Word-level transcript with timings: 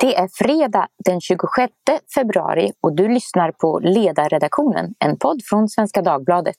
Det 0.00 0.16
är 0.16 0.28
fredag 0.34 0.88
den 1.04 1.20
26 1.20 1.72
februari 2.14 2.72
och 2.80 2.96
du 2.96 3.08
lyssnar 3.08 3.52
på 3.52 3.78
Ledarredaktionen, 3.78 4.94
en 4.98 5.18
podd 5.18 5.40
från 5.44 5.68
Svenska 5.68 6.02
Dagbladet. 6.02 6.56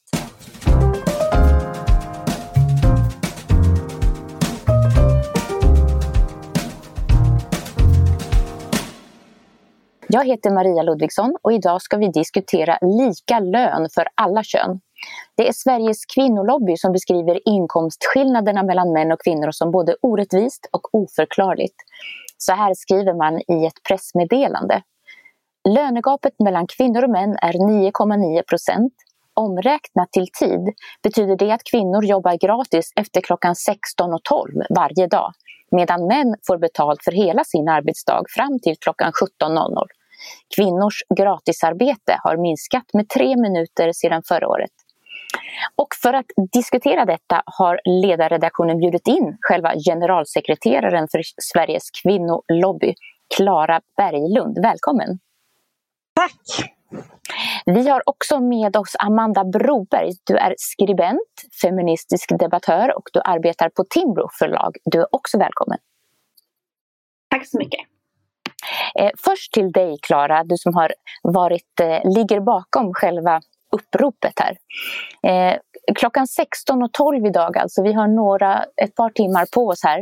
Jag 10.07 10.25
heter 10.25 10.51
Maria 10.51 10.83
Ludvigsson 10.83 11.35
och 11.41 11.53
idag 11.53 11.81
ska 11.81 11.97
vi 11.97 12.07
diskutera 12.07 12.77
lika 12.81 13.39
lön 13.39 13.89
för 13.95 14.07
alla 14.15 14.43
kön. 14.43 14.79
Det 15.37 15.47
är 15.47 15.53
Sveriges 15.53 16.05
kvinnolobby 16.05 16.77
som 16.77 16.91
beskriver 16.91 17.39
inkomstskillnaderna 17.45 18.63
mellan 18.63 18.93
män 18.93 19.11
och 19.11 19.23
kvinnor 19.23 19.51
som 19.51 19.71
både 19.71 19.95
orättvist 20.01 20.69
och 20.71 20.95
oförklarligt. 20.95 21.75
Så 22.45 22.53
här 22.53 22.73
skriver 22.73 23.13
man 23.13 23.41
i 23.57 23.65
ett 23.65 23.83
pressmeddelande. 23.87 24.81
Lönegapet 25.69 26.33
mellan 26.39 26.67
kvinnor 26.67 27.03
och 27.03 27.09
män 27.09 27.37
är 27.41 27.53
9,9 27.53 28.43
procent. 28.49 28.93
Omräknat 29.33 30.11
till 30.11 30.27
tid 30.39 30.73
betyder 31.03 31.35
det 31.35 31.51
att 31.51 31.63
kvinnor 31.71 32.05
jobbar 32.05 32.37
gratis 32.47 32.91
efter 32.95 33.21
klockan 33.21 33.53
16.12 33.53 34.65
varje 34.75 35.07
dag 35.07 35.31
medan 35.71 36.07
män 36.07 36.35
får 36.47 36.57
betalt 36.57 37.03
för 37.03 37.11
hela 37.11 37.43
sin 37.43 37.69
arbetsdag 37.69 38.23
fram 38.35 38.59
till 38.59 38.75
klockan 38.81 39.11
17.00. 39.41 39.87
Kvinnors 40.55 40.99
gratisarbete 41.17 42.17
har 42.23 42.37
minskat 42.37 42.85
med 42.93 43.09
tre 43.09 43.35
minuter 43.37 43.91
sedan 43.93 44.21
förra 44.27 44.47
året. 44.47 44.71
Och 45.75 45.87
för 46.01 46.13
att 46.13 46.25
diskutera 46.53 47.05
detta 47.05 47.43
har 47.45 47.79
ledarredaktionen 48.01 48.77
bjudit 48.77 49.07
in 49.07 49.37
själva 49.41 49.73
generalsekreteraren 49.87 51.07
för 51.11 51.21
Sveriges 51.41 51.89
kvinnolobby, 52.03 52.93
Klara 53.35 53.81
Berglund. 53.97 54.57
Välkommen! 54.61 55.19
Tack! 56.15 56.71
Vi 57.65 57.89
har 57.89 58.01
också 58.05 58.39
med 58.39 58.77
oss 58.77 58.95
Amanda 58.99 59.43
Broberg. 59.43 60.11
Du 60.23 60.37
är 60.37 60.55
skribent, 60.57 61.31
feministisk 61.61 62.29
debattör 62.39 62.97
och 62.97 63.09
du 63.13 63.21
arbetar 63.25 63.69
på 63.69 63.83
Timbro 63.89 64.27
förlag. 64.39 64.75
Du 64.85 64.99
är 64.99 65.15
också 65.15 65.37
välkommen. 65.37 65.77
Tack 67.29 67.47
så 67.47 67.57
mycket. 67.57 67.79
Eh, 68.99 69.11
först 69.17 69.53
till 69.53 69.71
dig 69.71 69.97
Klara, 70.01 70.43
du 70.43 70.57
som 70.57 70.75
har 70.75 70.93
varit, 71.23 71.79
eh, 71.81 72.11
ligger 72.15 72.39
bakom 72.39 72.93
själva 72.93 73.41
uppropet 73.71 74.33
här. 74.39 74.57
Eh, 75.31 75.57
klockan 75.95 76.25
16.12 76.25 77.27
idag 77.27 77.57
alltså, 77.57 77.83
vi 77.83 77.93
har 77.93 78.07
några, 78.07 78.65
ett 78.81 78.95
par 78.95 79.09
timmar 79.09 79.45
på 79.53 79.67
oss 79.67 79.83
här. 79.83 79.99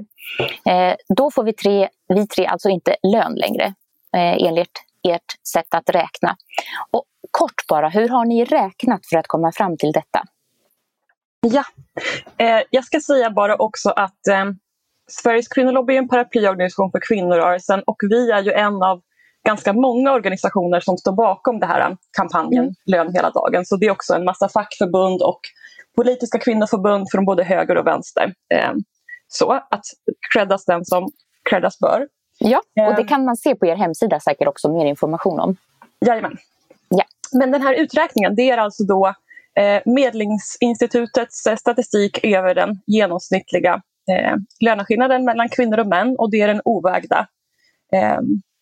Eh, 0.65 0.95
då 1.15 1.31
får 1.31 1.43
vi 1.43 1.53
tre, 1.53 1.89
vi 2.07 2.27
tre 2.27 2.45
alltså 2.45 2.69
inte 2.69 2.95
lön 3.03 3.33
längre 3.35 3.65
eh, 4.15 4.47
enligt 4.47 4.83
ert 5.07 5.47
sätt 5.53 5.73
att 5.73 5.89
räkna. 5.89 6.35
Och 6.91 7.03
kort 7.31 7.67
bara, 7.69 7.89
hur 7.89 8.09
har 8.09 8.25
ni 8.25 8.45
räknat 8.45 9.01
för 9.09 9.17
att 9.17 9.27
komma 9.27 9.51
fram 9.51 9.77
till 9.77 9.91
detta? 9.91 10.23
Ja, 11.41 11.63
eh, 12.37 12.63
jag 12.69 12.85
ska 12.85 12.99
säga 12.99 13.29
bara 13.29 13.55
också 13.55 13.89
att 13.89 14.27
eh, 14.27 14.45
Sveriges 15.07 15.47
kvinnolobby 15.47 15.93
är 15.93 15.97
en 15.97 16.07
paraplyorganisation 16.07 16.91
för 16.91 16.99
kvinnorörelsen 17.07 17.83
och 17.85 17.97
vi 18.09 18.31
är 18.31 18.41
ju 18.41 18.51
en 18.51 18.83
av 18.83 19.01
ganska 19.49 19.73
många 19.73 20.13
organisationer 20.13 20.79
som 20.79 20.97
står 20.97 21.11
bakom 21.11 21.59
den 21.59 21.69
här 21.69 21.97
kampanjen 22.17 22.63
mm. 22.63 22.75
Lön 22.85 23.13
hela 23.13 23.29
dagen. 23.29 23.65
Så 23.65 23.75
det 23.75 23.85
är 23.85 23.91
också 23.91 24.13
en 24.13 24.25
massa 24.25 24.49
fackförbund 24.49 25.21
och 25.21 25.39
politiska 25.95 26.39
kvinnoförbund 26.39 27.07
från 27.11 27.25
både 27.25 27.43
höger 27.43 27.77
och 27.77 27.87
vänster. 27.87 28.33
Eh, 28.53 28.73
så 29.27 29.51
att 29.51 29.85
creddas 30.33 30.65
den 30.65 30.85
som 30.85 31.11
creddas 31.49 31.79
bör. 31.79 32.07
Ja, 32.39 32.61
och 32.87 32.95
det 32.95 33.01
eh. 33.01 33.07
kan 33.07 33.25
man 33.25 33.37
se 33.37 33.55
på 33.55 33.65
er 33.65 33.75
hemsida 33.75 34.19
säkert 34.19 34.47
också 34.47 34.71
mer 34.71 34.85
information 34.85 35.39
om. 35.39 35.55
Jajamän. 36.05 36.37
Ja. 36.89 37.03
Men 37.33 37.51
den 37.51 37.61
här 37.61 37.73
uträkningen 37.73 38.35
det 38.35 38.49
är 38.49 38.57
alltså 38.57 38.83
då 38.83 39.13
eh, 39.59 39.81
Medlingsinstitutets 39.85 41.43
statistik 41.57 42.23
över 42.23 42.55
den 42.55 42.81
genomsnittliga 42.87 43.81
eh, 44.11 44.35
löneskillnaden 44.59 45.25
mellan 45.25 45.49
kvinnor 45.49 45.79
och 45.79 45.87
män 45.87 46.15
och 46.17 46.31
det 46.31 46.41
är 46.41 46.47
den 46.47 46.61
ovägda 46.65 47.27
eh, 47.93 48.19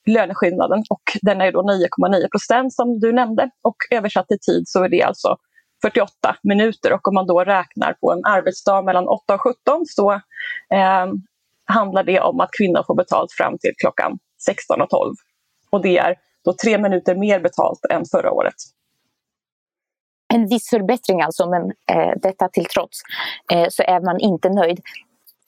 löneskillnaden 0.07 0.84
och 0.90 1.01
den 1.22 1.41
är 1.41 1.51
då 1.51 1.62
9,9 1.62 2.29
procent 2.31 2.73
som 2.73 3.00
du 3.00 3.13
nämnde 3.13 3.50
och 3.62 3.75
översatt 3.91 4.31
i 4.31 4.38
tid 4.40 4.63
så 4.68 4.84
är 4.84 4.90
det 4.90 5.03
alltså 5.03 5.38
48 5.81 6.09
minuter 6.44 6.94
och 6.94 7.07
om 7.07 7.13
man 7.13 7.28
då 7.28 7.44
räknar 7.44 7.94
på 7.94 8.12
en 8.12 8.25
arbetsdag 8.25 8.81
mellan 8.81 9.07
8 9.07 9.34
och 9.34 9.41
17 9.41 9.85
så 9.85 10.12
eh, 10.73 11.07
handlar 11.66 12.03
det 12.03 12.19
om 12.19 12.40
att 12.40 12.50
kvinnor 12.57 12.84
får 12.88 12.95
betalt 12.95 13.31
fram 13.31 13.57
till 13.57 13.72
klockan 13.78 14.19
16 14.45 14.81
och 14.81 14.90
12. 14.90 15.13
Och 15.69 15.81
det 15.81 15.97
är 15.97 16.16
då 16.45 16.53
tre 16.53 16.78
minuter 16.78 17.16
mer 17.16 17.39
betalt 17.39 17.79
än 17.89 18.03
förra 18.12 18.31
året. 18.31 18.53
En 20.34 20.47
viss 20.47 20.69
förbättring 20.69 21.22
alltså, 21.22 21.50
men 21.50 21.62
eh, 21.91 22.13
detta 22.22 22.50
till 22.50 22.66
trots 22.66 22.97
eh, 23.51 23.68
så 23.69 23.84
är 23.84 24.01
man 24.01 24.19
inte 24.19 24.50
nöjd. 24.50 24.79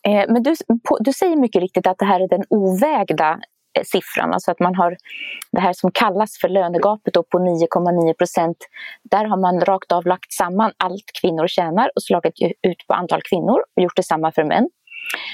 Eh, 0.07 0.25
men 0.29 0.43
du, 0.43 0.55
på, 0.83 0.97
du 0.99 1.13
säger 1.13 1.35
mycket 1.35 1.61
riktigt 1.61 1.87
att 1.87 1.97
det 1.97 2.05
här 2.05 2.19
är 2.19 2.27
den 2.27 2.43
ovägda 2.49 3.39
Eh, 3.77 3.83
siffran, 3.85 4.33
alltså 4.33 4.51
att 4.51 4.59
man 4.59 4.75
har 4.75 4.97
det 5.51 5.59
här 5.59 5.73
som 5.73 5.91
kallas 5.91 6.37
för 6.41 6.49
lönegapet 6.49 7.13
på 7.13 7.39
9,9 7.39 8.13
procent. 8.13 8.57
Där 9.03 9.25
har 9.25 9.37
man 9.37 9.61
rakt 9.61 9.91
av 9.91 10.05
lagt 10.07 10.33
samman 10.33 10.71
allt 10.77 11.09
kvinnor 11.21 11.47
tjänar 11.47 11.91
och 11.95 12.03
slagit 12.03 12.33
ut 12.41 12.87
på 12.87 12.93
antal 12.93 13.21
kvinnor 13.21 13.59
och 13.75 13.83
gjort 13.83 13.95
detsamma 13.95 14.31
för 14.31 14.43
män. 14.43 14.69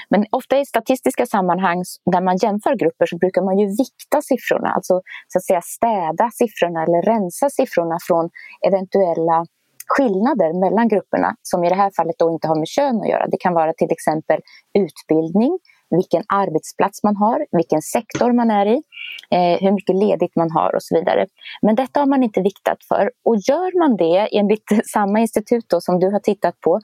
Men 0.08 0.26
ofta 0.30 0.58
i 0.58 0.66
statistiska 0.66 1.26
sammanhang 1.26 1.82
där 2.12 2.20
man 2.20 2.36
jämför 2.36 2.74
grupper 2.74 3.06
så 3.06 3.18
brukar 3.18 3.42
man 3.42 3.58
ju 3.58 3.66
vikta 3.66 4.22
siffrorna, 4.22 4.68
alltså 4.68 5.00
så 5.28 5.38
att 5.38 5.44
säga 5.44 5.62
städa 5.62 6.30
siffrorna 6.32 6.82
eller 6.82 7.02
rensa 7.02 7.50
siffrorna 7.50 7.98
från 8.08 8.30
eventuella 8.66 9.46
skillnader 9.86 10.60
mellan 10.60 10.88
grupperna 10.88 11.36
som 11.42 11.64
i 11.64 11.68
det 11.68 11.74
här 11.74 11.90
fallet 11.96 12.18
då 12.18 12.30
inte 12.30 12.48
har 12.48 12.56
med 12.56 12.68
kön 12.68 13.00
att 13.00 13.08
göra. 13.08 13.26
Det 13.26 13.36
kan 13.36 13.54
vara 13.54 13.72
till 13.72 13.92
exempel 13.92 14.40
utbildning, 14.78 15.58
vilken 15.90 16.22
arbetsplats 16.28 17.02
man 17.02 17.16
har, 17.16 17.46
vilken 17.50 17.82
sektor 17.82 18.32
man 18.32 18.50
är 18.50 18.66
i, 18.66 18.82
eh, 19.30 19.60
hur 19.60 19.72
mycket 19.72 19.96
ledigt 19.96 20.36
man 20.36 20.50
har 20.50 20.74
och 20.74 20.82
så 20.82 20.94
vidare. 20.98 21.26
Men 21.62 21.74
detta 21.74 22.00
har 22.00 22.06
man 22.06 22.22
inte 22.22 22.40
viktat 22.40 22.78
för 22.88 23.10
och 23.24 23.36
gör 23.36 23.78
man 23.78 23.96
det 23.96 24.36
enligt 24.38 24.70
samma 24.92 25.20
institut 25.20 25.64
då, 25.68 25.80
som 25.80 26.00
du 26.00 26.10
har 26.10 26.20
tittat 26.20 26.60
på 26.60 26.80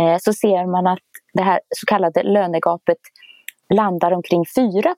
eh, 0.00 0.16
så 0.20 0.32
ser 0.32 0.66
man 0.66 0.86
att 0.86 0.98
det 1.34 1.42
här 1.42 1.60
så 1.76 1.86
kallade 1.86 2.22
lönegapet 2.22 2.98
landar 3.74 4.12
omkring 4.12 4.44
4. 4.56 4.94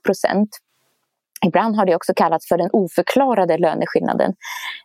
Ibland 1.47 1.77
har 1.77 1.87
det 1.87 1.97
också 1.97 2.13
kallats 2.17 2.49
för 2.49 2.59
den 2.59 2.71
oförklarade 2.73 3.59
löneskillnaden. 3.59 4.35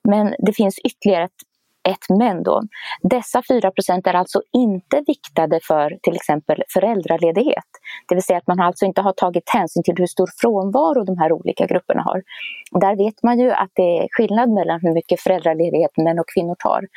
Men 0.04 0.36
det 0.40 0.54
finns 0.54 0.80
ytterligare 0.80 1.24
ett 1.24 1.42
ett 1.90 2.18
men 2.18 2.44
då. 2.44 2.62
Dessa 3.02 3.42
4% 3.42 4.08
är 4.10 4.14
alltså 4.14 4.42
inte 4.54 5.04
viktade 5.08 5.60
för 5.68 5.98
till 6.04 6.16
exempel 6.16 6.64
föräldraledighet. 6.74 7.70
Det 8.08 8.16
vill 8.16 8.24
säga 8.24 8.38
att 8.38 8.48
man 8.48 8.60
alltså 8.60 8.86
inte 8.86 9.02
har 9.02 9.14
tagit 9.14 9.50
hänsyn 9.50 9.84
till 9.84 9.96
hur 9.98 10.08
stor 10.08 10.30
frånvaro 10.42 11.04
de 11.04 11.18
här 11.18 11.32
olika 11.32 11.66
grupperna 11.66 12.02
har. 12.02 12.24
Där 12.72 12.96
vet 12.96 13.24
man 13.24 13.40
ju 13.40 13.52
att 13.52 13.72
det 13.74 13.98
är 13.98 14.08
skillnad 14.12 14.50
mellan 14.50 14.80
hur 14.82 14.94
mycket 14.94 15.22
föräldraledighet 15.22 15.98
män 15.98 16.20
och 16.20 16.30
kvinnor 16.36 16.56
tar. 16.60 16.88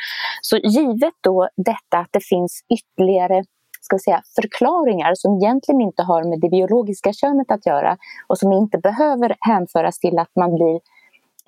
Så 0.40 0.56
givet 0.56 1.14
då 1.20 1.48
detta 1.56 1.98
att 1.98 2.08
det 2.12 2.24
finns 2.24 2.64
ytterligare 2.74 3.44
ska 3.84 3.98
säga, 3.98 4.22
förklaringar 4.34 5.12
som 5.14 5.36
egentligen 5.36 5.80
inte 5.80 6.02
har 6.02 6.24
med 6.24 6.40
det 6.40 6.48
biologiska 6.48 7.12
könet 7.12 7.50
att 7.50 7.66
göra 7.66 7.96
och 8.26 8.38
som 8.38 8.52
inte 8.52 8.78
behöver 8.78 9.36
hänföras 9.40 9.98
till 9.98 10.18
att 10.18 10.30
man 10.36 10.54
blir 10.54 10.80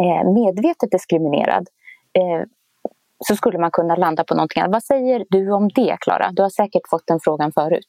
eh, 0.02 0.32
medvetet 0.32 0.90
diskriminerad 0.90 1.68
eh, 2.12 2.42
så 3.24 3.36
skulle 3.36 3.58
man 3.58 3.70
kunna 3.70 3.96
landa 3.96 4.24
på 4.24 4.34
någonting 4.34 4.62
annat. 4.62 4.72
Vad 4.72 4.84
säger 4.84 5.24
du 5.28 5.50
om 5.52 5.68
det, 5.68 5.96
Klara? 6.00 6.30
Du 6.32 6.42
har 6.42 6.50
säkert 6.50 6.82
fått 6.90 7.06
den 7.06 7.20
frågan 7.22 7.52
förut. 7.52 7.88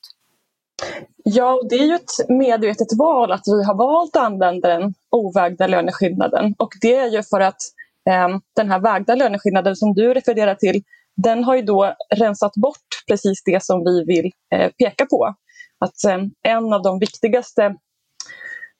Ja, 1.23 1.61
det 1.69 1.75
är 1.75 1.85
ju 1.85 1.95
ett 1.95 2.29
medvetet 2.29 2.87
val 2.99 3.31
att 3.31 3.43
vi 3.45 3.63
har 3.63 3.75
valt 3.75 4.15
att 4.15 4.23
använda 4.23 4.79
den 4.79 4.93
ovägda 5.11 5.67
löneskillnaden. 5.67 6.55
Och 6.57 6.69
det 6.81 6.95
är 6.95 7.07
ju 7.07 7.23
för 7.23 7.39
att 7.39 7.61
eh, 8.09 8.27
den 8.55 8.71
här 8.71 8.79
vägda 8.79 9.15
löneskillnaden 9.15 9.75
som 9.75 9.93
du 9.93 10.13
refererar 10.13 10.55
till, 10.55 10.83
den 11.15 11.43
har 11.43 11.55
ju 11.55 11.61
då 11.61 11.93
rensat 12.15 12.53
bort 12.53 12.87
precis 13.07 13.43
det 13.45 13.63
som 13.63 13.83
vi 13.83 14.03
vill 14.03 14.31
eh, 14.55 14.71
peka 14.71 15.05
på. 15.05 15.35
Att 15.79 16.03
eh, 16.07 16.51
en 16.53 16.73
av 16.73 16.81
de 16.83 16.99
viktigaste 16.99 17.75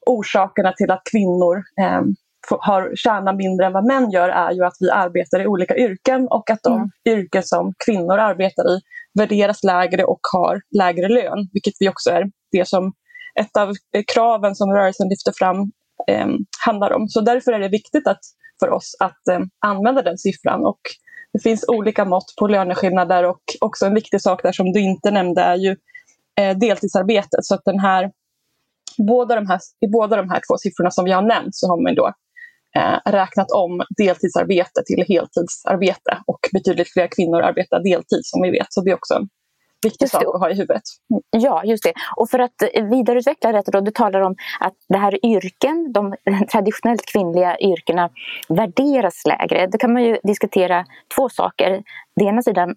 orsakerna 0.06 0.74
till 0.74 0.92
att 0.92 1.02
kvinnor 1.12 1.64
ehm, 1.82 2.16
har 2.50 2.96
tjänar 2.96 3.34
mindre 3.34 3.66
än 3.66 3.74
vad 3.74 3.86
män 3.86 4.12
gör 4.12 4.30
är 4.30 4.52
ju 4.52 4.64
att 4.64 4.76
vi 4.80 4.90
arbetar 4.90 5.42
i 5.42 5.48
olika 5.48 5.78
yrken 5.78 6.28
och 6.28 6.50
att 6.50 6.64
de 6.64 6.74
mm. 6.74 6.90
yrken 7.10 7.44
som 7.44 7.74
kvinnor 7.86 8.18
arbetar 8.18 8.64
i 8.64 8.80
värderas 9.20 9.64
lägre 9.64 10.04
och 10.04 10.20
har 10.34 10.62
lägre 10.78 11.08
lön, 11.08 11.50
vilket 11.54 11.74
vi 11.80 11.90
också 11.90 12.10
är 12.10 12.24
det 12.52 12.68
som 12.68 12.94
ett 13.40 13.58
av 13.58 13.74
kraven 14.14 14.56
som 14.56 14.72
rörelsen 14.72 15.10
lyfter 15.10 15.32
fram 15.36 15.72
eh, 16.08 16.28
handlar 16.66 16.94
om. 16.94 17.08
Så 17.08 17.22
därför 17.22 17.52
är 17.54 17.60
det 17.60 17.70
viktigt 17.70 18.08
att, 18.08 18.20
för 18.60 18.70
oss 18.70 18.96
att 19.00 19.28
eh, 19.32 19.40
använda 19.66 20.02
den 20.02 20.18
siffran. 20.18 20.66
Och 20.66 20.80
det 21.34 21.40
finns 21.40 21.66
olika 21.68 22.06
mått 22.06 22.34
på 22.40 22.48
löneskillnader 22.48 23.24
och 23.24 23.42
också 23.62 23.86
en 23.86 23.94
viktig 23.94 24.22
sak 24.22 24.44
där 24.44 24.52
som 24.52 24.72
du 24.72 24.80
inte 24.80 25.12
nämnde 25.12 25.42
är 25.42 25.56
ju 25.56 25.76
eh, 26.40 26.58
deltidsarbetet. 26.58 27.46
Så 27.46 27.56
att 27.56 27.66
den 27.66 27.80
här 27.80 28.12
båda 28.98 29.36
de 29.36 29.48
här, 29.48 29.60
I 29.86 29.88
båda 29.88 30.16
de 30.16 30.30
här 30.30 30.42
två 30.50 30.58
siffrorna 30.58 30.92
som 30.92 31.06
vi 31.06 31.12
har 31.12 31.22
nämnt 31.22 31.56
så 31.56 31.68
har 31.68 31.84
man 31.84 31.96
då 31.96 32.14
eh, 32.78 33.12
räknat 33.12 33.52
om 33.52 33.72
deltidsarbete 33.98 34.80
till 34.88 35.02
heltidsarbete 35.08 36.14
och 36.32 36.40
betydligt 36.54 36.94
fler 36.94 37.08
kvinnor 37.16 37.42
arbetar 37.42 37.84
deltid 37.84 38.24
som 38.24 38.42
vi 38.42 38.52
vet. 38.52 38.68
Så 38.70 38.82
det 38.82 38.92
är 38.92 38.96
också 38.96 39.14
en 39.14 39.28
viktig 39.84 40.10
sak 40.10 40.24
att 40.36 40.42
ha 40.42 40.50
i 40.50 40.54
huvudet. 40.54 40.84
Ja, 41.30 41.64
just 41.64 41.84
det. 41.84 41.94
Och 42.16 42.30
för 42.30 42.40
att 42.40 42.56
vidareutveckla 42.92 43.52
detta 43.52 43.72
då, 43.72 43.82
du 43.82 43.92
talar 43.92 44.22
om 44.22 44.36
att 44.60 44.74
det 44.90 44.98
här 44.98 45.26
yrken, 45.26 45.94
de 45.94 46.16
traditionellt 46.52 47.06
kvinnliga 47.06 47.60
yrkena 47.60 48.10
värderas 48.50 49.26
lägre. 49.26 49.68
Då 49.68 49.78
kan 49.78 49.94
man 49.94 50.04
ju 50.04 50.18
diskutera 50.24 50.86
två 51.16 51.30
saker. 51.30 51.84
Det 52.16 52.26
ena 52.26 52.42
sidan, 52.42 52.76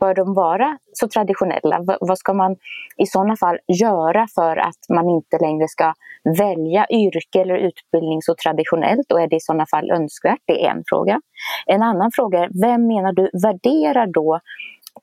bör 0.00 0.14
de 0.14 0.34
vara 0.34 0.78
så 0.92 1.08
traditionella? 1.08 1.96
Vad 2.00 2.18
ska 2.18 2.32
man 2.32 2.56
i 2.96 3.06
sådana 3.06 3.36
fall 3.36 3.58
göra 3.80 4.26
för 4.34 4.56
att 4.56 4.88
man 4.88 5.08
inte 5.08 5.38
längre 5.40 5.68
ska 5.68 5.94
välja 6.38 6.86
yrke 6.90 7.40
eller 7.40 7.54
utbildning 7.54 8.22
så 8.22 8.34
traditionellt 8.42 9.12
och 9.12 9.20
är 9.20 9.28
det 9.28 9.36
i 9.36 9.40
sådana 9.40 9.66
fall 9.66 9.90
önskvärt? 9.90 10.40
Det 10.44 10.66
är 10.66 10.70
en 10.70 10.82
fråga. 10.86 11.20
En 11.66 11.82
annan 11.82 12.10
fråga 12.14 12.38
är, 12.38 12.50
vem 12.62 12.86
menar 12.86 13.12
du 13.12 13.30
värderar 13.42 14.06
då 14.06 14.40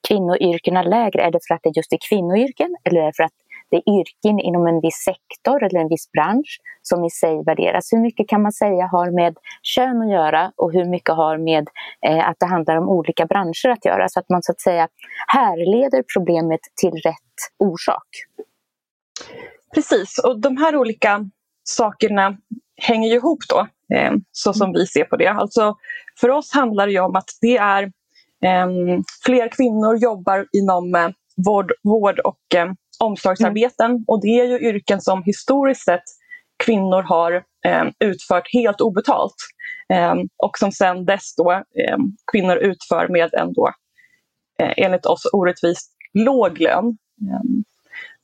kvinnoyrkena 0.07 0.81
lägre? 0.81 1.21
Är 1.21 1.31
det 1.31 1.39
för 1.47 1.55
att 1.55 1.63
det 1.63 1.71
just 1.75 1.93
är 1.93 1.99
kvinnoyrken 2.09 2.77
eller 2.83 3.01
är 3.01 3.05
det 3.05 3.13
för 3.15 3.23
att 3.23 3.33
det 3.71 3.77
är 3.77 3.99
yrken 3.99 4.39
inom 4.39 4.67
en 4.67 4.81
viss 4.81 5.03
sektor 5.05 5.63
eller 5.63 5.79
en 5.79 5.87
viss 5.87 6.11
bransch 6.11 6.59
som 6.81 7.05
i 7.05 7.09
sig 7.09 7.43
värderas. 7.43 7.93
Hur 7.93 7.99
mycket 7.99 8.27
kan 8.27 8.41
man 8.41 8.51
säga 8.51 8.87
har 8.87 9.11
med 9.11 9.37
kön 9.63 10.01
att 10.01 10.11
göra 10.11 10.51
och 10.55 10.73
hur 10.73 10.85
mycket 10.85 11.15
har 11.15 11.37
med 11.37 11.67
eh, 12.05 12.29
att 12.29 12.35
det 12.39 12.45
handlar 12.45 12.75
om 12.75 12.89
olika 12.89 13.25
branscher 13.25 13.69
att 13.69 13.85
göra 13.85 14.09
så 14.09 14.19
att 14.19 14.29
man 14.29 14.43
så 14.43 14.51
att 14.51 14.61
säga 14.61 14.87
härleder 15.27 16.03
problemet 16.13 16.59
till 16.81 16.93
rätt 16.93 17.39
orsak? 17.57 18.07
Precis, 19.73 20.17
och 20.23 20.39
de 20.39 20.57
här 20.57 20.75
olika 20.75 21.29
sakerna 21.63 22.37
hänger 22.81 23.13
ihop 23.13 23.39
då, 23.49 23.67
eh, 23.95 24.13
så 24.31 24.53
som 24.53 24.73
vi 24.73 24.85
ser 24.87 25.03
på 25.03 25.17
det. 25.17 25.27
Alltså, 25.27 25.75
för 26.19 26.29
oss 26.29 26.53
handlar 26.53 26.87
det 26.87 26.99
om 26.99 27.15
att 27.15 27.29
det 27.41 27.57
är 27.57 27.91
fler 29.25 29.47
kvinnor 29.51 29.95
jobbar 29.95 30.47
inom 30.51 30.95
eh, 30.95 31.09
vård, 31.45 31.71
vård 31.83 32.19
och 32.19 32.55
eh, 32.55 32.71
omsorgsarbeten. 32.99 33.91
Mm. 33.91 34.03
Och 34.07 34.21
det 34.21 34.39
är 34.39 34.45
ju 34.45 34.59
yrken 34.69 35.01
som 35.01 35.23
historiskt 35.23 35.85
sett 35.85 36.03
kvinnor 36.65 37.01
har 37.01 37.43
eh, 37.65 37.83
utfört 37.99 38.53
helt 38.53 38.81
obetalt. 38.81 39.35
Eh, 39.93 40.15
och 40.37 40.57
som 40.57 40.71
sen 40.71 41.05
dess 41.05 41.35
då 41.35 41.51
eh, 41.51 41.97
kvinnor 42.31 42.55
utför 42.55 43.07
med 43.07 43.33
en 43.33 43.53
då, 43.53 43.71
eh, 44.59 44.73
enligt 44.77 45.05
oss 45.05 45.25
orättvist 45.33 45.91
låg 46.13 46.59
lön. 46.59 46.97
Eh, 47.21 47.41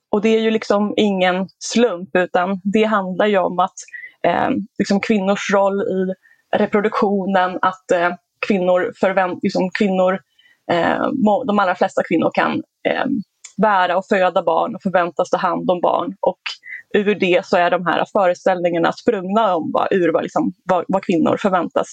och 0.09 0.21
det 0.21 0.29
är 0.29 0.39
ju 0.39 0.51
liksom 0.51 0.93
ingen 0.97 1.47
slump 1.59 2.09
utan 2.13 2.61
det 2.63 2.83
handlar 2.83 3.25
ju 3.25 3.37
om 3.37 3.59
att 3.59 3.75
eh, 4.23 4.49
liksom 4.77 4.99
kvinnors 4.99 5.53
roll 5.53 5.81
i 5.81 6.13
reproduktionen, 6.57 7.59
att 7.61 7.91
kvinnor, 8.47 8.93
förvänt, 8.99 9.39
liksom 9.43 9.69
kvinnor 9.79 10.19
de 11.47 11.59
allra 11.59 11.75
flesta 11.75 12.01
kvinnor 12.03 12.31
kan 12.33 12.63
bära 13.57 13.97
och 13.97 14.05
föda 14.09 14.43
barn 14.43 14.75
och 14.75 14.81
förväntas 14.81 15.29
ta 15.29 15.37
hand 15.37 15.71
om 15.71 15.81
barn. 15.81 16.15
Och 16.21 16.41
ur 16.93 17.15
det 17.15 17.45
så 17.45 17.57
är 17.57 17.71
de 17.71 17.85
här 17.85 18.05
föreställningarna 18.11 18.91
sprungna 18.91 19.55
om 19.55 19.71
vad, 19.73 19.87
ur 19.91 20.13
vad, 20.13 20.23
liksom, 20.23 20.53
vad, 20.63 20.85
vad 20.87 21.05
kvinnor 21.05 21.37
förväntas 21.37 21.87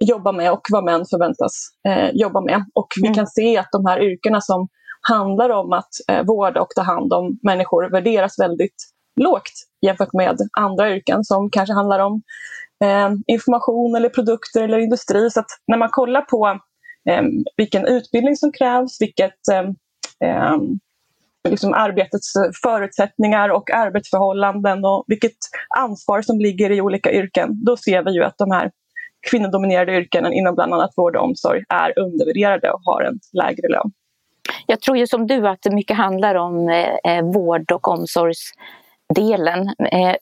jobba 0.00 0.32
med 0.32 0.52
och 0.52 0.66
vad 0.70 0.84
män 0.84 1.04
förväntas 1.10 1.52
eh, 1.88 2.10
jobba 2.12 2.40
med. 2.40 2.64
Och 2.74 2.88
vi 2.96 3.06
mm. 3.06 3.14
kan 3.14 3.26
se 3.26 3.58
att 3.58 3.68
de 3.72 3.86
här 3.86 4.02
yrkena 4.02 4.40
som 4.40 4.68
handlar 5.08 5.50
om 5.50 5.72
att 5.72 5.90
eh, 6.08 6.22
vårda 6.24 6.60
och 6.60 6.70
ta 6.76 6.82
hand 6.82 7.12
om 7.12 7.38
människor 7.42 7.90
värderas 7.90 8.38
väldigt 8.38 8.76
lågt 9.20 9.52
jämfört 9.86 10.12
med 10.12 10.38
andra 10.58 10.90
yrken 10.90 11.24
som 11.24 11.50
kanske 11.50 11.74
handlar 11.74 11.98
om 11.98 12.12
eh, 12.12 12.20
Eh, 12.82 13.10
information 13.26 13.96
eller 13.96 14.08
produkter 14.08 14.62
eller 14.62 14.78
industri. 14.78 15.30
Så 15.30 15.40
att 15.40 15.50
när 15.66 15.78
man 15.78 15.88
kollar 15.90 16.22
på 16.22 16.60
eh, 17.10 17.22
vilken 17.56 17.86
utbildning 17.86 18.36
som 18.36 18.52
krävs, 18.52 19.00
vilket 19.00 19.48
eh, 19.52 19.68
eh, 20.28 20.56
liksom 21.48 21.74
arbetets 21.74 22.32
förutsättningar 22.62 23.48
och 23.48 23.70
arbetsförhållanden 23.70 24.84
och 24.84 25.04
vilket 25.06 25.36
ansvar 25.78 26.22
som 26.22 26.38
ligger 26.38 26.70
i 26.70 26.80
olika 26.80 27.12
yrken, 27.12 27.64
då 27.64 27.76
ser 27.76 28.02
vi 28.02 28.12
ju 28.12 28.24
att 28.24 28.38
de 28.38 28.50
här 28.50 28.70
kvinnodominerade 29.30 29.96
yrkena 29.96 30.32
inom 30.32 30.54
bland 30.54 30.74
annat 30.74 30.90
vård 30.96 31.16
och 31.16 31.24
omsorg 31.24 31.62
är 31.68 31.98
undervärderade 31.98 32.70
och 32.70 32.80
har 32.84 33.02
en 33.02 33.18
lägre 33.32 33.68
lön. 33.68 33.92
Jag 34.66 34.80
tror 34.80 34.96
ju 34.96 35.06
som 35.06 35.26
du 35.26 35.48
att 35.48 35.62
det 35.62 35.70
mycket 35.70 35.96
handlar 35.96 36.34
om 36.34 36.68
eh, 36.68 37.12
eh, 37.12 37.24
vård 37.24 37.72
och 37.72 37.88
omsorgsdelen. 37.88 39.68
Eh, 39.92 40.16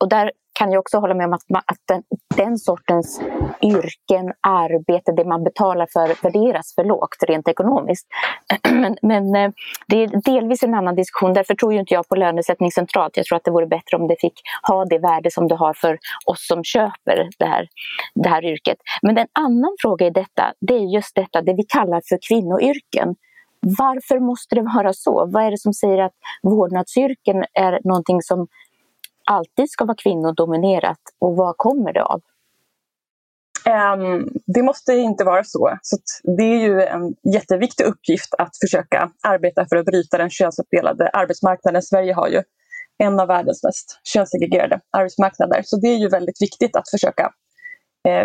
och 0.00 0.08
där 0.08 0.32
kan 0.58 0.72
ju 0.72 0.78
också 0.78 0.98
hålla 0.98 1.14
med 1.14 1.26
om 1.26 1.32
att, 1.32 1.48
man, 1.48 1.62
att 1.66 1.78
den, 1.84 2.02
den, 2.36 2.58
sortens 2.58 3.20
yrken, 3.62 4.32
arbete, 4.40 5.12
det 5.12 5.24
man 5.24 5.44
betalar 5.44 5.86
för 5.92 6.22
värderas 6.22 6.74
för 6.74 6.84
lågt 6.84 7.22
rent 7.28 7.48
ekonomiskt. 7.48 8.06
Men, 8.70 8.96
men, 9.02 9.34
eh, 9.34 9.50
det 9.88 10.02
är 10.02 10.20
delvis 10.24 10.62
en 10.62 10.74
annan 10.74 10.94
diskussion. 10.94 11.32
Därför 11.32 11.54
tror 11.54 11.72
ju 11.72 11.80
inte 11.80 11.94
jag 11.94 12.08
på 12.08 12.16
lönesättning 12.16 12.72
centralt. 12.72 13.16
Jag 13.16 13.26
tror 13.26 13.36
att 13.36 13.44
det 13.44 13.50
vore 13.50 13.66
bättre 13.66 13.96
om 13.96 14.08
det 14.08 14.16
fick 14.20 14.40
ha 14.62 14.84
det 14.84 14.98
värde 14.98 15.30
som 15.30 15.48
det 15.48 15.54
har 15.54 15.74
för 15.74 15.98
oss 16.26 16.46
som 16.46 16.64
köper 16.64 17.28
det 17.38 17.46
här, 17.46 17.68
det 18.14 18.28
här 18.28 18.44
yrket. 18.44 18.78
Men 19.02 19.18
en 19.18 19.26
annan 19.32 19.76
fråga 19.82 20.06
i 20.06 20.10
detta, 20.10 20.52
det 20.60 20.74
är 20.74 20.94
just 20.94 21.14
detta, 21.14 21.42
det 21.42 21.54
vi 21.54 21.62
kallar 21.62 22.02
för 22.08 22.18
kvinnoyrken. 22.28 23.14
Varför 23.60 24.20
måste 24.20 24.54
det 24.54 24.62
vara 24.62 24.92
så? 24.92 25.26
Vad 25.32 25.44
är 25.44 25.50
det 25.50 25.58
som 25.58 25.72
säger 25.72 25.98
att 25.98 26.14
vårdnadsyrken 26.42 27.44
är 27.54 27.80
någonting 27.84 28.22
som 28.22 28.46
alltid 29.30 29.70
ska 29.70 29.84
vara 29.84 29.96
kvinnodominerat 29.96 31.00
och 31.18 31.36
vad 31.36 31.56
kommer 31.56 31.92
det 31.92 32.04
av? 32.04 32.20
Um, 33.66 34.28
det 34.46 34.62
måste 34.62 34.92
inte 34.92 35.24
vara 35.24 35.44
så. 35.44 35.78
så 35.82 35.96
det 36.36 36.42
är 36.42 36.58
ju 36.58 36.82
en 36.82 37.14
jätteviktig 37.34 37.84
uppgift 37.84 38.34
att 38.38 38.50
försöka 38.62 39.10
arbeta 39.22 39.66
för 39.68 39.76
att 39.76 39.84
bryta 39.84 40.18
den 40.18 40.30
könsuppdelade 40.30 41.08
arbetsmarknaden. 41.08 41.82
Sverige 41.82 42.14
har 42.14 42.28
ju 42.28 42.42
en 42.98 43.20
av 43.20 43.28
världens 43.28 43.64
mest 43.64 44.00
könssegregerade 44.04 44.80
arbetsmarknader. 44.90 45.62
Så 45.64 45.76
det 45.76 45.88
är 45.88 45.96
ju 45.96 46.08
väldigt 46.08 46.42
viktigt 46.42 46.76
att 46.76 46.90
försöka 46.90 47.32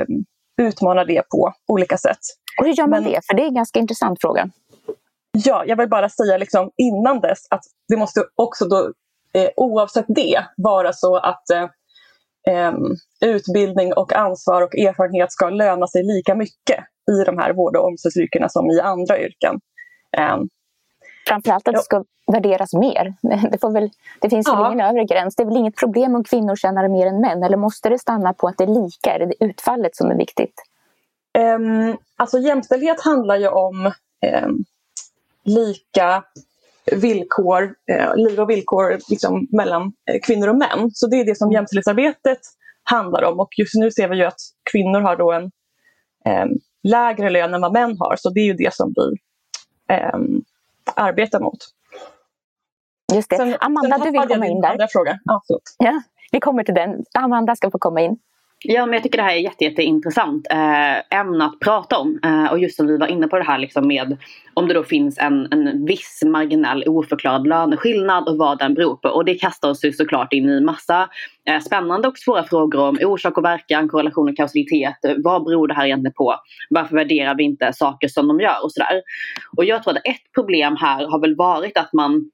um, 0.07 0.25
utmana 0.61 1.05
det 1.05 1.29
på 1.29 1.53
olika 1.67 1.97
sätt. 1.97 2.19
Och 2.59 2.65
hur 2.65 2.73
gör 2.73 2.87
man 2.87 3.03
Men, 3.03 3.11
det? 3.11 3.19
För 3.27 3.33
det 3.33 3.43
är 3.43 3.47
en 3.47 3.55
ganska 3.55 3.79
intressant 3.79 4.21
fråga. 4.21 4.49
Ja, 5.31 5.63
jag 5.65 5.77
vill 5.77 5.89
bara 5.89 6.09
säga 6.09 6.37
liksom 6.37 6.71
innan 6.77 7.19
dess 7.19 7.39
att 7.49 7.63
det 7.87 7.97
måste 7.97 8.23
också 8.35 8.65
då 8.65 8.93
eh, 9.33 9.49
oavsett 9.55 10.05
det 10.07 10.45
vara 10.57 10.93
så 10.93 11.15
att 11.15 11.49
eh, 12.49 12.73
utbildning 13.25 13.93
och 13.93 14.13
ansvar 14.13 14.61
och 14.61 14.75
erfarenhet 14.75 15.31
ska 15.31 15.49
löna 15.49 15.87
sig 15.87 16.03
lika 16.03 16.35
mycket 16.35 16.79
i 17.11 17.23
de 17.25 17.37
här 17.37 17.53
vård 17.53 17.75
och 17.75 17.87
omsorgsyrkena 17.87 18.49
som 18.49 18.71
i 18.71 18.79
andra 18.79 19.19
yrken. 19.19 19.59
Eh, 20.17 20.37
Framförallt 21.27 21.67
att 21.67 21.75
det 21.75 21.81
ska 21.81 22.03
värderas 22.31 22.73
mer. 22.73 23.13
Det, 23.51 23.57
får 23.61 23.71
väl, 23.71 23.89
det 24.21 24.29
finns 24.29 24.47
väl 24.47 24.55
ja. 24.57 24.73
ingen 24.73 24.85
övre 24.85 25.03
gräns. 25.03 25.35
Det 25.35 25.43
är 25.43 25.47
väl 25.47 25.57
inget 25.57 25.75
problem 25.75 26.15
om 26.15 26.23
kvinnor 26.23 26.55
tjänar 26.55 26.87
mer 26.87 27.07
än 27.07 27.21
män? 27.21 27.43
Eller 27.43 27.57
måste 27.57 27.89
det 27.89 27.99
stanna 27.99 28.33
på 28.33 28.47
att 28.47 28.57
det 28.57 28.63
är 28.63 28.83
lika? 28.83 29.15
Är 29.15 29.19
det 29.19 29.45
utfallet 29.45 29.95
som 29.95 30.11
är 30.11 30.15
viktigt? 30.15 30.53
Um, 31.37 31.97
alltså 32.15 32.39
jämställdhet 32.39 33.01
handlar 33.01 33.35
ju 33.35 33.47
om 33.47 33.91
um, 34.45 34.65
lika 35.43 36.23
villkor, 36.91 37.75
eh, 37.91 38.15
liv 38.15 38.39
och 38.39 38.49
villkor 38.49 38.97
liksom, 39.09 39.47
mellan 39.51 39.93
eh, 40.11 40.19
kvinnor 40.23 40.47
och 40.47 40.55
män. 40.55 40.91
Så 40.93 41.07
det 41.07 41.19
är 41.19 41.25
det 41.25 41.37
som 41.37 41.45
mm. 41.45 41.53
jämställdhetsarbetet 41.53 42.39
handlar 42.83 43.23
om 43.23 43.39
och 43.39 43.49
just 43.57 43.75
nu 43.75 43.91
ser 43.91 44.07
vi 44.07 44.17
ju 44.17 44.23
att 44.23 44.39
kvinnor 44.71 44.99
har 44.99 45.17
då 45.17 45.31
en 45.31 45.43
eh, 46.25 46.45
lägre 46.83 47.29
lön 47.29 47.53
än 47.53 47.61
vad 47.61 47.73
män 47.73 47.97
har 47.99 48.15
så 48.17 48.29
det 48.29 48.39
är 48.39 48.45
ju 48.45 48.53
det 48.53 48.73
som 48.73 48.93
vi 48.95 49.15
eh, 49.95 50.19
arbetar 50.95 51.39
mot. 51.39 51.57
Just 53.13 53.29
det. 53.29 53.37
Sen, 53.37 53.55
Amanda, 53.59 53.97
sen 53.97 54.05
du 54.05 54.19
vill 54.19 54.27
komma 54.27 54.47
in 54.47 54.61
där. 54.61 54.87
Fråga. 54.91 55.19
Ja, 55.23 55.41
ja, 55.77 56.01
vi 56.31 56.39
kommer 56.39 56.63
till 56.63 56.75
den. 56.75 57.03
Amanda 57.13 57.55
ska 57.55 57.71
få 57.71 57.77
komma 57.77 58.01
in. 58.01 58.17
Ja, 58.65 58.85
men 58.85 58.93
jag 58.93 59.03
tycker 59.03 59.17
det 59.17 59.23
här 59.23 59.35
är 59.35 59.39
jätte, 59.39 59.63
jätteintressant 59.63 60.47
eh, 60.51 61.19
ämne 61.19 61.45
att 61.45 61.59
prata 61.59 61.97
om. 61.97 62.19
Eh, 62.23 62.51
och 62.51 62.59
just 62.59 62.75
som 62.75 62.87
vi 62.87 62.97
var 62.97 63.07
inne 63.07 63.27
på 63.27 63.37
det 63.37 63.43
här 63.43 63.57
liksom 63.57 63.87
med 63.87 64.17
om 64.53 64.67
det 64.67 64.73
då 64.73 64.83
finns 64.83 65.17
en, 65.17 65.47
en 65.51 65.85
viss 65.85 66.23
marginell 66.25 66.83
oförklarad 66.87 67.47
löneskillnad 67.47 68.29
och 68.29 68.37
vad 68.37 68.59
den 68.59 68.73
beror 68.73 68.95
på. 68.95 69.09
Och 69.09 69.25
det 69.25 69.35
kastar 69.35 69.69
oss 69.69 69.85
ju 69.85 69.91
såklart 69.91 70.33
in 70.33 70.49
i 70.49 70.61
massa 70.61 71.09
eh, 71.49 71.59
spännande 71.59 72.07
och 72.07 72.17
svåra 72.17 72.43
frågor 72.43 72.79
om 72.79 72.97
orsak 73.01 73.37
och 73.37 73.45
verkan, 73.45 73.89
korrelation 73.89 74.29
och 74.29 74.37
kausalitet. 74.37 74.97
Vad 75.23 75.43
beror 75.43 75.67
det 75.67 75.73
här 75.73 75.85
egentligen 75.85 76.13
på? 76.13 76.35
Varför 76.69 76.95
värderar 76.95 77.35
vi 77.35 77.43
inte 77.43 77.73
saker 77.73 78.07
som 78.07 78.27
de 78.27 78.39
gör 78.39 78.63
och 78.63 78.71
sådär. 78.71 79.01
Och 79.57 79.65
jag 79.65 79.83
tror 79.83 79.97
att 79.97 80.07
ett 80.07 80.33
problem 80.35 80.75
här 80.75 81.07
har 81.07 81.21
väl 81.21 81.35
varit 81.35 81.77
att 81.77 81.93
man 81.93 82.29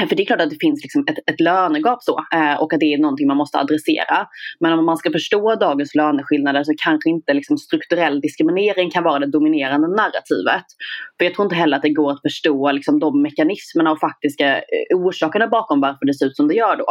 Eh, 0.00 0.08
för 0.08 0.16
det 0.16 0.22
är 0.22 0.26
klart 0.26 0.40
att 0.40 0.50
det 0.50 0.56
finns 0.60 0.82
liksom 0.82 1.04
ett, 1.10 1.18
ett 1.30 1.40
lönegap 1.40 2.02
så 2.02 2.20
eh, 2.34 2.62
och 2.62 2.72
att 2.72 2.80
det 2.80 2.94
är 2.94 2.98
någonting 2.98 3.26
man 3.26 3.36
måste 3.36 3.58
adressera. 3.58 4.26
Men 4.60 4.78
om 4.78 4.84
man 4.86 4.96
ska 4.96 5.10
förstå 5.10 5.54
dagens 5.54 5.94
löneskillnader 5.94 6.64
så 6.64 6.72
kanske 6.84 7.10
inte 7.10 7.34
liksom 7.34 7.58
strukturell 7.58 8.20
diskriminering 8.20 8.90
kan 8.90 9.04
vara 9.04 9.18
det 9.18 9.30
dominerande 9.30 9.88
narrativet. 9.88 10.64
För 11.18 11.24
jag 11.24 11.34
tror 11.34 11.46
inte 11.46 11.56
heller 11.56 11.76
att 11.76 11.82
det 11.82 11.90
går 11.90 12.12
att 12.12 12.22
förstå 12.22 12.72
liksom, 12.72 12.98
de 12.98 13.22
mekanismerna 13.22 13.92
och 13.92 14.00
faktiska 14.00 14.56
eh, 14.56 14.96
orsakerna 14.96 15.48
bakom 15.48 15.80
varför 15.80 16.06
det 16.06 16.14
ser 16.14 16.26
ut 16.26 16.36
som 16.36 16.48
det 16.48 16.54
gör 16.54 16.76
då. 16.76 16.86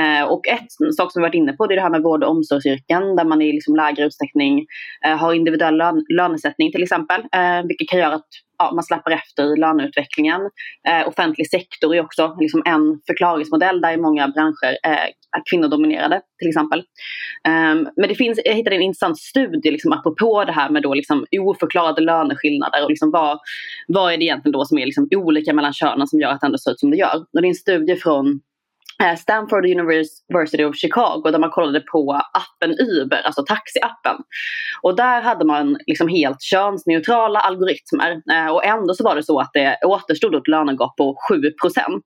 Eh, 0.00 0.24
och 0.32 0.48
ett 0.48 0.94
sak 0.96 1.12
som 1.12 1.22
vi 1.22 1.26
varit 1.28 1.34
inne 1.34 1.52
på 1.52 1.66
det 1.66 1.74
är 1.74 1.76
det 1.76 1.82
här 1.82 1.90
med 1.90 2.02
vård 2.02 2.24
och 2.24 2.30
omsorgsyrken 2.30 3.16
där 3.16 3.24
man 3.24 3.42
i 3.42 3.52
liksom 3.52 3.76
lägre 3.76 4.04
utsträckning 4.04 4.66
eh, 5.06 5.16
har 5.16 5.34
individuell 5.34 5.76
lön 5.76 6.04
lönesättning 6.16 6.72
till 6.72 6.82
exempel. 6.82 7.20
Eh, 7.20 7.66
vilket 7.68 7.88
kan 7.88 8.00
göra 8.00 8.14
att 8.14 8.28
ja, 8.58 8.72
man 8.74 8.84
släpper 8.84 9.10
efter 9.10 9.54
i 9.54 9.60
löneutvecklingen. 9.60 10.40
Eh, 10.88 11.08
offentlig 11.08 11.50
sektor 11.50 11.94
är 11.94 12.00
också 12.00 12.36
liksom 12.40 12.62
en 12.66 13.00
förklaringsmodell 13.06 13.80
där 13.80 13.92
i 13.92 13.96
många 13.96 14.28
branscher 14.28 14.78
eh, 14.84 15.06
är 15.36 15.42
kvinnodominerade 15.50 16.20
till 16.38 16.48
exempel. 16.48 16.78
Um, 17.48 17.88
men 17.96 18.08
det 18.08 18.14
finns, 18.14 18.40
jag 18.44 18.54
hittade 18.54 18.76
en 18.76 18.82
intressant 18.82 19.18
studie 19.18 19.70
liksom, 19.70 19.92
apropå 19.92 20.44
det 20.44 20.52
här 20.52 20.70
med 20.70 20.82
då, 20.82 20.94
liksom, 20.94 21.26
oförklarade 21.40 22.00
löneskillnader 22.00 22.84
och 22.84 22.90
liksom, 22.90 23.10
vad, 23.10 23.38
vad 23.88 24.12
är 24.12 24.16
det 24.16 24.24
egentligen 24.24 24.52
då 24.52 24.64
som 24.64 24.78
är 24.78 24.86
liksom, 24.86 25.08
olika 25.10 25.52
mellan 25.52 25.72
könen 25.72 26.06
som 26.06 26.20
gör 26.20 26.30
att 26.30 26.40
det 26.40 26.46
ändå 26.46 26.58
ser 26.58 26.70
ut 26.70 26.80
som 26.80 26.90
det 26.90 26.96
gör. 26.96 27.16
Och 27.16 27.40
det 27.42 27.46
är 27.46 27.48
en 27.48 27.54
studie 27.54 27.96
från 27.96 28.40
Stanford 29.18 29.64
University 29.66 30.64
of 30.64 30.76
Chicago 30.76 31.30
där 31.30 31.38
man 31.38 31.50
kollade 31.50 31.80
på 31.80 32.12
appen 32.12 32.76
Uber, 32.80 33.22
alltså 33.24 33.42
taxiappen. 33.42 34.16
Och 34.82 34.96
där 34.96 35.20
hade 35.22 35.44
man 35.44 35.76
liksom 35.86 36.08
helt 36.08 36.42
könsneutrala 36.42 37.40
algoritmer 37.40 38.10
eh, 38.32 38.48
och 38.52 38.64
ändå 38.64 38.94
så 38.94 39.04
var 39.04 39.16
det 39.16 39.22
så 39.22 39.40
att 39.40 39.50
det 39.52 39.78
återstod 39.86 40.34
ett 40.34 40.48
lönegap 40.48 40.96
på 40.96 41.16
7 41.28 41.42
procent. 41.62 42.04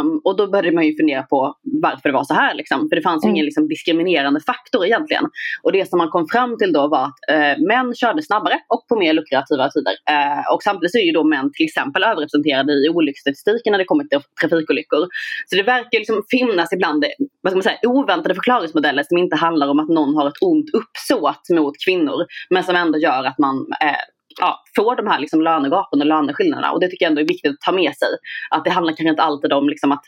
Um, 0.00 0.20
och 0.24 0.36
då 0.36 0.46
började 0.50 0.74
man 0.74 0.86
ju 0.86 0.96
fundera 0.96 1.22
på 1.22 1.54
varför 1.82 2.08
det 2.08 2.12
var 2.12 2.24
så 2.24 2.34
här 2.34 2.54
liksom. 2.54 2.88
För 2.88 2.96
det 2.96 3.02
fanns 3.02 3.24
mm. 3.24 3.34
ingen 3.34 3.44
liksom, 3.44 3.68
diskriminerande 3.68 4.40
faktor 4.40 4.86
egentligen. 4.86 5.24
Och 5.62 5.72
det 5.72 5.88
som 5.88 5.98
man 5.98 6.08
kom 6.08 6.26
fram 6.28 6.58
till 6.58 6.72
då 6.72 6.88
var 6.88 7.04
att 7.04 7.20
uh, 7.32 7.66
män 7.66 7.94
körde 7.94 8.22
snabbare 8.22 8.58
och 8.68 8.86
på 8.88 8.96
mer 8.96 9.12
lukrativa 9.12 9.68
tider. 9.68 9.94
Uh, 10.10 10.54
och 10.54 10.62
samtidigt 10.62 10.92
så 10.92 10.98
är 10.98 11.02
ju 11.02 11.12
då 11.12 11.24
män 11.24 11.50
till 11.52 11.66
exempel 11.66 12.04
överrepresenterade 12.04 12.72
i 12.72 12.88
olycksstatistiken 12.88 13.70
när 13.70 13.78
det 13.78 13.84
kommer 13.84 14.04
till 14.04 14.20
trafikolyckor. 14.40 15.06
Så 15.46 15.56
det 15.56 15.62
verkar 15.82 15.98
liksom 15.98 16.22
finnas 16.30 16.72
ibland 16.72 17.04
vad 17.42 17.50
ska 17.50 17.56
man 17.56 17.62
säga, 17.62 17.78
oväntade 17.82 18.34
förklaringsmodeller 18.34 19.02
som 19.02 19.18
inte 19.18 19.36
handlar 19.36 19.68
om 19.68 19.80
att 19.80 19.88
någon 19.88 20.14
har 20.14 20.28
ett 20.28 20.42
ont 20.42 20.70
uppsåt 20.74 21.50
mot 21.50 21.74
kvinnor 21.86 22.26
men 22.50 22.64
som 22.64 22.76
ändå 22.76 22.98
gör 22.98 23.24
att 23.24 23.38
man 23.38 23.56
eh, 23.82 24.02
ja, 24.40 24.64
får 24.76 24.96
de 24.96 25.06
här 25.06 25.18
liksom 25.18 25.40
lönegapen 25.42 26.00
och 26.00 26.06
löneskillnaderna. 26.06 26.72
Och 26.72 26.80
det 26.80 26.88
tycker 26.88 27.04
jag 27.04 27.10
ändå 27.10 27.20
är 27.20 27.28
viktigt 27.28 27.50
att 27.50 27.60
ta 27.66 27.72
med 27.72 27.96
sig. 27.96 28.08
Att 28.50 28.64
det 28.64 28.70
handlar 28.70 28.92
kanske 28.92 29.10
inte 29.10 29.22
alltid 29.22 29.52
om 29.52 29.68
liksom 29.68 29.92
att 29.92 30.04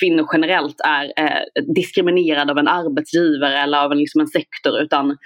kvinnor 0.00 0.26
generellt 0.32 0.80
är 0.84 1.12
eh, 1.16 1.64
diskriminerade 1.74 2.52
av 2.52 2.58
en 2.58 2.68
arbetsgivare 2.68 3.58
eller 3.58 3.78
av 3.78 3.92
en, 3.92 3.98
liksom 3.98 4.20
en 4.20 4.26
sektor 4.26 4.80
utan 4.80 5.16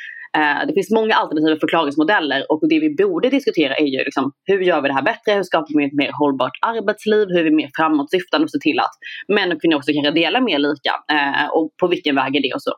det 0.66 0.74
finns 0.74 0.90
många 0.90 1.14
alternativa 1.14 1.56
förklaringsmodeller 1.60 2.52
och 2.52 2.60
det 2.68 2.80
vi 2.80 2.94
borde 2.94 3.30
diskutera 3.30 3.74
är 3.74 3.86
ju 3.86 3.98
liksom, 3.98 4.32
hur 4.44 4.60
gör 4.60 4.80
vi 4.82 4.88
det 4.88 4.94
här 4.94 5.02
bättre? 5.02 5.32
Hur 5.32 5.42
skapar 5.42 5.78
vi 5.78 5.86
ett 5.86 5.92
mer 5.92 6.10
hållbart 6.12 6.58
arbetsliv? 6.60 7.28
Hur 7.28 7.38
är 7.38 7.44
vi 7.44 7.50
mer 7.50 7.70
framåtsyftande 7.76 8.44
och 8.44 8.50
ser 8.50 8.58
till 8.58 8.78
att 8.78 8.94
män 9.28 9.52
och 9.52 9.60
kvinnor 9.60 9.76
också 9.76 9.92
kan 9.92 10.14
dela 10.14 10.40
mer 10.40 10.58
lika? 10.58 10.92
Eh, 11.12 11.48
och 11.52 11.70
på 11.80 11.86
vilken 11.86 12.14
väg 12.14 12.36
är 12.36 12.42
det 12.42 12.54
och 12.54 12.62
så. 12.62 12.72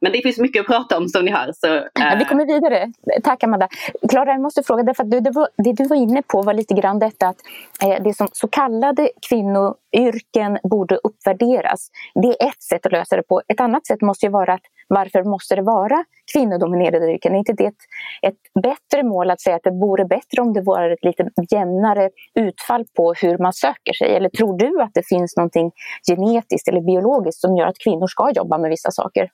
Men 0.00 0.12
det 0.12 0.22
finns 0.22 0.38
mycket 0.38 0.60
att 0.60 0.66
prata 0.66 0.96
om 0.96 1.08
som 1.08 1.24
ni 1.24 1.30
hör. 1.30 1.50
Så, 1.54 1.66
eh. 1.74 1.82
ja, 1.94 2.16
vi 2.18 2.24
kommer 2.24 2.46
vidare. 2.46 2.92
Tack 3.24 3.44
Amanda. 3.44 3.68
Klara, 4.10 4.30
jag 4.30 4.40
måste 4.40 4.62
fråga, 4.62 4.82
därför 4.82 5.04
att 5.04 5.10
du, 5.10 5.20
det, 5.20 5.30
var, 5.30 5.48
det 5.64 5.72
du 5.72 5.84
var 5.84 5.96
inne 5.96 6.22
på 6.22 6.42
var 6.42 6.54
lite 6.54 6.74
grann 6.74 6.98
detta 6.98 7.26
att 7.26 7.40
eh, 7.84 8.02
det 8.04 8.14
som 8.14 8.28
så 8.32 8.48
kallade 8.48 9.10
kvinnoyrken 9.28 10.58
borde 10.70 10.96
uppvärderas. 10.96 11.90
Det 12.14 12.28
är 12.28 12.48
ett 12.48 12.62
sätt 12.62 12.86
att 12.86 12.92
lösa 12.92 13.16
det 13.16 13.22
på. 13.22 13.42
Ett 13.48 13.60
annat 13.60 13.86
sätt 13.86 14.00
måste 14.00 14.26
ju 14.26 14.32
vara 14.32 14.54
att 14.54 14.62
varför 14.88 15.24
måste 15.24 15.56
det 15.56 15.62
vara 15.62 16.04
kvinnodominerade 16.32 17.12
yrken? 17.12 17.34
Är 17.34 17.38
inte 17.38 17.52
det 17.52 17.66
ett, 17.66 17.82
ett 18.22 18.62
bättre 18.62 19.02
mål 19.02 19.30
att 19.30 19.40
säga 19.40 19.56
att 19.56 19.62
det 19.62 19.70
vore 19.70 20.04
bättre 20.04 20.42
om 20.42 20.52
det 20.52 20.60
var 20.60 20.90
ett 20.90 21.04
lite 21.04 21.30
jämnare 21.50 22.10
utfall 22.34 22.84
på 22.96 23.12
hur 23.12 23.38
man 23.38 23.52
söker 23.52 23.92
sig? 23.92 24.16
Eller 24.16 24.28
tror 24.28 24.58
du 24.58 24.82
att 24.82 24.90
det 24.94 25.06
finns 25.08 25.36
någonting 25.36 25.72
genetiskt 26.08 26.68
eller 26.68 26.80
biologiskt 26.80 27.40
som 27.40 27.56
gör 27.56 27.66
att 27.66 27.78
kvinnor 27.78 28.06
ska 28.06 28.30
jobba 28.30 28.58
med 28.58 28.70
vissa 28.70 28.90
saker? 28.90 29.30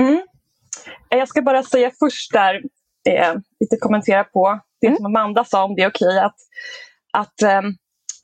Mm. 0.00 0.20
Jag 1.08 1.28
ska 1.28 1.42
bara 1.42 1.62
säga 1.62 1.90
först 1.98 2.32
där, 2.32 2.54
eh, 3.08 3.34
lite 3.60 3.76
kommentera 3.76 4.24
på 4.24 4.60
det 4.80 4.86
mm. 4.86 4.96
som 4.96 5.06
Amanda 5.06 5.44
sa 5.44 5.64
om 5.64 5.74
det 5.74 5.82
är 5.82 5.88
okej 5.88 6.18
att, 6.18 6.36
att 7.12 7.42
eh, 7.42 7.62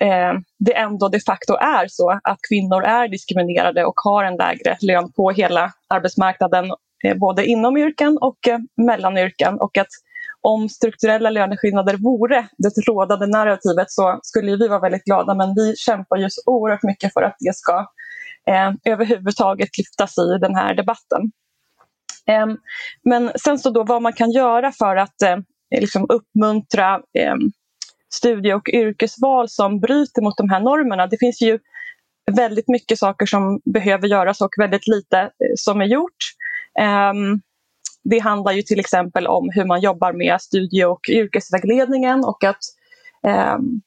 eh, 0.02 0.32
det 0.58 0.76
ändå 0.76 1.08
de 1.08 1.20
facto 1.20 1.54
är 1.54 1.86
så 1.88 2.10
att 2.10 2.38
kvinnor 2.48 2.84
är 2.84 3.08
diskriminerade 3.08 3.84
och 3.84 3.94
har 3.96 4.24
en 4.24 4.36
lägre 4.36 4.76
lön 4.80 5.12
på 5.12 5.30
hela 5.30 5.72
arbetsmarknaden, 5.88 6.64
eh, 7.04 7.16
både 7.16 7.46
inom 7.46 7.76
yrken 7.76 8.18
och 8.20 8.48
eh, 8.48 8.58
mellan 8.76 9.18
yrken. 9.18 9.60
Och 9.60 9.78
att 9.78 9.88
om 10.40 10.68
strukturella 10.68 11.30
löneskillnader 11.30 11.96
vore 11.96 12.48
det 12.58 12.86
rådande 12.88 13.26
narrativet 13.26 13.90
så 13.90 14.20
skulle 14.22 14.56
vi 14.56 14.68
vara 14.68 14.80
väldigt 14.80 15.04
glada 15.04 15.34
men 15.34 15.54
vi 15.54 15.76
kämpar 15.76 16.16
just 16.16 16.42
oerhört 16.46 16.82
mycket 16.82 17.12
för 17.12 17.22
att 17.22 17.36
det 17.38 17.56
ska 17.56 17.86
eh, 18.46 18.92
överhuvudtaget 18.92 19.78
lyftas 19.78 20.18
i 20.18 20.38
den 20.40 20.54
här 20.54 20.74
debatten. 20.74 21.32
Eh, 22.26 22.46
men 23.04 23.32
sen 23.44 23.58
så 23.58 23.70
då 23.70 23.84
vad 23.84 24.02
man 24.02 24.12
kan 24.12 24.30
göra 24.30 24.72
för 24.72 24.96
att 24.96 25.22
eh, 25.22 25.36
liksom 25.80 26.06
uppmuntra 26.08 27.00
ehm, 27.18 27.52
studie 28.14 28.52
och 28.52 28.68
yrkesval 28.68 29.48
som 29.48 29.80
bryter 29.80 30.22
mot 30.22 30.36
de 30.36 30.50
här 30.50 30.60
normerna. 30.60 31.06
Det 31.06 31.18
finns 31.18 31.42
ju 31.42 31.58
väldigt 32.30 32.68
mycket 32.68 32.98
saker 32.98 33.26
som 33.26 33.60
behöver 33.64 34.08
göras 34.08 34.40
och 34.40 34.50
väldigt 34.58 34.86
lite 34.86 35.18
eh, 35.18 35.28
som 35.56 35.80
är 35.80 35.84
gjort. 35.84 36.22
Um, 37.12 37.40
det 38.04 38.18
handlar 38.18 38.52
ju 38.52 38.62
till 38.62 38.80
exempel 38.80 39.26
om 39.26 39.50
hur 39.54 39.64
man 39.64 39.80
jobbar 39.80 40.12
med 40.12 40.40
studie 40.40 40.84
och 40.84 41.00
yrkesvägledningen 41.08 42.24
och 42.24 42.44
att 42.44 42.62
um, 43.56 43.82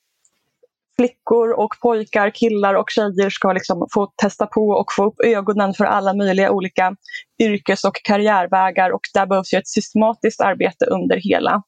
flickor 0.96 1.52
och 1.60 1.74
pojkar, 1.82 2.30
killar 2.30 2.74
och 2.74 2.90
tjejer 2.90 3.30
ska 3.30 3.54
liksom 3.54 3.88
få 3.94 4.14
testa 4.16 4.46
på 4.46 4.70
och 4.70 4.94
få 4.96 5.06
upp 5.06 5.16
ögonen 5.26 5.74
för 5.74 5.86
alla 5.86 6.14
möjliga 6.14 6.52
olika 6.52 6.96
yrkes 7.40 7.84
och 7.84 7.96
karriärvägar 8.04 8.90
och 8.90 9.02
där 9.14 9.26
behövs 9.26 9.54
ju 9.54 9.58
ett 9.58 9.68
systematiskt 9.68 10.42
arbete 10.42 10.86
under 10.86 11.18
hela 11.18 11.64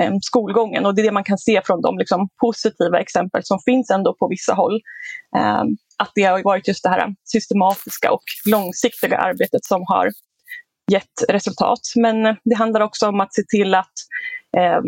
Ehm, 0.00 0.20
skolgången. 0.20 0.86
Och 0.86 0.94
det 0.94 1.02
är 1.02 1.04
det 1.04 1.12
man 1.12 1.24
kan 1.24 1.38
se 1.38 1.62
från 1.64 1.80
de 1.80 1.98
liksom, 1.98 2.28
positiva 2.40 3.00
exempel 3.00 3.44
som 3.44 3.58
finns 3.64 3.90
ändå 3.90 4.14
på 4.14 4.28
vissa 4.28 4.54
håll. 4.54 4.80
Eh, 5.36 5.62
att 5.98 6.12
det 6.14 6.22
har 6.22 6.42
varit 6.42 6.68
just 6.68 6.82
det 6.82 6.88
här 6.88 7.14
systematiska 7.24 8.12
och 8.12 8.22
långsiktiga 8.50 9.18
arbetet 9.18 9.64
som 9.64 9.82
har 9.86 10.10
gett 10.92 11.24
resultat. 11.28 11.80
Men 11.96 12.26
eh, 12.26 12.34
det 12.44 12.54
handlar 12.54 12.80
också 12.80 13.08
om 13.08 13.20
att 13.20 13.34
se 13.34 13.42
till 13.48 13.74
att 13.74 13.92
eh, 14.56 14.80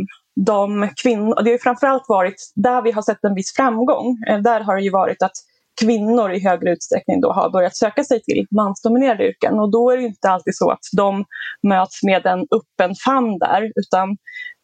de 0.47 0.89
kvinnor, 1.03 1.43
det 1.45 1.51
har 1.51 1.59
framförallt 1.59 2.05
varit 2.09 2.53
där 2.55 2.83
vi 2.83 2.91
har 2.91 3.03
sett 3.03 3.25
en 3.25 3.35
viss 3.35 3.55
framgång. 3.57 4.19
Eh, 4.29 4.39
där 4.39 4.61
har 4.61 4.77
det 4.77 4.83
ju 4.83 4.91
varit 4.91 5.23
att 5.23 5.37
kvinnor 5.81 6.33
i 6.33 6.45
högre 6.45 6.71
utsträckning 6.71 7.21
då 7.21 7.33
har 7.33 7.51
börjat 7.51 7.77
söka 7.77 8.05
sig 8.05 8.23
till 8.23 8.47
mansdominerade 8.51 9.29
yrken. 9.29 9.59
Och 9.59 9.71
då 9.71 9.91
är 9.91 9.97
det 9.97 10.03
inte 10.03 10.31
alltid 10.31 10.57
så 10.57 10.71
att 10.71 10.87
de 10.97 11.25
möts 11.69 12.03
med 12.03 12.27
en 12.27 12.41
öppen 12.41 12.95
famn 13.05 13.39
där 13.39 13.73
utan 13.75 14.17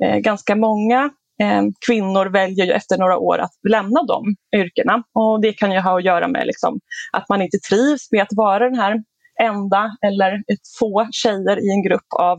eh, 0.04 0.18
ganska 0.18 0.56
många 0.56 1.10
eh, 1.42 1.62
kvinnor 1.86 2.26
väljer 2.26 2.66
ju 2.66 2.72
efter 2.72 2.98
några 2.98 3.18
år 3.18 3.38
att 3.38 3.52
lämna 3.68 4.02
de 4.02 4.34
yrkena. 4.56 5.02
Och 5.14 5.40
det 5.40 5.52
kan 5.52 5.72
ju 5.72 5.80
ha 5.80 5.98
att 5.98 6.04
göra 6.04 6.28
med 6.28 6.46
liksom, 6.46 6.80
att 7.12 7.28
man 7.28 7.42
inte 7.42 7.58
trivs 7.58 8.12
med 8.12 8.22
att 8.22 8.36
vara 8.36 8.68
den 8.68 8.78
här 8.78 9.02
enda 9.42 9.90
eller 10.06 10.34
ett 10.34 10.66
få 10.78 11.08
tjejer 11.10 11.66
i 11.66 11.70
en 11.70 11.82
grupp 11.82 12.12
av 12.20 12.38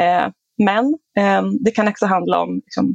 eh, 0.00 0.28
män. 0.64 0.94
Eh, 1.18 1.42
det 1.64 1.70
kan 1.70 1.88
också 1.88 2.06
handla 2.06 2.40
om 2.40 2.54
liksom, 2.54 2.94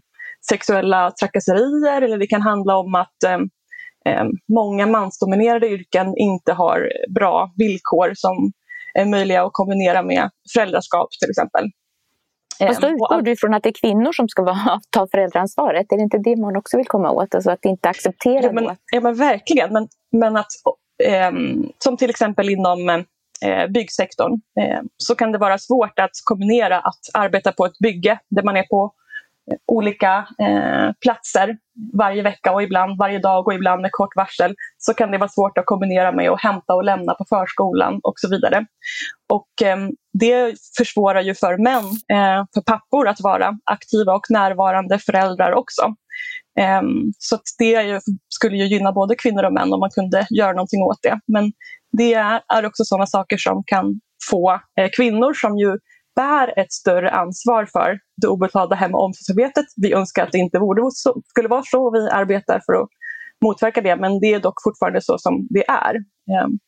sexuella 0.50 1.12
trakasserier 1.12 2.02
eller 2.02 2.18
det 2.18 2.28
kan 2.28 2.42
handla 2.42 2.78
om 2.78 2.96
att 2.96 3.24
eh, 3.26 3.38
många 4.54 4.86
mansdominerade 4.86 5.68
yrken 5.68 6.18
inte 6.18 6.54
har 6.54 6.92
bra 7.16 7.54
villkor 7.58 8.12
som 8.16 8.52
är 8.94 9.06
möjliga 9.06 9.44
att 9.44 9.54
kombinera 9.54 10.04
med 10.04 10.30
föräldraskap 10.54 11.08
till 11.22 11.30
exempel. 11.30 11.66
Fast 12.60 12.82
då 12.82 12.88
utgår 12.88 13.22
du 13.22 13.32
ifrån 13.32 13.54
att 13.54 13.64
det 13.64 13.70
är 13.70 13.82
kvinnor 13.82 14.12
som 14.12 14.30
ska 14.30 14.44
vara, 14.44 14.80
ta 14.90 15.08
föräldraansvaret. 15.12 15.92
Är 15.92 15.98
det 15.98 16.04
inte 16.04 16.18
det 16.18 16.36
man 16.36 16.58
också 16.58 16.78
vill 16.78 16.88
komma 16.88 17.12
åt? 17.12 17.36
Alltså 17.36 17.52
att 17.52 17.66
inte 17.66 17.90
acceptera 17.90 18.44
ja, 18.44 18.52
men, 18.52 18.76
ja, 18.94 19.02
men 19.02 19.16
verkligen. 19.16 19.74
Men, 19.74 19.88
men 20.12 20.38
att, 20.38 20.48
eh, 21.04 21.32
som 21.78 21.98
till 21.98 22.10
exempel 22.10 22.50
inom 22.50 22.90
eh, 23.46 23.68
byggsektorn 23.74 24.32
eh, 24.62 24.82
så 24.98 25.16
kan 25.16 25.32
det 25.32 25.38
vara 25.38 25.58
svårt 25.58 26.00
att 26.00 26.12
kombinera 26.24 26.80
att 26.80 27.00
arbeta 27.14 27.52
på 27.52 27.66
ett 27.66 27.80
bygge 27.84 28.20
där 28.30 28.44
man 28.44 28.58
är 28.58 28.64
på 28.64 28.94
olika 29.68 30.28
eh, 30.42 30.92
platser 31.02 31.58
varje 31.98 32.22
vecka 32.22 32.52
och 32.52 32.64
ibland 32.64 32.98
varje 32.98 33.20
dag 33.20 33.48
och 33.48 33.54
ibland 33.54 33.82
med 33.82 33.92
kort 33.92 34.16
varsel 34.16 34.56
så 34.78 34.94
kan 34.94 35.12
det 35.12 35.18
vara 35.18 35.30
svårt 35.30 35.58
att 35.58 35.66
kombinera 35.66 36.12
med 36.12 36.30
att 36.30 36.42
hämta 36.42 36.74
och 36.74 36.84
lämna 36.84 37.14
på 37.14 37.26
förskolan 37.30 38.00
och 38.04 38.14
så 38.16 38.30
vidare. 38.30 38.66
Och 39.34 39.68
eh, 39.68 39.78
det 40.20 40.56
försvårar 40.78 41.22
ju 41.22 41.36
för 41.36 41.58
män, 41.58 41.84
eh, 41.86 42.46
för 42.54 42.62
pappor 42.62 43.08
att 43.08 43.22
vara 43.22 43.58
aktiva 43.64 44.14
och 44.14 44.26
närvarande 44.30 45.00
föräldrar 45.00 45.52
också. 45.52 45.94
Ehm, 46.60 47.14
så 47.18 47.38
det 47.58 47.84
ju, 47.84 48.00
skulle 48.30 48.58
ju 48.58 48.66
gynna 48.66 48.92
både 48.92 49.16
kvinnor 49.16 49.44
och 49.44 49.54
män 49.54 49.74
om 49.74 49.80
man 49.80 49.90
kunde 49.90 50.28
göra 50.30 50.52
någonting 50.52 50.82
åt 50.82 51.00
det. 51.02 51.20
Men 51.28 51.52
det 51.98 52.14
är 52.14 52.66
också 52.66 52.84
sådana 52.86 53.06
saker 53.06 53.38
som 53.38 53.64
kan 53.66 54.00
få 54.30 54.60
eh, 54.80 54.90
kvinnor 54.96 55.34
som 55.34 55.58
ju 55.58 55.78
bär 56.18 56.60
ett 56.60 56.72
större 56.72 57.12
ansvar 57.12 57.66
för 57.66 58.00
det 58.22 58.28
obetalda 58.28 58.76
hem 58.76 58.96
och 58.96 59.04
omsorgsarbetet. 59.04 59.66
Vi 59.76 59.94
önskar 59.94 60.24
att 60.24 60.32
det 60.32 60.38
inte 60.38 60.60
borde 60.60 60.82
så, 60.92 61.22
skulle 61.28 61.48
vara 61.48 61.64
så 61.66 61.88
och 61.88 61.96
vi 61.96 62.10
arbetar 62.10 62.62
för 62.66 62.74
att 62.74 62.90
motverka 63.46 63.82
det 63.82 63.96
men 63.96 64.20
det 64.20 64.34
är 64.34 64.40
dock 64.40 64.64
fortfarande 64.64 65.02
så 65.02 65.18
som 65.18 65.48
det 65.50 65.70
är. 65.70 65.96
Ehm. 65.96 66.60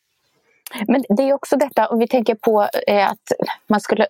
Men 0.88 1.04
det 1.18 1.24
är 1.24 1.34
också 1.34 1.58
detta, 1.58 1.88
om 1.88 2.00
vi 2.00 2.08
tänker 2.08 2.36
på 2.36 2.68
eh, 2.88 3.12
att 3.12 3.28
man 3.70 3.82
skulle 3.82 4.08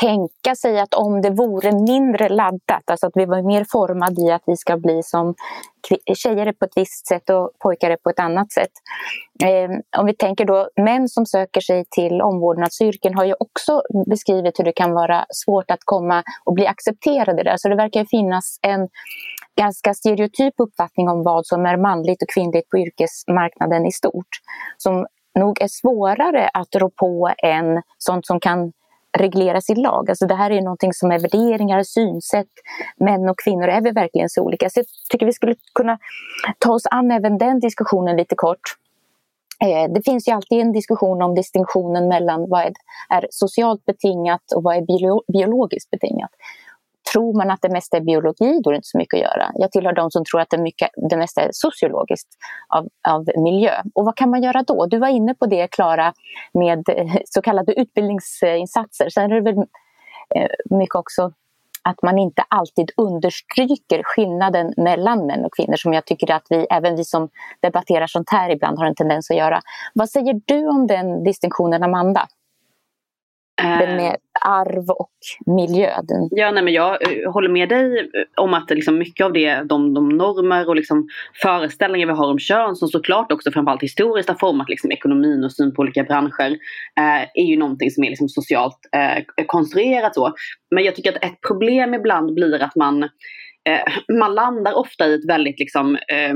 tänka 0.00 0.54
sig 0.54 0.80
att 0.80 0.94
om 0.94 1.22
det 1.22 1.30
vore 1.30 1.72
mindre 1.72 2.28
laddat, 2.28 2.90
alltså 2.90 3.06
att 3.06 3.12
vi 3.14 3.24
var 3.24 3.42
mer 3.42 3.66
formade 3.72 4.22
i 4.22 4.30
att 4.30 4.42
vi 4.46 4.56
ska 4.56 4.76
bli 4.76 5.02
som 5.02 5.34
tjejer 6.14 6.46
är 6.46 6.52
på 6.52 6.64
ett 6.64 6.76
visst 6.76 7.06
sätt 7.06 7.30
och 7.30 7.50
pojkar 7.58 7.90
är 7.90 7.96
på 7.96 8.10
ett 8.10 8.18
annat 8.18 8.52
sätt. 8.52 8.70
Eh, 9.44 10.00
om 10.00 10.06
vi 10.06 10.14
tänker 10.14 10.44
då 10.44 10.68
män 10.76 11.08
som 11.08 11.26
söker 11.26 11.60
sig 11.60 11.84
till 11.90 12.22
omvårdnadsyrken 12.22 13.14
har 13.14 13.24
ju 13.24 13.34
också 13.38 13.82
beskrivit 14.06 14.58
hur 14.58 14.64
det 14.64 14.72
kan 14.72 14.92
vara 14.92 15.26
svårt 15.30 15.70
att 15.70 15.84
komma 15.84 16.22
och 16.44 16.54
bli 16.54 16.66
accepterade 16.66 17.42
där. 17.42 17.56
Så 17.56 17.68
det 17.68 17.76
verkar 17.76 18.04
finnas 18.04 18.58
en 18.62 18.88
ganska 19.56 19.94
stereotyp 19.94 20.54
uppfattning 20.58 21.08
om 21.08 21.22
vad 21.22 21.46
som 21.46 21.66
är 21.66 21.76
manligt 21.76 22.22
och 22.22 22.28
kvinnligt 22.28 22.70
på 22.70 22.78
yrkesmarknaden 22.78 23.86
i 23.86 23.92
stort. 23.92 24.28
Som 24.76 25.06
nog 25.38 25.62
är 25.62 25.68
svårare 25.68 26.50
att 26.54 26.74
rå 26.74 26.90
på 26.90 27.32
än 27.42 27.82
sånt 27.98 28.26
som 28.26 28.40
kan 28.40 28.72
regleras 29.18 29.70
i 29.70 29.74
lag. 29.74 30.10
Alltså 30.10 30.26
det 30.26 30.34
här 30.34 30.50
är 30.50 30.62
någonting 30.62 30.92
som 30.92 31.10
är 31.10 31.18
värderingar, 31.18 31.82
synsätt. 31.82 32.48
Män 32.96 33.28
och 33.28 33.38
kvinnor 33.38 33.68
är 33.68 33.80
vi 33.80 33.90
verkligen 33.90 34.28
så 34.28 34.42
olika. 34.42 34.70
Så 34.70 34.78
jag 34.80 34.86
tycker 35.10 35.26
vi 35.26 35.32
skulle 35.32 35.54
kunna 35.74 35.98
ta 36.58 36.72
oss 36.72 36.86
an 36.90 37.10
även 37.10 37.38
den 37.38 37.60
diskussionen 37.60 38.16
lite 38.16 38.34
kort. 38.34 38.60
Eh, 39.60 39.92
det 39.92 40.02
finns 40.04 40.28
ju 40.28 40.32
alltid 40.32 40.60
en 40.60 40.72
diskussion 40.72 41.22
om 41.22 41.34
distinktionen 41.34 42.08
mellan 42.08 42.48
vad 42.48 42.62
är 43.08 43.26
socialt 43.30 43.84
betingat 43.84 44.52
och 44.56 44.62
vad 44.62 44.76
är 44.76 44.82
biologiskt 45.32 45.90
betingat. 45.90 46.30
Tror 47.14 47.36
man 47.36 47.50
att 47.50 47.62
det 47.62 47.68
mesta 47.68 47.96
är 47.96 48.00
biologi, 48.00 48.60
då 48.64 48.70
är 48.70 48.72
det 48.72 48.76
inte 48.76 48.88
så 48.88 48.98
mycket 48.98 49.18
att 49.18 49.22
göra. 49.22 49.50
Jag 49.54 49.72
tillhör 49.72 49.92
de 49.92 50.10
som 50.10 50.24
tror 50.24 50.40
att 50.40 50.50
det, 50.50 50.58
mycket, 50.58 50.90
det 51.10 51.16
mesta 51.16 51.40
är 51.40 51.48
sociologiskt 51.52 52.28
av, 52.68 52.88
av 53.08 53.24
miljö. 53.36 53.72
Och 53.94 54.04
vad 54.04 54.16
kan 54.16 54.30
man 54.30 54.42
göra 54.42 54.62
då? 54.62 54.86
Du 54.86 54.98
var 54.98 55.08
inne 55.08 55.34
på 55.34 55.46
det, 55.46 55.68
Klara, 55.68 56.12
med 56.54 56.88
eh, 56.88 57.16
så 57.24 57.42
kallade 57.42 57.80
utbildningsinsatser. 57.80 59.08
Sen 59.08 59.32
är 59.32 59.40
det 59.40 59.52
väl 59.52 59.58
eh, 60.34 60.76
mycket 60.78 60.94
också 60.94 61.32
att 61.88 62.02
man 62.02 62.18
inte 62.18 62.44
alltid 62.48 62.90
understryker 62.96 64.02
skillnaden 64.04 64.74
mellan 64.76 65.26
män 65.26 65.44
och 65.44 65.56
kvinnor 65.56 65.76
som 65.76 65.92
jag 65.92 66.04
tycker 66.06 66.30
att 66.30 66.46
vi, 66.50 66.66
även 66.70 66.96
vi 66.96 67.04
som 67.04 67.28
debatterar 67.60 68.06
sånt 68.06 68.30
här 68.30 68.50
ibland 68.50 68.78
har 68.78 68.86
en 68.86 68.94
tendens 68.94 69.30
att 69.30 69.36
göra. 69.36 69.60
Vad 69.94 70.10
säger 70.10 70.40
du 70.44 70.68
om 70.68 70.86
den 70.86 71.24
distinktionen, 71.24 71.82
Amanda? 71.82 72.28
Den 73.62 73.88
eh. 73.88 73.96
med 73.96 74.16
arv 74.44 74.90
och 74.90 75.10
miljö. 75.46 75.90
Den... 76.02 76.28
Ja, 76.30 76.50
nej, 76.50 76.62
men 76.62 76.72
jag 76.72 76.92
eh, 76.92 77.32
håller 77.32 77.48
med 77.48 77.68
dig 77.68 77.98
eh, 77.98 78.44
om 78.44 78.54
att 78.54 78.70
liksom 78.70 78.98
mycket 78.98 79.24
av 79.26 79.32
det, 79.32 79.62
de, 79.62 79.94
de 79.94 80.08
normer 80.08 80.68
och 80.68 80.76
liksom 80.76 81.08
föreställningar 81.42 82.06
vi 82.06 82.12
har 82.12 82.30
om 82.30 82.38
kön 82.38 82.76
som 82.76 82.88
såklart 82.88 83.32
också 83.32 83.50
framförallt 83.50 83.82
historiskt 83.82 84.28
har 84.28 84.36
format 84.36 84.68
liksom 84.68 84.92
ekonomin 84.92 85.44
och 85.44 85.52
syn 85.52 85.74
på 85.74 85.82
olika 85.82 86.04
branscher 86.04 86.50
eh, 86.98 87.22
är 87.34 87.44
ju 87.44 87.56
någonting 87.56 87.90
som 87.90 88.04
är 88.04 88.08
liksom 88.08 88.28
socialt 88.28 88.78
eh, 88.92 89.44
konstruerat 89.46 90.14
så. 90.14 90.34
Men 90.70 90.84
jag 90.84 90.94
tycker 90.94 91.12
att 91.12 91.24
ett 91.24 91.40
problem 91.40 91.94
ibland 91.94 92.34
blir 92.34 92.62
att 92.62 92.76
man, 92.76 93.08
eh, 93.68 94.16
man 94.18 94.34
landar 94.34 94.74
ofta 94.74 95.06
i 95.06 95.14
ett 95.14 95.28
väldigt 95.28 95.58
liksom 95.58 95.96
eh, 95.96 96.34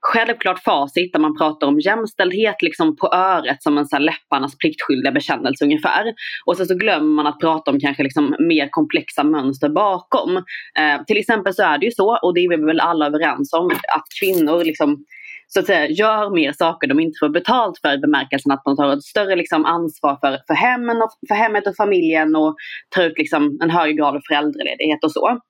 självklart 0.00 0.62
facit 0.62 1.12
där 1.12 1.20
man 1.20 1.36
pratar 1.36 1.66
om 1.66 1.80
jämställdhet 1.80 2.62
liksom 2.62 2.96
på 2.96 3.12
öret 3.12 3.62
som 3.62 3.78
en 3.78 3.86
så 3.86 3.96
här 3.96 4.02
läpparnas 4.02 4.58
pliktskyldiga 4.58 5.12
bekännelse 5.12 5.64
ungefär. 5.64 6.14
Och 6.46 6.56
sen 6.56 6.66
så 6.66 6.74
glömmer 6.74 7.14
man 7.14 7.26
att 7.26 7.40
prata 7.40 7.70
om 7.70 7.80
kanske 7.80 8.02
liksom 8.02 8.36
mer 8.38 8.68
komplexa 8.70 9.24
mönster 9.24 9.68
bakom. 9.68 10.36
Eh, 10.78 11.04
till 11.06 11.16
exempel 11.16 11.54
så 11.54 11.62
är 11.62 11.78
det 11.78 11.86
ju 11.86 11.92
så, 11.92 12.18
och 12.22 12.34
det 12.34 12.40
är 12.40 12.48
vi 12.48 12.64
väl 12.64 12.80
alla 12.80 13.06
överens 13.06 13.52
om, 13.52 13.66
att 13.66 14.06
kvinnor 14.20 14.64
liksom 14.64 15.04
så 15.50 15.60
att 15.60 15.66
säga, 15.66 15.88
gör 15.88 16.30
mer 16.30 16.52
saker 16.52 16.88
de 16.88 17.00
inte 17.00 17.18
får 17.20 17.28
betalt 17.28 17.78
för 17.80 17.94
i 17.94 17.98
bemärkelsen 17.98 18.52
att 18.52 18.64
de 18.64 18.76
tar 18.76 18.92
ett 18.92 19.02
större 19.02 19.36
liksom, 19.36 19.64
ansvar 19.64 20.18
för, 20.20 20.38
för, 20.46 20.54
hemmen 20.54 20.96
och, 20.96 21.10
för 21.28 21.34
hemmet 21.34 21.66
och 21.66 21.76
familjen 21.76 22.36
och 22.36 22.56
tar 22.94 23.02
ut 23.02 23.18
liksom, 23.18 23.58
en 23.62 23.70
högre 23.70 23.92
grad 23.92 24.16
av 24.16 24.20
föräldraledighet 24.28 25.04
och 25.04 25.12
så 25.12 25.40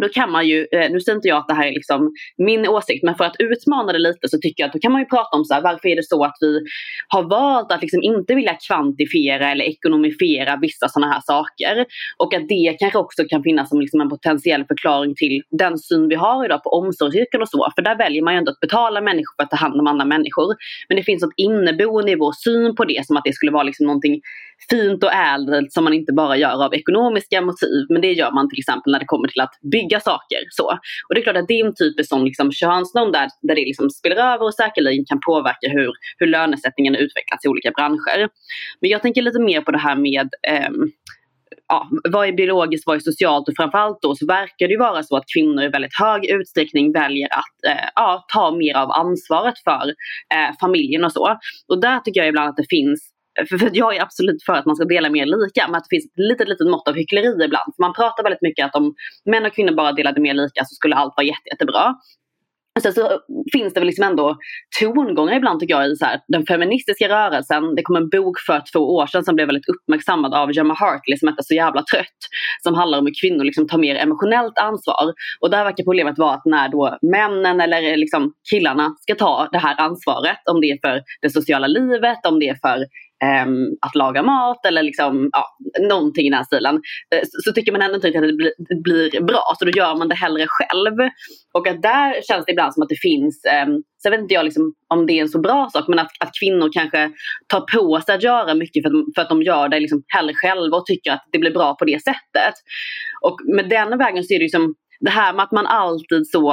då 0.00 0.08
kan 0.08 0.30
man 0.30 0.48
ju, 0.48 0.66
eh, 0.72 0.90
nu 0.90 1.00
säger 1.00 1.16
inte 1.16 1.28
jag 1.28 1.38
att 1.38 1.48
det 1.48 1.54
här 1.54 1.66
är 1.66 1.72
liksom 1.72 2.12
min 2.38 2.68
åsikt, 2.68 3.02
men 3.02 3.14
för 3.14 3.24
att 3.24 3.36
utmana 3.38 3.92
det 3.92 3.98
lite 3.98 4.28
så 4.28 4.38
tycker 4.38 4.62
jag 4.62 4.68
att 4.68 4.72
då 4.72 4.78
kan 4.78 4.92
man 4.92 5.00
ju 5.00 5.06
prata 5.06 5.36
om 5.36 5.44
så 5.44 5.54
här, 5.54 5.62
varför 5.62 5.88
är 5.88 5.96
det 5.96 6.08
så 6.08 6.24
att 6.24 6.36
vi 6.40 6.60
har 7.08 7.22
valt 7.22 7.72
att 7.72 7.82
liksom 7.82 8.02
inte 8.02 8.34
vilja 8.34 8.56
kvantifiera 8.68 9.50
eller 9.50 9.64
ekonomifiera 9.64 10.56
vissa 10.56 10.88
sådana 10.88 11.12
här 11.12 11.20
saker. 11.20 11.86
Och 12.16 12.34
att 12.34 12.48
det 12.48 12.76
kanske 12.78 12.98
också 12.98 13.24
kan 13.28 13.42
finnas 13.42 13.68
som 13.68 13.80
liksom 13.80 14.00
en 14.00 14.08
potentiell 14.08 14.64
förklaring 14.64 15.14
till 15.14 15.42
den 15.50 15.78
syn 15.78 16.08
vi 16.08 16.14
har 16.14 16.44
idag 16.44 16.62
på 16.62 16.70
omsorgsyrken 16.70 17.42
och 17.42 17.48
så. 17.48 17.72
För 17.76 17.82
där 17.82 17.96
väljer 17.98 18.22
man 18.22 18.34
ju 18.34 18.38
ändå 18.38 18.50
att 18.52 18.60
betala 18.60 19.00
människor 19.00 19.34
för 19.36 19.42
att 19.42 19.50
ta 19.50 19.56
hand 19.56 19.80
om 19.80 19.86
andra 19.86 20.04
människor. 20.04 20.54
Men 20.88 20.96
det 20.96 21.02
finns 21.02 21.22
något 21.22 21.34
inneboende 21.36 22.12
i 22.12 22.16
vår 22.16 22.32
syn 22.32 22.76
på 22.76 22.84
det 22.84 23.06
som 23.06 23.16
att 23.16 23.24
det 23.24 23.32
skulle 23.32 23.52
vara 23.52 23.62
liksom 23.62 23.86
någonting 23.86 24.20
fint 24.70 25.04
och 25.04 25.12
ädelt 25.12 25.72
som 25.72 25.84
man 25.84 25.94
inte 25.94 26.12
bara 26.12 26.36
gör 26.36 26.64
av 26.64 26.74
ekonomiska 26.74 27.40
motiv. 27.40 27.86
Men 27.88 28.02
det 28.02 28.12
gör 28.12 28.32
man 28.32 28.48
till 28.50 28.58
exempel 28.58 28.92
när 28.92 28.98
det 28.98 29.06
kommer 29.06 29.28
till 29.28 29.40
att 29.40 29.58
bygga 29.62 29.83
saker. 30.00 30.38
Så. 30.50 30.66
Och 31.08 31.14
det 31.14 31.20
är 31.20 31.22
klart 31.22 31.36
att 31.36 31.48
din 31.48 31.74
typ 31.74 31.98
är 31.98 32.02
sån 32.02 32.24
liksom 32.24 32.52
könsnorm 32.52 33.12
där, 33.12 33.28
där 33.42 33.54
det 33.54 33.60
liksom 33.60 33.90
spiller 33.90 34.16
över 34.16 34.42
och 34.42 34.54
säkerligen 34.54 35.04
kan 35.04 35.20
påverka 35.26 35.68
hur, 35.68 35.92
hur 36.18 36.26
lönesättningen 36.26 36.94
utvecklas 36.94 37.44
i 37.44 37.48
olika 37.48 37.70
branscher. 37.70 38.28
Men 38.80 38.90
jag 38.90 39.02
tänker 39.02 39.22
lite 39.22 39.40
mer 39.40 39.60
på 39.60 39.70
det 39.70 39.78
här 39.78 39.96
med 39.96 40.28
um, 40.68 40.92
ja, 41.68 41.88
vad 42.10 42.28
är 42.28 42.32
biologiskt, 42.32 42.86
vad 42.86 42.96
är 42.96 43.00
socialt 43.00 43.48
och 43.48 43.54
framförallt 43.56 44.02
då 44.02 44.14
så 44.14 44.26
verkar 44.26 44.66
det 44.68 44.72
ju 44.72 44.78
vara 44.78 45.02
så 45.02 45.16
att 45.16 45.24
kvinnor 45.34 45.64
i 45.64 45.68
väldigt 45.68 45.98
hög 46.00 46.30
utsträckning 46.30 46.92
väljer 46.92 47.28
att 47.32 47.70
eh, 47.72 47.88
ja, 47.94 48.24
ta 48.32 48.56
mer 48.56 48.74
av 48.74 48.90
ansvaret 48.90 49.54
för 49.64 49.88
eh, 50.34 50.56
familjen 50.60 51.04
och 51.04 51.12
så. 51.12 51.38
Och 51.68 51.80
där 51.80 52.00
tycker 52.00 52.20
jag 52.20 52.28
ibland 52.28 52.48
att 52.48 52.56
det 52.56 52.66
finns 52.70 53.13
för, 53.48 53.58
för 53.58 53.70
jag 53.72 53.96
är 53.96 54.02
absolut 54.02 54.42
för 54.46 54.52
att 54.52 54.66
man 54.66 54.76
ska 54.76 54.84
dela 54.84 55.10
mer 55.10 55.26
lika, 55.26 55.66
men 55.66 55.74
att 55.74 55.84
det 55.84 55.96
finns 55.96 56.06
ett 56.06 56.18
litet, 56.30 56.48
litet 56.48 56.70
mått 56.70 56.88
av 56.88 56.94
hyckleri 56.94 57.44
ibland. 57.44 57.68
För 57.76 57.82
man 57.82 57.94
pratar 57.94 58.22
väldigt 58.22 58.42
mycket 58.42 58.66
att 58.66 58.74
om 58.74 58.94
män 59.30 59.46
och 59.46 59.54
kvinnor 59.54 59.74
bara 59.74 59.92
delade 59.92 60.20
mer 60.20 60.34
lika 60.34 60.64
så 60.64 60.74
skulle 60.74 60.94
allt 60.94 61.14
vara 61.16 61.26
jätte, 61.26 61.48
jättebra. 61.52 61.94
Sen 62.82 62.92
så 62.92 63.20
finns 63.52 63.74
det 63.74 63.80
väl 63.80 63.86
liksom 63.86 64.04
ändå 64.04 64.36
tongångar 64.80 65.36
ibland 65.36 65.60
tycker 65.60 65.74
jag 65.74 65.90
i 65.90 65.96
så 65.96 66.04
här, 66.04 66.20
den 66.28 66.46
feministiska 66.46 67.08
rörelsen. 67.08 67.74
Det 67.74 67.82
kom 67.82 67.96
en 67.96 68.08
bok 68.08 68.38
för 68.46 68.62
två 68.72 68.80
år 68.80 69.06
sedan 69.06 69.24
som 69.24 69.34
blev 69.34 69.48
väldigt 69.48 69.68
uppmärksammad 69.68 70.34
av 70.34 70.52
Gemma 70.52 70.74
Hartley 70.74 71.18
som 71.18 71.28
hette 71.28 71.42
Så 71.42 71.54
jävla 71.54 71.82
trött. 71.82 72.20
Som 72.62 72.74
handlar 72.74 72.98
om 72.98 73.06
hur 73.06 73.12
kvinnor 73.22 73.44
liksom 73.44 73.68
tar 73.68 73.78
mer 73.78 73.96
emotionellt 73.96 74.58
ansvar. 74.58 75.12
Och 75.40 75.50
där 75.50 75.64
verkar 75.64 75.84
problemet 75.84 76.18
vara 76.18 76.34
att 76.34 76.44
när 76.44 76.68
då 76.68 76.98
männen 77.02 77.60
eller 77.60 77.90
eh, 77.90 77.96
liksom 77.96 78.32
killarna 78.50 78.94
ska 79.00 79.14
ta 79.14 79.48
det 79.52 79.58
här 79.58 79.80
ansvaret. 79.80 80.38
Om 80.50 80.60
det 80.60 80.66
är 80.66 80.78
för 80.88 81.02
det 81.22 81.30
sociala 81.30 81.66
livet, 81.66 82.26
om 82.26 82.38
det 82.38 82.48
är 82.48 82.54
för 82.54 82.78
um, 83.22 83.76
att 83.80 83.94
laga 83.94 84.22
mat 84.22 84.66
eller 84.66 84.82
liksom, 84.82 85.30
ja, 85.32 85.44
någonting 85.80 86.26
i 86.26 86.30
den 86.30 86.36
här 86.36 86.44
stilen. 86.44 86.74
Eh, 87.14 87.20
så, 87.22 87.40
så, 87.44 87.52
tycker 87.52 87.72
man 87.72 87.82
ändå 87.82 87.94
inte 87.94 88.08
att 88.08 88.14
det 88.14 88.32
blir, 88.32 88.52
det 88.68 88.82
blir, 88.82 89.20
bra 89.20 89.42
så 89.58 89.64
då 89.64 89.70
gör 89.70 89.96
man 89.96 90.08
det 90.08 90.14
hellre 90.14 90.46
själv. 90.48 91.10
Och 91.54 91.68
att 91.68 91.82
där 91.82 92.22
känns 92.22 92.44
det 92.46 92.52
ibland 92.52 92.74
som 92.74 92.82
att 92.82 92.88
det 92.88 93.00
finns, 93.02 93.42
um, 93.66 93.82
så 94.02 94.10
vet 94.10 94.20
inte 94.20 94.34
jag 94.34 94.44
liksom, 94.44 94.74
om 94.88 95.06
det 95.06 95.12
är 95.12 95.22
en 95.22 95.28
så 95.28 95.40
bra 95.40 95.68
sak, 95.72 95.88
men 95.88 95.98
att, 95.98 96.10
att 96.20 96.30
kvinnor 96.40 96.70
kanske 96.72 97.10
tar 97.48 97.60
på 97.60 98.00
sig 98.00 98.14
att 98.14 98.22
göra 98.22 98.54
mycket 98.54 98.82
för 98.82 98.90
att, 98.90 99.14
för 99.14 99.22
att 99.22 99.28
de 99.28 99.42
gör 99.42 99.68
det 99.68 99.80
liksom 99.80 100.02
hellre 100.08 100.34
själva 100.34 100.76
och 100.76 100.86
tycker 100.86 101.10
att 101.12 101.24
det 101.32 101.38
blir 101.38 101.52
bra 101.52 101.74
på 101.74 101.84
det 101.84 102.02
sättet. 102.02 102.54
Och 103.20 103.36
med 103.56 103.68
den 103.68 103.98
vägen 103.98 104.24
så 104.24 104.34
är 104.34 104.38
det 104.38 104.44
ju 104.44 104.48
som 104.48 104.74
det 105.00 105.10
här 105.10 105.32
med 105.32 105.42
att 105.42 105.52
man 105.52 105.66
alltid 105.66 106.26
så 106.26 106.52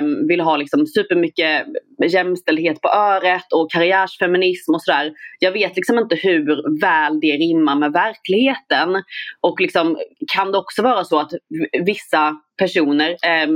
um, 0.00 0.26
vill 0.28 0.40
ha 0.40 0.56
liksom 0.56 0.86
supermycket 0.86 1.66
jämställdhet 2.08 2.80
på 2.80 2.88
öret 2.88 3.52
och 3.54 3.70
karriärsfeminism 3.70 4.74
och 4.74 4.82
sådär. 4.82 5.12
Jag 5.38 5.52
vet 5.52 5.76
liksom 5.76 5.98
inte 5.98 6.16
hur 6.16 6.80
väl 6.80 7.20
det 7.20 7.36
rimmar 7.36 7.74
med 7.74 7.92
verkligheten. 7.92 9.02
Och 9.40 9.60
liksom, 9.60 9.98
kan 10.34 10.52
det 10.52 10.58
också 10.58 10.82
vara 10.82 11.04
så 11.04 11.18
att 11.20 11.30
vissa 11.86 12.36
personer, 12.62 13.10
eh, 13.10 13.48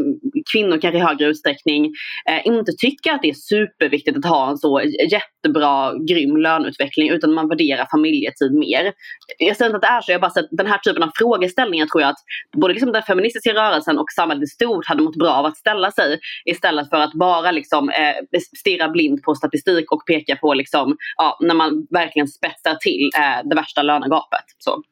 kvinnor 0.53 0.79
kanske 0.81 0.99
i 0.99 1.01
högre 1.01 1.27
utsträckning, 1.27 1.85
eh, 2.31 2.47
inte 2.47 2.73
tycker 2.73 3.12
att 3.12 3.23
det 3.23 3.29
är 3.29 3.35
superviktigt 3.35 4.16
att 4.16 4.25
ha 4.25 4.51
en 4.51 4.59
så 4.59 4.81
jättebra, 5.11 5.92
grym 6.09 6.37
löneutveckling 6.37 7.11
utan 7.11 7.35
man 7.35 7.49
värderar 7.49 7.87
familjetid 7.90 8.53
mer. 8.53 8.92
Jag 9.38 9.57
säger 9.57 9.69
inte 9.71 9.77
att 9.77 9.83
det 9.83 9.88
är 9.88 10.01
så, 10.01 10.12
jag 10.12 10.21
bara 10.21 10.27
att 10.27 10.49
den 10.51 10.66
här 10.66 10.79
typen 10.79 11.03
av 11.03 11.11
frågeställningar 11.19 11.87
tror 11.87 12.03
jag 12.03 12.11
att 12.11 12.23
både 12.57 12.75
liksom 12.75 12.92
den 12.92 13.03
feministiska 13.03 13.55
rörelsen 13.55 13.99
och 13.99 14.11
samhället 14.16 14.45
i 14.45 14.47
stort 14.47 14.87
hade 14.87 15.03
mått 15.03 15.16
bra 15.16 15.33
av 15.33 15.45
att 15.47 15.57
ställa 15.57 15.90
sig 15.90 16.19
istället 16.45 16.88
för 16.88 16.97
att 16.97 17.12
bara 17.12 17.51
liksom, 17.51 17.88
eh, 17.88 18.40
stirra 18.59 18.88
blind 18.88 19.23
på 19.23 19.35
statistik 19.35 19.92
och 19.92 20.07
peka 20.07 20.37
på 20.37 20.55
liksom, 20.55 20.97
ja, 21.16 21.38
när 21.40 21.55
man 21.55 21.87
verkligen 21.90 22.29
spetsar 22.29 22.75
till 22.75 23.11
eh, 23.16 23.49
det 23.49 23.57
värsta 23.57 23.83
lönegapet. 23.83 24.45
Så. 24.59 24.83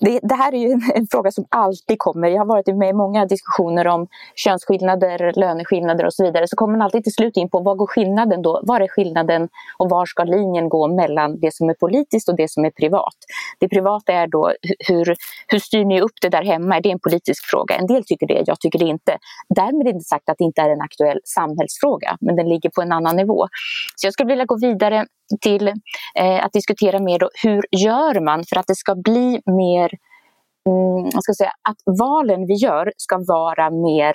Det, 0.00 0.20
det, 0.22 0.34
här 0.34 0.54
är 0.54 0.58
ju 0.58 0.70
en, 0.70 0.82
en, 0.94 1.06
fråga 1.10 1.30
som 1.30 1.44
alltid 1.50 1.98
kommer. 1.98 2.28
Jag 2.28 2.38
har 2.38 2.46
varit 2.46 2.66
med 2.66 2.88
i 2.88 2.92
många 2.92 3.26
diskussioner 3.26 3.86
om 3.86 4.06
könsskillnader, 4.34 5.32
löneskillnader 5.36 6.06
och 6.06 6.14
så 6.14 6.24
vidare. 6.24 6.48
Så 6.48 6.56
kommer 6.56 6.72
man 6.72 6.82
alltid 6.82 7.04
till 7.04 7.12
slut 7.12 7.36
in 7.36 7.50
på 7.50 7.60
vad 7.60 7.76
går 7.76 7.86
skillnaden 7.86 8.42
då? 8.42 8.60
Var 8.62 8.80
är 8.80 8.88
skillnaden 8.88 9.48
och 9.78 9.90
var 9.90 10.06
ska 10.06 10.24
linjen 10.24 10.68
gå 10.68 10.88
mellan 10.88 11.40
det 11.40 11.54
som 11.54 11.68
är 11.70 11.74
politiskt 11.74 12.28
och 12.28 12.36
det 12.36 12.50
som 12.50 12.64
är 12.64 12.70
privat? 12.70 13.16
Det 13.58 13.68
privata 13.68 14.12
är 14.12 14.26
då 14.26 14.52
hur, 14.88 15.16
hur 15.48 15.58
styr 15.58 15.84
ni 15.84 16.00
upp 16.00 16.16
det 16.22 16.28
där 16.28 16.44
hemma? 16.44 16.76
Är 16.76 16.80
det 16.80 16.90
en 16.90 17.00
politisk 17.00 17.50
fråga? 17.50 17.74
En 17.74 17.86
del 17.86 18.04
tycker 18.04 18.26
det, 18.26 18.42
jag 18.46 18.60
tycker 18.60 18.78
det 18.78 18.84
inte. 18.84 19.18
Därmed 19.48 19.88
inte 19.88 20.04
sagt 20.04 20.28
att 20.28 20.38
det 20.38 20.44
inte 20.44 20.60
är 20.60 20.70
en 20.70 20.80
aktuell 20.80 21.20
samhällsfråga, 21.24 22.16
men 22.20 22.36
den 22.36 22.48
ligger 22.48 22.70
på 22.70 22.82
en 22.82 22.92
annan 22.92 23.16
nivå. 23.16 23.46
Så 23.96 24.06
jag 24.06 24.12
skulle 24.12 24.28
vilja 24.28 24.44
gå 24.44 24.58
vidare 24.58 25.06
till 25.40 25.68
eh, 26.18 26.44
att 26.44 26.52
diskutera 26.52 27.00
mer 27.00 27.18
då, 27.18 27.30
hur 27.42 27.64
gör 27.70 28.20
man 28.20 28.44
för 28.44 28.56
att 28.56 28.66
det 28.66 28.74
ska 28.74 28.94
bli 28.94 29.40
mer, 29.46 29.65
mm, 29.74 31.10
ska 31.22 31.34
säga, 31.34 31.52
att 31.62 31.98
valen 32.00 32.46
vi 32.46 32.54
gör 32.54 32.92
ska 32.96 33.18
vara 33.18 33.70
mer 33.70 34.14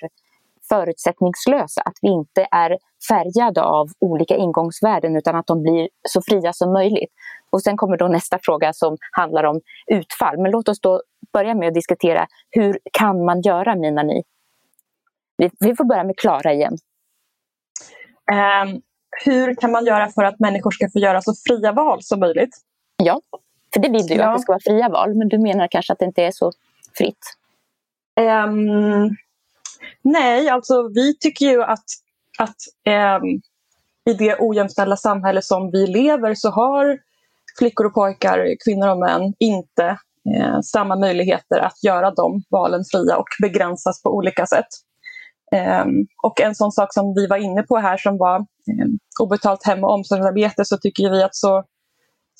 förutsättningslösa, 0.70 1.82
att 1.82 1.98
vi 2.02 2.08
inte 2.08 2.48
är 2.52 2.78
färgade 3.10 3.64
av 3.64 3.88
olika 4.00 4.36
ingångsvärden 4.36 5.16
utan 5.16 5.36
att 5.36 5.48
de 5.48 5.62
blir 5.62 5.90
så 6.10 6.22
fria 6.22 6.54
som 6.54 6.74
möjligt. 6.74 7.14
Och 7.50 7.62
sen 7.62 7.78
kommer 7.78 7.98
då 7.98 8.08
nästa 8.08 8.40
fråga 8.42 8.74
som 8.74 8.98
handlar 9.12 9.44
om 9.44 9.62
utfall. 9.88 10.38
Men 10.38 10.52
låt 10.52 10.70
oss 10.70 10.80
då 10.82 11.02
börja 11.34 11.56
med 11.56 11.68
att 11.68 11.74
diskutera 11.74 12.28
hur 12.50 12.80
kan 12.94 13.26
man 13.26 13.42
göra 13.42 13.76
menar 13.76 14.04
ni? 14.04 14.24
Vi, 15.38 15.50
vi 15.60 15.76
får 15.76 15.86
börja 15.86 16.04
med 16.04 16.18
Klara 16.18 16.54
igen. 16.54 16.78
Um, 18.32 18.82
hur 19.26 19.56
kan 19.56 19.72
man 19.72 19.86
göra 19.86 20.10
för 20.10 20.24
att 20.24 20.40
människor 20.40 20.72
ska 20.72 20.90
få 20.94 21.00
göra 21.00 21.22
så 21.22 21.34
fria 21.48 21.72
val 21.72 22.04
som 22.04 22.20
möjligt? 22.20 22.58
Ja, 23.04 23.22
för 23.74 23.80
det 23.80 23.90
vill 23.90 24.08
du 24.08 24.14
ja. 24.14 24.28
att 24.28 24.38
det 24.38 24.42
ska 24.42 24.52
vara 24.52 24.60
fria 24.64 24.90
val, 24.90 25.16
men 25.16 25.30
du 25.30 25.38
menar 25.38 25.68
kanske 25.68 25.94
att 25.94 26.00
det 26.00 26.06
inte 26.06 26.24
är 26.24 26.32
så 26.32 26.52
fritt? 26.98 27.38
Um, 28.20 29.16
nej, 30.02 30.50
alltså 30.50 30.88
vi 30.96 31.18
tycker 31.18 31.46
ju 31.46 31.64
att, 31.64 31.86
att 32.40 32.58
um, 33.22 33.42
i 34.10 34.14
det 34.14 34.36
ojämställda 34.40 34.98
samhälle 34.98 35.42
som 35.42 35.72
vi 35.72 35.88
lever 35.88 36.36
så 36.36 36.50
har 36.50 37.00
flickor 37.60 37.86
och 37.86 37.94
pojkar, 37.94 38.48
kvinnor 38.66 38.88
och 38.88 39.00
män 39.00 39.34
inte 39.40 39.98
eh, 40.36 40.60
samma 40.62 40.96
möjligheter 40.96 41.60
att 41.60 41.84
göra 41.84 42.12
de 42.12 42.44
valen 42.50 42.84
fria 42.92 43.18
och 43.18 43.28
begränsas 43.42 44.04
på 44.04 44.10
olika 44.10 44.46
sätt. 44.46 44.68
Um, 45.86 46.08
och 46.24 46.42
en 46.42 46.56
sån 46.56 46.72
sak 46.72 46.94
som 46.94 47.14
vi 47.16 47.28
var 47.28 47.38
inne 47.38 47.64
på 47.64 47.78
här 47.78 47.98
som 47.98 48.18
var 48.18 48.40
um, 48.40 49.00
obetalt 49.22 49.66
hem 49.66 49.84
och 49.84 49.94
omsorgsarbete 49.94 50.66
så 50.66 50.78
tycker 50.78 51.12
vi 51.12 51.24
att 51.24 51.36
så, 51.36 51.64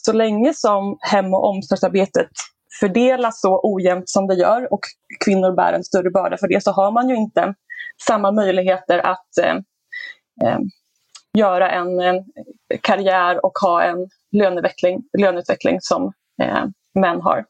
så 0.06 0.14
länge 0.14 0.54
som 0.54 0.98
hem 1.02 1.34
och 1.34 1.50
omsorgsarbetet 1.50 2.30
fördelas 2.80 3.42
så 3.42 3.60
ojämnt 3.64 4.10
som 4.10 4.28
det 4.28 4.36
gör 4.36 4.74
och 4.74 4.80
kvinnor 5.26 5.56
bär 5.56 5.74
en 5.74 5.84
större 5.84 6.10
börda 6.10 6.38
för 6.38 6.48
det 6.48 6.64
så 6.64 6.72
har 6.72 6.92
man 6.92 7.10
ju 7.10 7.16
inte 7.16 7.54
samma 8.08 8.32
möjligheter 8.32 9.00
att 9.00 9.38
eh, 9.44 10.60
göra 11.38 11.72
en, 11.72 12.00
en, 12.00 12.26
karriär 12.82 13.46
och 13.46 13.58
ha 13.58 13.84
en 13.84 14.10
löneutveckling, 14.32 15.04
löneutveckling 15.18 15.82
som 15.82 16.14
eh, 16.44 16.66
män 17.00 17.22
har. 17.22 17.46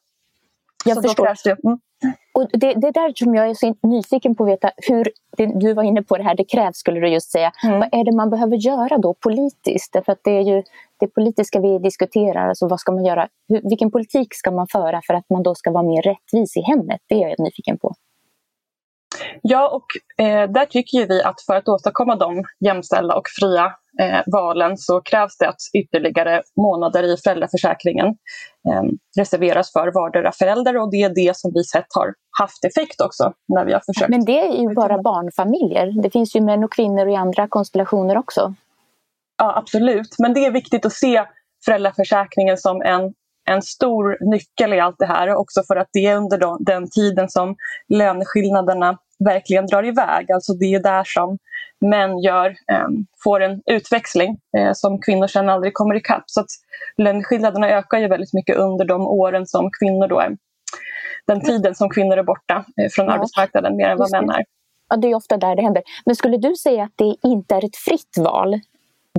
Jag 0.86 0.96
så 0.96 1.02
förstår. 1.02 1.36
Det. 1.44 1.58
Mm. 1.68 1.80
Och 2.34 2.48
det, 2.54 2.74
det 2.74 2.92
där 2.92 3.14
som 3.16 3.36
jag 3.36 3.50
är 3.50 3.54
så 3.54 3.76
nyfiken 3.84 4.36
på 4.36 4.44
att 4.44 4.50
veta, 4.50 4.72
hur, 4.78 5.12
det, 5.38 5.46
du 5.46 5.74
var 5.74 5.84
inne 5.84 6.04
på 6.04 6.18
det 6.18 6.24
här, 6.24 6.36
det 6.36 6.44
krävs 6.44 6.78
skulle 6.78 7.00
du 7.00 7.08
just 7.08 7.32
säga. 7.32 7.52
Mm. 7.64 7.80
Vad 7.80 7.90
är 7.92 8.04
det 8.04 8.12
man 8.12 8.30
behöver 8.30 8.58
göra 8.58 8.98
då 8.98 9.14
politiskt? 9.14 9.94
Därför 9.94 10.12
att 10.12 10.24
det 10.24 10.32
är 10.32 10.42
ju 10.42 10.64
det 11.00 11.08
politiska 11.08 11.60
vi 11.60 11.80
diskuterar, 11.80 12.50
alltså 12.50 12.68
vad 12.68 12.80
ska 12.80 12.92
man 12.92 13.06
göra? 13.06 13.28
Hur, 13.48 13.62
vilken 13.70 13.92
politik 13.92 14.28
ska 14.32 14.52
man 14.52 14.68
föra 14.68 15.02
för 15.08 15.14
att 15.14 15.30
man 15.30 15.44
då 15.44 15.56
ska 15.56 15.72
vara 15.72 15.84
mer 15.84 16.02
rättvis 16.02 16.58
i 16.58 16.62
hemmet? 16.62 17.02
Det 17.08 17.24
är 17.24 17.30
jag 17.30 17.40
nyfiken 17.40 17.78
på. 17.78 17.94
Ja, 19.42 19.70
och 19.70 19.86
eh, 20.26 20.52
där 20.52 20.66
tycker 20.66 21.08
vi 21.08 21.24
att 21.24 21.42
för 21.42 21.56
att 21.56 21.68
åstadkomma 21.68 22.16
de 22.16 22.44
jämställda 22.66 23.16
och 23.16 23.28
fria 23.40 23.66
eh, 24.02 24.22
valen 24.26 24.78
så 24.78 25.02
krävs 25.02 25.38
det 25.38 25.50
att 25.50 25.60
ytterligare 25.74 26.42
månader 26.62 27.04
i 27.04 27.18
föräldraförsäkringen 27.18 28.08
eh, 28.08 28.84
reserveras 29.18 29.72
för 29.72 29.92
vardera 29.94 30.32
förälder 30.32 30.78
och 30.78 30.92
det 30.92 31.04
är 31.04 31.10
det 31.16 31.38
som 31.38 31.52
vi 31.54 31.64
sett 31.64 31.88
har 31.90 32.14
haft 32.40 32.66
effekt 32.66 33.02
också 33.02 33.34
när 33.48 33.66
vi 33.66 33.74
har 33.74 33.82
försökt. 33.94 34.10
Men 34.10 34.26
det 34.26 34.40
är 34.40 34.62
ju 34.62 34.74
bara 34.74 35.02
barnfamiljer. 35.02 36.02
Det 36.04 36.10
finns 36.10 36.36
ju 36.36 36.42
män 36.42 36.64
och 36.64 36.74
kvinnor 36.74 37.10
i 37.10 37.16
andra 37.16 37.48
konstellationer 37.48 38.18
också. 38.18 38.54
Ja, 39.38 39.58
absolut. 39.58 40.16
Men 40.20 40.34
det 40.34 40.46
är 40.46 40.52
viktigt 40.52 40.86
att 40.86 40.94
se 40.94 41.24
föräldraförsäkringen 41.66 42.58
som 42.58 42.82
en 42.82 43.14
en 43.50 43.62
stor 43.62 44.18
nyckel 44.32 44.74
i 44.74 44.80
allt 44.80 44.96
det 45.00 45.06
här 45.06 45.36
också 45.36 45.64
för 45.68 45.76
att 45.76 45.90
det 45.94 46.06
är 46.06 46.18
under 46.18 46.66
den 46.66 46.90
tiden 46.90 47.30
som 47.30 47.56
löneskillnaderna 47.90 48.98
verkligen 49.26 49.66
drar 49.66 49.86
iväg. 49.86 50.32
Alltså 50.32 50.54
det 50.54 50.66
är 50.66 50.80
där 50.80 51.04
som 51.06 51.38
män 51.82 52.20
gör, 52.20 52.48
eh, 52.48 52.88
får 53.24 53.42
en 53.42 53.62
utväxling 53.66 54.38
eh, 54.58 54.72
som 54.74 55.02
kvinnor 55.02 55.28
sen 55.28 55.50
aldrig 55.50 55.74
kommer 55.74 55.96
ikapp. 55.96 56.24
Så 56.26 56.40
att 56.42 56.50
löneskillnaderna 56.98 57.70
ökar 57.70 57.98
ju 57.98 58.08
väldigt 58.08 58.34
mycket 58.34 58.58
under 58.58 58.86
de 58.86 59.08
åren 59.08 59.46
som 59.46 59.70
kvinnor 59.80 60.08
då 60.08 60.20
är, 60.20 60.38
den 61.28 61.42
tiden 61.42 61.76
som 61.76 61.90
kvinnor 61.90 62.18
är 62.18 62.24
borta 62.24 62.66
eh, 62.82 62.90
från 62.92 63.06
ja. 63.06 63.14
arbetsmarknaden 63.14 63.76
mer 63.76 63.90
än 63.90 63.98
vad 63.98 64.12
män 64.12 64.30
är. 64.30 64.44
Ja, 64.90 64.98
det 64.98 65.08
är 65.08 65.16
ofta 65.16 65.38
där 65.38 65.56
det 65.56 65.62
händer. 65.62 65.84
Men 66.06 66.16
skulle 66.16 66.38
du 66.38 66.56
säga 66.56 66.84
att 66.84 66.94
det 66.96 67.16
inte 67.24 67.56
är 67.56 67.66
ett 67.66 67.76
fritt 67.76 68.18
val? 68.18 68.60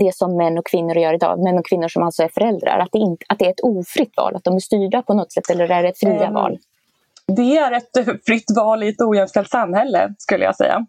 Det 0.00 0.14
som 0.14 0.36
män 0.36 0.58
och 0.58 0.66
kvinnor 0.66 0.96
gör 0.96 1.14
idag, 1.14 1.42
män 1.44 1.58
och 1.58 1.66
kvinnor 1.66 1.88
som 1.88 2.02
alltså 2.02 2.22
är 2.22 2.28
föräldrar, 2.28 2.78
att 2.78 2.88
det, 2.92 2.98
inte, 2.98 3.24
att 3.28 3.38
det 3.38 3.46
är 3.46 3.50
ett 3.50 3.60
ofritt 3.60 4.12
val, 4.16 4.36
att 4.36 4.44
de 4.44 4.54
är 4.54 4.60
styrda 4.60 5.02
på 5.02 5.14
något 5.14 5.32
sätt 5.32 5.50
eller 5.50 5.70
är 5.70 5.82
det 5.82 5.88
ett 5.88 5.98
fria 5.98 6.14
mm. 6.14 6.34
val? 6.34 6.58
Det 7.26 7.56
är 7.56 7.72
ett 7.72 8.24
fritt 8.26 8.56
val 8.56 8.82
i 8.82 8.88
ett 8.88 9.00
ojämställt 9.00 9.50
samhälle 9.50 10.14
skulle 10.18 10.44
jag 10.44 10.56
säga. 10.56 10.86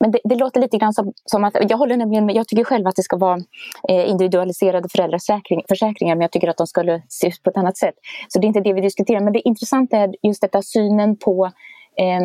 Men 0.00 0.10
det, 0.10 0.20
det, 0.24 0.34
låter 0.34 0.60
lite 0.60 0.78
grann 0.78 0.92
som, 0.92 1.12
som, 1.24 1.44
att, 1.44 1.56
jag 1.70 1.78
håller 1.78 1.96
nämligen 1.96 2.26
med, 2.26 2.36
jag 2.36 2.48
tycker 2.48 2.64
själv 2.64 2.86
att 2.86 2.96
det 2.96 3.02
ska 3.02 3.16
vara 3.16 3.38
eh, 3.88 4.10
individualiserade 4.10 4.88
föräldraförsäkringar 4.88 6.14
men 6.14 6.20
jag 6.20 6.30
tycker 6.30 6.48
att 6.48 6.56
de 6.56 6.66
skulle 6.66 7.02
se 7.08 7.26
ut 7.26 7.42
på 7.42 7.50
ett 7.50 7.56
annat 7.56 7.76
sätt. 7.76 7.94
Så 8.28 8.38
det 8.38 8.44
är 8.44 8.48
inte 8.48 8.60
det 8.60 8.72
vi 8.72 8.80
diskuterar 8.80 9.20
men 9.20 9.32
det 9.32 9.48
intressanta 9.48 9.96
är 9.96 10.14
just 10.22 10.40
detta 10.40 10.62
synen 10.62 11.16
på, 11.16 11.50
eh, 11.96 12.20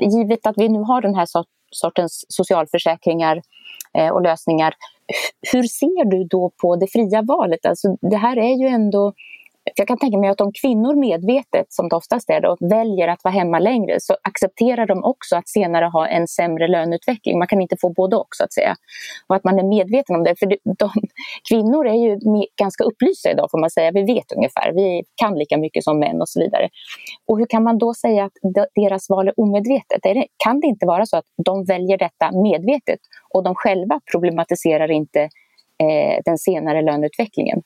givet 0.00 0.46
att 0.46 0.58
vi 0.58 0.68
nu 0.68 0.78
har 0.78 1.00
den 1.00 1.14
här 1.14 1.26
sortens 1.70 2.24
socialförsäkringar 2.28 3.42
eh, 3.98 4.08
och 4.08 4.22
lösningar, 4.22 4.74
hur 5.52 5.62
ser 5.62 6.04
du 6.04 6.24
då 6.24 6.50
på 6.60 6.76
det 6.76 6.86
fria 6.86 7.22
valet? 7.22 7.66
Alltså, 7.66 7.96
det 8.00 8.16
här 8.16 8.36
är 8.36 8.54
ju 8.62 8.66
ändå 8.66 9.12
jag 9.74 9.88
kan 9.88 9.98
tänka 9.98 10.18
mig 10.18 10.30
att 10.30 10.40
om 10.40 10.52
kvinnor 10.62 10.94
medvetet, 10.94 11.66
som 11.68 11.88
det 11.88 11.96
oftast 11.96 12.30
är, 12.30 12.40
då, 12.40 12.56
väljer 12.60 13.08
att 13.08 13.24
vara 13.24 13.34
hemma 13.34 13.58
längre 13.58 13.96
så 14.00 14.16
accepterar 14.22 14.86
de 14.86 15.04
också 15.04 15.36
att 15.36 15.48
senare 15.48 15.84
ha 15.84 16.06
en 16.08 16.28
sämre 16.28 16.68
löneutveckling. 16.68 17.38
Man 17.38 17.48
kan 17.48 17.60
inte 17.60 17.76
få 17.80 17.88
både 17.88 18.16
och 18.16 18.28
så 18.30 18.44
att 18.44 18.52
säga. 18.52 18.76
Och 19.26 19.36
att 19.36 19.44
man 19.44 19.58
är 19.58 19.64
medveten 19.64 20.16
om 20.16 20.24
det. 20.24 20.38
För 20.38 20.46
de, 20.46 20.90
kvinnor 21.48 21.86
är 21.86 21.94
ju 21.94 22.18
ganska 22.56 22.84
upplysta 22.84 23.30
idag 23.30 23.50
får 23.50 23.58
man 23.58 23.70
säga. 23.70 23.90
Vi 23.90 24.02
vet 24.02 24.32
ungefär, 24.32 24.72
vi 24.72 25.02
kan 25.14 25.38
lika 25.38 25.56
mycket 25.58 25.84
som 25.84 25.98
män 25.98 26.20
och 26.20 26.28
så 26.28 26.40
vidare. 26.40 26.68
Och 27.26 27.38
hur 27.38 27.46
kan 27.46 27.62
man 27.62 27.78
då 27.78 27.94
säga 27.94 28.24
att 28.24 28.32
deras 28.74 29.10
val 29.10 29.28
är 29.28 29.40
omedvetet? 29.40 30.06
Är 30.06 30.14
det, 30.14 30.26
kan 30.36 30.60
det 30.60 30.66
inte 30.66 30.86
vara 30.86 31.06
så 31.06 31.16
att 31.16 31.24
de 31.44 31.64
väljer 31.64 31.98
detta 31.98 32.32
medvetet 32.32 33.00
och 33.34 33.44
de 33.44 33.54
själva 33.54 34.00
problematiserar 34.12 34.90
inte 34.90 35.20
eh, 35.78 36.22
den 36.24 36.38
senare 36.38 36.82
löneutvecklingen? 36.82 37.62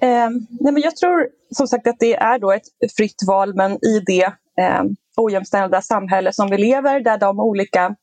Eh, 0.00 0.30
nej 0.60 0.72
men 0.72 0.82
jag 0.82 0.96
tror 0.96 1.28
som 1.50 1.68
sagt 1.68 1.86
att 1.86 1.98
det 1.98 2.14
är 2.14 2.38
då 2.38 2.52
ett 2.52 2.92
fritt 2.96 3.22
val 3.26 3.54
men 3.54 3.72
i 3.72 4.02
det 4.06 4.24
eh, 4.60 4.82
ojämställda 5.16 5.82
samhälle 5.82 6.32
som 6.32 6.50
vi 6.50 6.58
lever 6.58 7.00
där 7.00 7.18
de 7.18 7.40
olika 7.40 7.96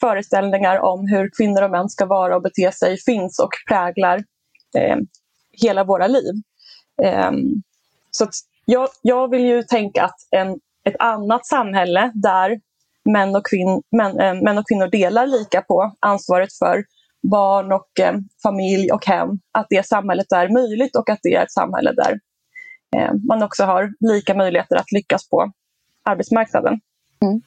föreställningar 0.00 0.78
om 0.78 1.08
hur 1.08 1.30
kvinnor 1.36 1.62
och 1.62 1.70
män 1.70 1.88
ska 1.88 2.06
vara 2.06 2.36
och 2.36 2.42
bete 2.42 2.72
sig 2.72 2.98
finns 2.98 3.38
och 3.38 3.50
präglar 3.68 4.24
eh, 4.78 4.96
hela 5.62 5.84
våra 5.84 6.06
liv. 6.06 6.34
Eh, 7.02 7.32
så 8.10 8.26
jag, 8.64 8.88
jag 9.02 9.30
vill 9.30 9.44
ju 9.44 9.62
tänka 9.62 10.04
att 10.04 10.16
en, 10.30 10.60
ett 10.84 10.96
annat 10.98 11.46
samhälle 11.46 12.12
där 12.14 12.60
män 13.04 13.36
och, 13.36 13.46
kvinn, 13.46 13.82
män, 13.90 14.20
eh, 14.20 14.34
män 14.34 14.58
och 14.58 14.68
kvinnor 14.68 14.86
delar 14.86 15.26
lika 15.26 15.62
på 15.62 15.92
ansvaret 16.00 16.52
för 16.52 16.84
barn 17.30 17.72
och 17.72 18.00
eh, 18.00 18.14
familj 18.42 18.92
och 18.92 19.06
hem, 19.06 19.28
att 19.52 19.66
det 19.70 19.86
samhället 19.86 20.32
är 20.32 20.48
möjligt 20.48 20.96
och 20.96 21.10
att 21.10 21.18
det 21.22 21.34
är 21.34 21.42
ett 21.42 21.52
samhälle 21.52 21.92
där 21.92 22.18
eh, 22.96 23.12
man 23.28 23.42
också 23.42 23.64
har 23.64 23.92
lika 24.00 24.34
möjligheter 24.34 24.76
att 24.76 24.92
lyckas 24.92 25.28
på 25.28 25.52
arbetsmarknaden. 26.04 26.80
Mm. 27.22 27.40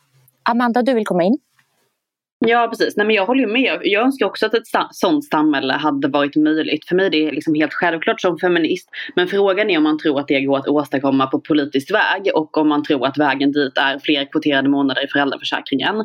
Amanda, 0.43 0.81
du 0.81 0.93
vill 0.93 1.05
komma 1.05 1.23
in? 1.23 1.37
Ja 2.39 2.67
precis, 2.69 2.97
Nej, 2.97 3.05
men 3.07 3.15
jag 3.15 3.25
håller 3.25 3.47
med. 3.47 3.79
Jag 3.81 4.03
önskar 4.03 4.25
också 4.25 4.45
att 4.45 4.53
ett 4.53 4.67
sådant 4.91 5.25
samhälle 5.25 5.73
hade 5.73 6.07
varit 6.07 6.35
möjligt. 6.35 6.87
För 6.87 6.95
mig 6.95 7.05
är 7.05 7.09
det 7.09 7.31
liksom 7.31 7.53
helt 7.53 7.73
självklart 7.73 8.21
som 8.21 8.37
feminist. 8.37 8.89
Men 9.15 9.27
frågan 9.27 9.69
är 9.69 9.77
om 9.77 9.83
man 9.83 9.99
tror 9.99 10.19
att 10.19 10.27
det 10.27 10.41
går 10.41 10.57
att 10.57 10.67
åstadkomma 10.67 11.27
på 11.27 11.39
politisk 11.39 11.93
väg 11.93 12.31
och 12.35 12.57
om 12.57 12.69
man 12.69 12.83
tror 12.83 13.07
att 13.07 13.17
vägen 13.17 13.51
dit 13.51 13.77
är 13.77 13.99
fler 13.99 14.31
kvoterade 14.31 14.69
månader 14.69 15.05
i 15.05 15.07
föräldraförsäkringen. 15.07 15.95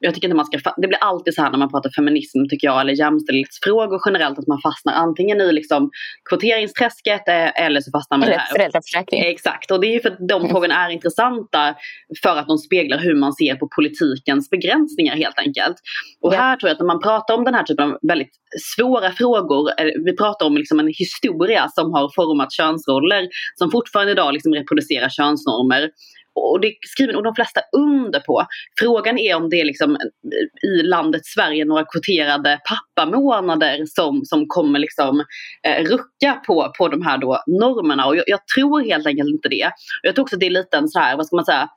Jag 0.00 0.14
tycker 0.14 0.28
inte 0.28 0.36
man 0.36 0.46
ska, 0.46 0.58
det 0.76 0.88
blir 0.88 0.98
alltid 0.98 1.34
så 1.34 1.42
här 1.42 1.50
när 1.50 1.58
man 1.58 1.70
pratar 1.70 1.90
feminism 1.90 2.38
tycker 2.50 2.66
jag, 2.66 2.80
eller 2.80 2.92
jämställdhetsfrågor 2.92 4.00
generellt, 4.06 4.38
att 4.38 4.46
man 4.46 4.60
fastnar 4.60 4.92
antingen 4.92 5.40
i 5.40 5.52
liksom 5.52 5.90
kvoteringsträsket 6.30 7.28
eh, 7.28 7.64
eller 7.64 7.80
så 7.80 7.90
fastnar 7.90 8.18
man 8.18 8.28
eller 8.28 8.38
här. 8.38 8.52
föräldraförsäkring. 8.56 9.20
Exakt, 9.20 9.70
och 9.70 9.80
det 9.80 9.86
är 9.86 9.92
ju 9.92 10.00
för 10.00 10.10
att 10.10 10.28
de 10.28 10.40
mm. 10.40 10.50
frågorna 10.50 10.74
är 10.86 10.90
intressanta 10.90 11.74
för 12.22 12.36
att 12.36 12.46
de 12.46 12.58
speglar 12.58 12.98
hur 12.98 13.14
man 13.14 13.32
ser 13.32 13.54
på 13.54 13.68
politikens 13.76 14.50
begränsningar 14.50 15.16
helt 15.16 15.38
enkelt. 15.38 15.76
Och 16.20 16.34
ja. 16.34 16.38
här 16.38 16.56
tror 16.56 16.68
jag 16.68 16.74
att 16.74 16.80
när 16.80 16.86
man 16.86 17.02
pratar 17.02 17.34
om 17.34 17.44
den 17.44 17.54
här 17.54 17.62
typen 17.62 17.84
av 17.88 17.98
väldigt 18.08 18.34
svåra 18.76 19.10
frågor, 19.12 19.70
vi 20.04 20.16
pratar 20.16 20.46
om 20.46 20.56
liksom 20.56 20.80
en 20.80 20.92
historia 20.98 21.68
som 21.68 21.92
har 21.92 22.10
format 22.16 22.52
könsroller 22.52 23.28
som 23.54 23.70
fortfarande 23.70 24.12
idag 24.12 24.32
liksom 24.32 24.54
reproducerar 24.54 25.08
könsnormer 25.08 25.90
och 26.38 26.60
det 26.60 26.74
skriver 26.86 27.12
nog 27.12 27.24
de 27.24 27.34
flesta 27.34 27.60
under 27.76 28.20
på. 28.20 28.46
Frågan 28.80 29.18
är 29.18 29.34
om 29.34 29.48
det 29.50 29.60
är 29.60 29.64
liksom 29.64 29.90
eh, 29.90 30.70
i 30.70 30.82
landet 30.82 31.26
Sverige 31.26 31.64
några 31.64 31.84
kvoterade 31.84 32.60
pappamånader 32.68 33.84
som, 33.86 34.24
som 34.24 34.44
kommer 34.46 34.78
liksom 34.78 35.24
eh, 35.68 35.84
rucka 35.84 36.42
på, 36.46 36.72
på 36.78 36.88
de 36.88 37.02
här 37.02 37.18
då 37.18 37.42
normerna. 37.46 38.06
Och 38.06 38.16
jag, 38.16 38.24
jag, 38.26 38.40
tror 38.56 38.80
helt 38.80 39.06
enkelt 39.06 39.28
inte 39.28 39.48
det. 39.48 39.70
Jag 40.02 40.14
tror 40.14 40.22
också 40.22 40.36
att 40.36 40.40
det 40.40 40.46
är 40.46 40.50
lite 40.50 40.76
en 40.76 40.88
så 40.88 40.98
här, 40.98 41.16
vad 41.16 41.26
ska 41.26 41.36
man 41.36 41.44
säga, 41.44 41.68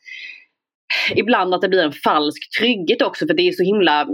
ibland 1.16 1.54
att 1.54 1.62
det 1.62 1.70
blir 1.70 1.84
en 1.84 1.92
falsk 1.92 2.60
trygghet 2.60 3.02
också 3.02 3.28
för 3.28 3.34
det 3.34 3.48
är 3.48 3.52
så 3.52 3.64
himla, 3.64 4.08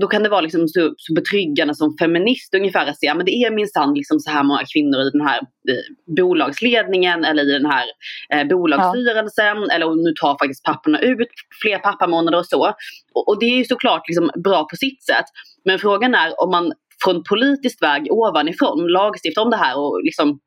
då 0.00 0.06
kan 0.06 0.22
det 0.22 0.28
vara 0.28 0.40
liksom 0.40 0.68
så, 0.68 0.94
så 0.96 1.14
betryggande 1.14 1.74
som 1.74 1.96
feminist 2.00 2.54
ungefär 2.54 2.86
att 2.86 2.98
säga 2.98 3.14
men 3.14 3.26
det 3.26 3.32
är 3.32 3.50
minsann 3.50 3.94
liksom 3.94 4.20
så 4.20 4.30
här 4.30 4.42
många 4.42 4.62
kvinnor 4.72 5.00
i 5.00 5.10
den 5.10 5.26
här 5.28 5.38
eh, 5.38 6.14
bolagsledningen 6.16 7.24
eller 7.24 7.42
i 7.42 7.52
den 7.52 7.66
här 7.66 7.86
eh, 8.34 8.48
bolagsstyrelsen 8.48 9.56
ja. 9.56 9.74
eller 9.74 10.04
nu 10.04 10.12
tar 10.20 10.38
faktiskt 10.38 10.64
papporna 10.64 11.00
ut 11.00 11.28
fler 11.62 11.78
pappamånader 11.78 12.38
och 12.38 12.46
så. 12.46 12.74
Och, 13.14 13.28
och 13.28 13.40
det 13.40 13.46
är 13.46 13.56
ju 13.56 13.64
såklart 13.64 14.08
liksom 14.08 14.30
bra 14.44 14.66
på 14.70 14.76
sitt 14.76 15.04
sätt. 15.04 15.24
Men 15.64 15.78
frågan 15.78 16.14
är 16.14 16.42
om 16.42 16.50
man 16.50 16.72
från 17.04 17.22
politisk 17.28 17.82
väg 17.82 18.12
ovanifrån 18.12 18.86
lagstiftar 18.92 19.42
om 19.42 19.50
det 19.50 19.56
här 19.56 19.78
och 19.78 20.00
liksom 20.04 20.40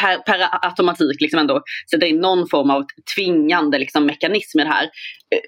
per, 0.00 0.18
per 0.18 0.66
automatik 0.66 1.20
liksom 1.20 1.40
ändå 1.40 1.62
sätta 1.90 2.06
in 2.06 2.20
någon 2.20 2.48
form 2.48 2.70
av 2.70 2.84
tvingande 3.16 3.78
liksom, 3.78 4.06
mekanism 4.06 4.60
i 4.60 4.62
det 4.62 4.70
här. 4.70 4.84
Eh, 4.84 5.40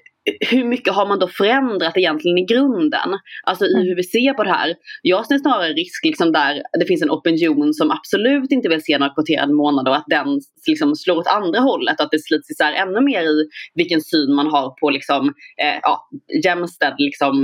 hur 0.49 0.63
mycket 0.63 0.93
har 0.93 1.07
man 1.07 1.19
då 1.19 1.27
förändrat 1.27 1.97
egentligen 1.97 2.37
i 2.37 2.45
grunden? 2.45 3.09
Alltså 3.43 3.65
i 3.65 3.73
mm. 3.73 3.87
hur 3.87 3.95
vi 3.95 4.03
ser 4.03 4.33
på 4.33 4.43
det 4.43 4.49
här. 4.49 4.75
Jag 5.01 5.25
ser 5.25 5.37
snarare 5.37 5.73
risk 5.73 6.05
liksom 6.05 6.31
där 6.31 6.61
det 6.79 6.85
finns 6.85 7.01
en 7.01 7.11
opinion 7.11 7.73
som 7.73 7.91
absolut 7.91 8.51
inte 8.51 8.69
vill 8.69 8.83
se 8.83 8.97
några 8.97 9.13
kvoterade 9.13 9.53
månader 9.53 9.91
och 9.91 9.97
att 9.97 10.05
den 10.07 10.41
liksom 10.67 10.95
slår 10.95 11.17
åt 11.17 11.27
andra 11.27 11.59
hållet 11.59 11.99
och 11.99 12.05
att 12.05 12.11
det 12.11 12.23
slits 12.23 12.49
isär 12.49 12.71
ännu 12.71 13.01
mer 13.01 13.21
i 13.21 13.47
vilken 13.75 14.01
syn 14.01 14.35
man 14.35 14.47
har 14.47 14.69
på 14.79 14.89
liksom, 14.89 15.27
eh, 15.63 15.79
ja, 15.81 16.09
jämställd 16.43 16.95
liksom, 16.97 17.43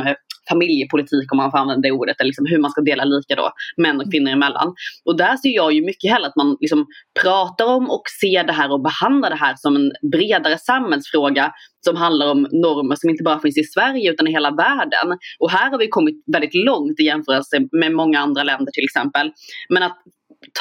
familjepolitik 0.49 1.31
om 1.31 1.37
man 1.37 1.51
får 1.51 1.57
använda 1.57 1.87
det 1.87 1.91
ordet, 1.91 2.19
eller 2.19 2.27
liksom 2.27 2.45
hur 2.45 2.57
man 2.57 2.71
ska 2.71 2.81
dela 2.81 3.03
lika 3.03 3.35
då, 3.35 3.51
män 3.77 4.01
och 4.01 4.11
kvinnor 4.11 4.31
emellan. 4.31 4.73
Och 5.05 5.17
där 5.17 5.37
ser 5.37 5.49
jag 5.49 5.73
ju 5.73 5.85
mycket 5.85 6.11
hellre 6.11 6.27
att 6.27 6.35
man 6.35 6.57
liksom 6.59 6.85
pratar 7.21 7.65
om 7.65 7.89
och 7.89 8.03
ser 8.21 8.43
det 8.43 8.53
här 8.53 8.71
och 8.71 8.81
behandlar 8.81 9.29
det 9.29 9.35
här 9.35 9.55
som 9.57 9.75
en 9.75 9.91
bredare 10.11 10.57
samhällsfråga 10.57 11.51
som 11.85 11.95
handlar 11.95 12.31
om 12.31 12.41
normer 12.41 12.95
som 12.95 13.09
inte 13.09 13.23
bara 13.23 13.39
finns 13.39 13.57
i 13.57 13.63
Sverige 13.63 14.11
utan 14.11 14.27
i 14.27 14.31
hela 14.31 14.51
världen. 14.51 15.17
Och 15.39 15.51
här 15.51 15.71
har 15.71 15.77
vi 15.77 15.87
kommit 15.87 16.15
väldigt 16.33 16.55
långt 16.55 16.99
i 16.99 17.03
jämförelse 17.03 17.57
med 17.71 17.91
många 17.91 18.19
andra 18.19 18.43
länder 18.43 18.71
till 18.71 18.83
exempel. 18.83 19.31
Men 19.69 19.83
att 19.83 19.97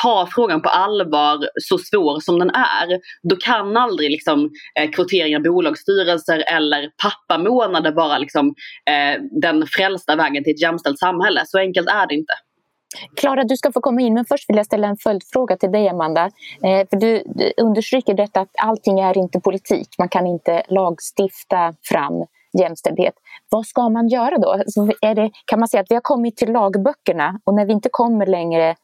ta 0.02 0.28
frågan 0.30 0.62
på 0.62 0.68
allvar 0.68 1.48
så 1.54 1.78
svår 1.78 2.20
som 2.20 2.38
den 2.38 2.50
är, 2.50 3.00
då 3.22 3.36
kan 3.36 3.76
aldrig 3.76 4.10
liksom, 4.10 4.50
eh, 4.80 4.90
kvotering 4.90 5.36
av 5.36 5.42
bolagsstyrelser 5.42 6.44
eller 6.56 6.90
pappamånader 7.02 7.92
vara 7.92 8.18
liksom, 8.18 8.54
eh, 8.90 9.22
den 9.42 9.66
frälsta 9.66 10.16
vägen 10.16 10.44
till 10.44 10.54
ett 10.54 10.62
jämställt 10.62 10.98
samhälle. 10.98 11.42
Så 11.46 11.58
enkelt 11.58 11.88
är 11.88 12.06
det 12.06 12.14
inte. 12.14 12.32
Klara, 13.16 13.44
du 13.44 13.56
ska 13.56 13.72
få 13.72 13.80
komma 13.80 14.00
in, 14.00 14.14
men 14.14 14.24
först 14.24 14.50
vill 14.50 14.56
jag 14.56 14.66
ställa 14.66 14.88
en 14.88 14.96
följdfråga 14.96 15.56
till 15.56 15.72
dig, 15.72 15.88
Amanda. 15.88 16.24
Eh, 16.64 16.88
för 16.90 16.96
du, 16.96 17.22
understryker 17.62 18.14
detta 18.14 18.40
att 18.40 18.50
allting 18.62 19.00
är 19.00 19.18
inte 19.18 19.40
politik. 19.40 19.88
Man 19.98 20.08
kan 20.08 20.26
inte 20.26 20.62
lagstifta 20.68 21.74
fram 21.82 22.26
jämställdhet. 22.58 23.14
Vad 23.50 23.66
ska 23.66 23.88
man 23.88 24.08
göra 24.08 24.38
då? 24.38 24.50
Alltså, 24.52 24.84
det, 25.00 25.30
kan 25.44 25.58
man 25.58 25.68
säga 25.68 25.80
att 25.80 25.90
vi 25.90 25.94
har 25.94 26.02
kommit 26.02 26.36
till 26.36 26.52
lagböckerna 26.52 27.40
och 27.44 27.54
när 27.54 27.66
vi 27.66 27.72
inte 27.72 27.88
kommer 27.92 28.26
längre 28.26 28.74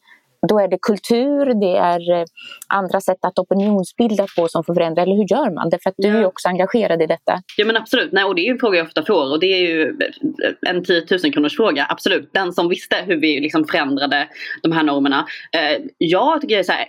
då 0.48 0.58
är 0.58 0.68
det 0.68 0.78
kultur, 0.82 1.60
det 1.60 1.76
är 1.76 2.20
eh, 2.20 2.24
andra 2.68 3.00
sätt 3.00 3.18
att 3.20 3.38
opinionsbilda 3.38 4.26
på 4.36 4.48
som 4.48 4.64
får 4.64 4.74
förändra. 4.74 5.02
Eller 5.02 5.16
hur 5.16 5.26
gör 5.30 5.54
man? 5.54 5.70
Därför 5.70 5.90
att 5.90 5.94
du 5.98 6.08
ja. 6.08 6.14
är 6.14 6.26
också 6.26 6.48
engagerad 6.48 7.02
i 7.02 7.06
detta. 7.06 7.42
Ja 7.56 7.64
men 7.64 7.76
absolut, 7.76 8.12
Nej, 8.12 8.24
och 8.24 8.34
det 8.34 8.48
är 8.48 8.52
en 8.52 8.58
fråga 8.58 8.78
jag 8.78 8.86
ofta 8.86 9.04
får 9.04 9.32
och 9.32 9.40
det 9.40 9.46
är 9.46 9.60
ju 9.60 9.98
en 10.66 10.84
10 10.84 11.06
000 11.22 11.32
kronors 11.32 11.56
fråga. 11.56 11.86
Absolut, 11.88 12.30
den 12.32 12.52
som 12.52 12.68
visste 12.68 12.96
hur 13.06 13.16
vi 13.16 13.40
liksom 13.40 13.64
förändrade 13.64 14.28
de 14.62 14.72
här 14.72 14.82
normerna. 14.82 15.26
Eh, 15.52 15.82
jag 15.98 16.40
tycker 16.40 16.62
så 16.62 16.72
här, 16.72 16.86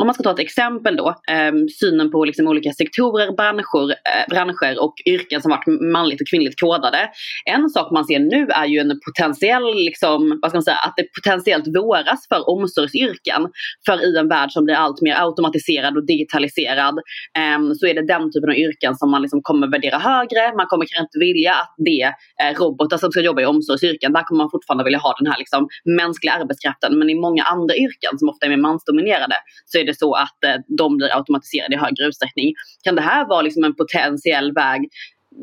om 0.00 0.06
man 0.06 0.14
ska 0.14 0.22
ta 0.22 0.30
ett 0.30 0.38
exempel 0.38 0.96
då, 0.96 1.08
eh, 1.08 1.52
synen 1.80 2.10
på 2.10 2.24
liksom 2.24 2.46
olika 2.48 2.72
sektorer, 2.72 3.32
branscher, 3.32 3.90
eh, 3.90 4.24
branscher 4.30 4.82
och 4.84 4.94
yrken 5.06 5.42
som 5.42 5.50
varit 5.50 5.80
manligt 5.92 6.20
och 6.20 6.26
kvinnligt 6.26 6.60
kodade. 6.60 7.10
En 7.44 7.68
sak 7.68 7.92
man 7.92 8.04
ser 8.04 8.18
nu 8.18 8.46
är 8.50 8.66
ju 8.66 8.78
en 8.78 9.00
potentiell, 9.06 9.74
liksom, 9.74 10.38
vad 10.42 10.50
ska 10.50 10.56
man 10.56 10.62
säga, 10.62 10.76
att 10.76 10.94
det 10.96 11.04
potentiellt 11.18 11.66
våras 11.76 12.28
för 12.28 12.48
omsorgsyrken. 12.48 13.48
För 13.86 13.96
i 14.08 14.18
en 14.18 14.28
värld 14.28 14.50
som 14.52 14.64
blir 14.64 14.74
allt 14.74 15.00
mer 15.02 15.16
automatiserad 15.24 15.96
och 15.96 16.06
digitaliserad 16.06 16.94
eh, 17.38 17.58
så 17.78 17.86
är 17.86 17.94
det 17.94 18.06
den 18.06 18.32
typen 18.32 18.50
av 18.50 18.56
yrken 18.56 18.94
som 18.94 19.10
man 19.10 19.22
liksom 19.22 19.40
kommer 19.42 19.66
värdera 19.66 19.98
högre. 19.98 20.42
Man 20.56 20.66
kommer 20.66 20.84
kanske 20.86 21.02
inte 21.08 21.18
vilja 21.18 21.52
att 21.52 21.74
det 21.76 22.02
är 22.44 22.54
robotar 22.54 22.96
som 22.96 23.10
ska 23.10 23.20
jobba 23.20 23.42
i 23.42 23.46
omsorgsyrken. 23.46 24.12
Där 24.12 24.22
kommer 24.22 24.42
man 24.44 24.50
fortfarande 24.50 24.84
vilja 24.84 24.98
ha 24.98 25.14
den 25.18 25.26
här 25.32 25.38
liksom, 25.38 25.68
mänskliga 25.84 26.32
arbetskraften. 26.32 26.98
Men 26.98 27.10
i 27.10 27.14
många 27.14 27.42
andra 27.42 27.74
yrken 27.74 28.18
som 28.18 28.28
ofta 28.28 28.46
är 28.46 28.50
mer 28.50 28.56
mansdominerade 28.68 29.36
så 29.66 29.78
är 29.78 29.84
det 29.84 29.89
det 29.90 29.98
så 29.98 30.14
att 30.14 30.44
eh, 30.46 30.56
de 30.78 30.96
blir 30.96 31.16
automatiserade 31.16 31.74
i 31.74 31.78
högre 31.78 32.04
utsträckning. 32.08 32.52
Kan 32.84 32.94
det 32.94 33.02
här 33.02 33.28
vara 33.28 33.42
liksom 33.42 33.64
en 33.64 33.74
potentiell 33.74 34.52
väg 34.52 34.88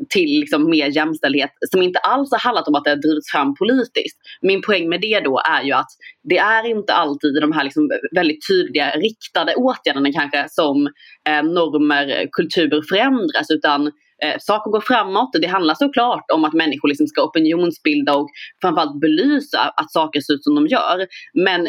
till 0.08 0.40
liksom 0.40 0.70
mer 0.70 0.86
jämställdhet 0.96 1.50
som 1.70 1.82
inte 1.82 1.98
alls 1.98 2.30
har 2.30 2.38
handlat 2.38 2.68
om 2.68 2.74
att 2.74 2.84
det 2.84 2.90
har 2.90 2.96
drivits 2.96 3.30
fram 3.30 3.54
politiskt. 3.54 4.18
Min 4.40 4.62
poäng 4.62 4.88
med 4.88 5.00
det 5.00 5.20
då 5.20 5.40
är 5.44 5.62
ju 5.62 5.72
att 5.72 5.90
det 6.22 6.38
är 6.38 6.66
inte 6.66 6.92
alltid 6.92 7.34
de 7.40 7.52
här 7.52 7.64
liksom 7.64 7.90
väldigt 8.14 8.46
tydliga 8.48 8.90
riktade 8.90 9.54
åtgärderna 9.54 10.12
kanske 10.12 10.46
som 10.48 10.86
eh, 11.28 11.42
normer, 11.42 12.28
kultur 12.32 12.82
förändras 12.88 13.50
utan 13.50 13.86
eh, 14.24 14.36
saker 14.40 14.70
går 14.70 14.80
framåt. 14.80 15.30
Det 15.40 15.46
handlar 15.46 15.74
såklart 15.74 16.24
om 16.34 16.44
att 16.44 16.54
människor 16.54 16.88
liksom 16.88 17.06
ska 17.06 17.22
opinionsbilda 17.22 18.14
och 18.14 18.28
framförallt 18.60 19.00
belysa 19.00 19.60
att 19.76 19.92
saker 19.92 20.20
ser 20.20 20.34
ut 20.34 20.44
som 20.44 20.54
de 20.54 20.66
gör. 20.66 21.06
Men 21.34 21.68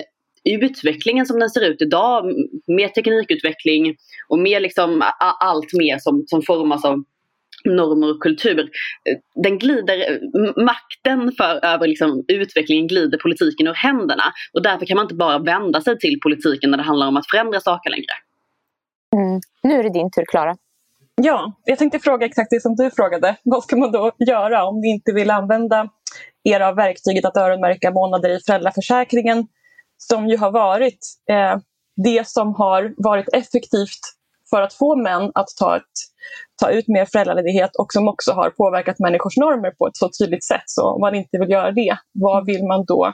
utvecklingen 0.54 1.26
som 1.26 1.40
den 1.40 1.50
ser 1.50 1.62
ut 1.62 1.82
idag, 1.82 2.26
mer 2.68 2.88
teknikutveckling 2.88 3.96
och 4.28 4.40
mer 4.40 4.60
liksom 4.60 5.04
allt 5.40 5.74
mer 5.74 5.98
som, 5.98 6.24
som 6.28 6.42
formas 6.42 6.86
av 6.86 7.04
normer 7.66 8.10
och 8.12 8.20
kultur. 8.20 8.70
Den 9.44 9.60
glider, 9.60 10.20
makten 10.66 11.32
för, 11.38 11.66
över 11.66 11.88
liksom, 11.88 12.26
utvecklingen 12.28 12.88
glider 12.88 13.18
politiken 13.18 13.68
ur 13.68 13.74
händerna. 13.74 14.24
Och 14.54 14.64
därför 14.64 14.86
kan 14.86 14.96
man 14.96 15.06
inte 15.06 15.16
bara 15.16 15.40
vända 15.40 15.82
sig 15.82 16.00
till 16.00 16.20
politiken 16.20 16.72
när 16.72 16.78
det 16.78 16.84
handlar 16.84 17.08
om 17.08 17.18
att 17.18 17.30
förändra 17.30 17.60
saker 17.60 17.90
längre. 17.90 18.14
Mm. 19.16 19.42
Nu 19.64 19.80
är 19.80 19.84
det 19.84 19.94
din 19.94 20.12
tur, 20.12 20.26
Klara. 20.26 20.56
Ja, 21.22 21.54
jag 21.66 21.78
tänkte 21.78 22.00
fråga 22.00 22.26
exakt 22.26 22.50
det 22.50 22.62
som 22.62 22.76
du 22.76 22.92
frågade. 22.92 23.36
Vad 23.44 23.64
ska 23.64 23.78
man 23.78 23.92
då 23.92 24.12
göra 24.28 24.66
om 24.66 24.80
ni 24.80 24.90
inte 24.90 25.12
vill 25.14 25.30
använda 25.30 25.90
era 26.44 26.74
verktyget 26.74 27.26
att 27.26 27.38
öronmärka 27.38 27.92
månader 27.92 28.30
i 28.30 28.40
föräldraförsäkringen 28.48 29.48
som 30.00 30.28
ju 30.28 30.38
har 30.38 30.52
varit 30.52 31.00
eh, 31.30 31.58
det 32.04 32.28
som 32.28 32.56
har 32.56 32.94
varit 32.98 33.30
effektivt 33.34 34.00
för 34.50 34.62
att 34.62 34.74
få 34.74 34.96
män 34.96 35.32
att 35.36 35.48
ta, 35.60 35.76
ett, 35.76 35.84
ta 36.62 36.70
ut 36.70 36.88
mer 36.88 37.06
föräldraledighet 37.06 37.76
och 37.76 37.94
som 37.94 38.08
också 38.08 38.32
har 38.32 38.50
påverkat 38.50 39.00
människors 39.00 39.38
normer 39.38 39.72
på 39.72 39.88
ett 39.88 39.98
så 39.98 40.10
tydligt 40.20 40.44
sätt. 40.44 40.64
Så 40.66 40.90
om 40.90 41.02
man 41.02 41.16
inte 41.16 41.38
vill 41.38 41.50
göra 41.50 41.72
det, 41.72 41.98
vad 42.14 42.46
vill 42.46 42.64
man 42.68 42.86
då 42.86 43.14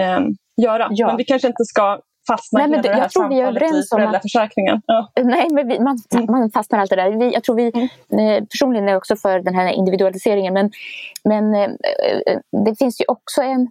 eh, 0.00 0.20
göra? 0.56 0.88
Ja. 0.90 1.06
Men 1.06 1.16
vi 1.16 1.24
kanske 1.24 1.48
inte 1.48 1.64
ska 1.64 2.00
fastna 2.26 2.58
nej, 2.58 2.68
men 2.68 2.82
det, 2.82 2.88
det 2.88 2.98
jag 2.98 3.10
tror 3.10 3.28
vi 3.28 3.40
är 3.40 3.46
överens. 3.46 3.88
Ja. 4.86 5.12
Nej, 5.22 5.48
men 5.50 5.68
vi, 5.68 5.80
man, 5.80 5.98
mm. 6.14 6.26
man 6.28 6.50
fastnar 6.50 6.78
alltid 6.78 6.98
där. 6.98 7.10
Vi, 7.10 7.32
jag 7.32 7.44
tror 7.44 7.56
vi 7.56 7.72
mm. 7.74 8.42
eh, 8.42 8.44
personligen 8.44 8.88
är 8.88 8.96
också 8.96 9.16
för 9.16 9.40
den 9.40 9.54
här 9.54 9.72
individualiseringen 9.72 10.54
men, 10.54 10.70
men 11.24 11.54
eh, 11.54 11.62
eh 11.62 12.38
det 12.64 12.78
finns 12.78 13.00
ju 13.00 13.04
också 13.08 13.42
en 13.42 13.70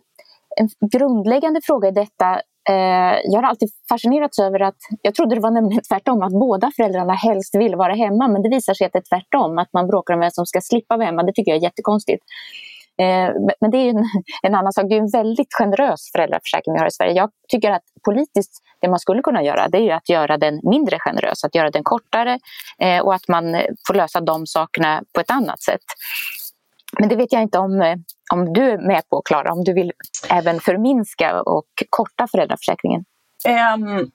en 0.59 0.89
grundläggande 0.91 1.59
fråga 1.63 1.87
i 1.87 1.91
detta 1.91 2.41
eh, 2.69 3.15
jag 3.23 3.41
har 3.41 3.43
alltid 3.43 3.69
fascinerats 3.89 4.39
över 4.39 4.59
att, 4.59 4.77
jag 5.01 5.15
trodde 5.15 5.35
det 5.35 5.41
var 5.41 5.51
nämligen 5.51 5.83
tvärtom, 5.89 6.21
att 6.21 6.31
båda 6.33 6.71
föräldrarna 6.75 7.13
helst 7.13 7.55
vill 7.55 7.75
vara 7.75 7.93
hemma. 7.93 8.27
Men 8.27 8.41
det 8.41 8.49
visar 8.49 8.73
sig 8.73 8.87
att 8.87 8.93
det 8.93 8.99
är 8.99 9.17
tvärtom, 9.17 9.57
att 9.57 9.73
man 9.73 9.87
bråkar 9.87 10.13
om 10.13 10.19
vem 10.19 10.31
som 10.31 10.45
ska 10.45 10.61
slippa 10.61 10.97
vara 10.97 11.05
hemma. 11.05 11.23
Det 11.23 11.33
tycker 11.33 11.51
jag 11.51 11.57
är 11.57 11.63
jättekonstigt. 11.63 12.23
Eh, 13.01 13.29
men 13.61 13.71
det 13.71 13.77
är 13.77 13.89
en, 13.89 14.05
en, 14.43 14.55
annan 14.55 14.73
sak. 14.73 14.85
Det 14.89 14.95
är 14.95 14.99
en 14.99 15.11
väldigt 15.11 15.53
generös 15.53 16.11
föräldraförsäkring 16.15 16.73
vi 16.73 16.79
har 16.79 16.87
i 16.87 16.91
Sverige. 16.91 17.13
Jag 17.13 17.29
tycker 17.49 17.71
att 17.71 17.83
politiskt, 18.05 18.53
det 18.81 18.89
man 18.89 18.99
skulle 18.99 19.21
kunna 19.21 19.43
göra, 19.43 19.67
det 19.67 19.77
är 19.77 19.95
att 19.95 20.09
göra 20.09 20.37
den 20.37 20.59
mindre 20.63 20.99
generös, 20.99 21.43
att 21.43 21.55
göra 21.55 21.69
den 21.71 21.83
kortare 21.83 22.39
eh, 22.81 22.99
och 22.99 23.13
att 23.13 23.27
man 23.27 23.61
får 23.87 23.93
lösa 23.93 24.21
de 24.21 24.47
sakerna 24.47 25.03
på 25.13 25.21
ett 25.21 25.31
annat 25.31 25.61
sätt. 25.61 25.85
Men 26.99 27.09
det 27.09 27.15
vet 27.15 27.33
jag 27.33 27.41
inte 27.41 27.59
om, 27.59 27.81
eh, 27.81 27.95
om 28.33 28.53
du 28.53 28.61
är 28.61 28.77
med 28.77 29.09
på, 29.09 29.21
Klara, 29.21 29.51
om 29.51 29.63
du 29.63 29.73
vill 29.73 29.91
även 30.29 30.59
förminska 30.59 31.41
och 31.41 31.65
korta 31.89 32.27
föräldraförsäkringen? 32.31 33.05
Um, 33.75 34.11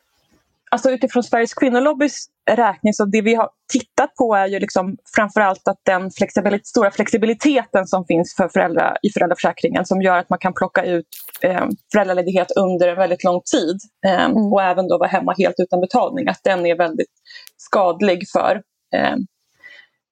alltså 0.70 0.90
utifrån 0.90 1.22
Sveriges 1.22 1.54
kvinnolobbys 1.54 2.26
räkning 2.50 2.92
så 2.92 3.04
det 3.04 3.22
vi 3.22 3.34
har 3.34 3.50
tittat 3.72 4.14
på 4.14 4.34
är 4.34 4.46
ju 4.46 4.58
liksom 4.58 4.96
framförallt 5.16 5.68
att 5.68 5.80
den 5.82 6.10
flexibilitet, 6.10 6.66
stora 6.66 6.90
flexibiliteten 6.90 7.86
som 7.86 8.04
finns 8.04 8.34
för 8.36 8.48
föräldrar, 8.48 8.96
i 9.02 9.10
föräldraförsäkringen 9.10 9.84
som 9.86 10.02
gör 10.02 10.18
att 10.18 10.30
man 10.30 10.38
kan 10.38 10.54
plocka 10.54 10.84
ut 10.84 11.06
eh, 11.40 11.66
föräldraledighet 11.92 12.50
under 12.50 12.88
en 12.88 12.96
väldigt 12.96 13.24
lång 13.24 13.40
tid 13.52 13.78
eh, 14.06 14.24
mm. 14.24 14.52
och 14.52 14.62
även 14.62 14.88
då 14.88 14.98
vara 14.98 15.08
hemma 15.08 15.34
helt 15.38 15.54
utan 15.58 15.80
betalning, 15.80 16.28
att 16.28 16.40
den 16.44 16.66
är 16.66 16.76
väldigt 16.76 17.12
skadlig 17.56 18.28
för 18.32 18.62
eh, 18.94 19.16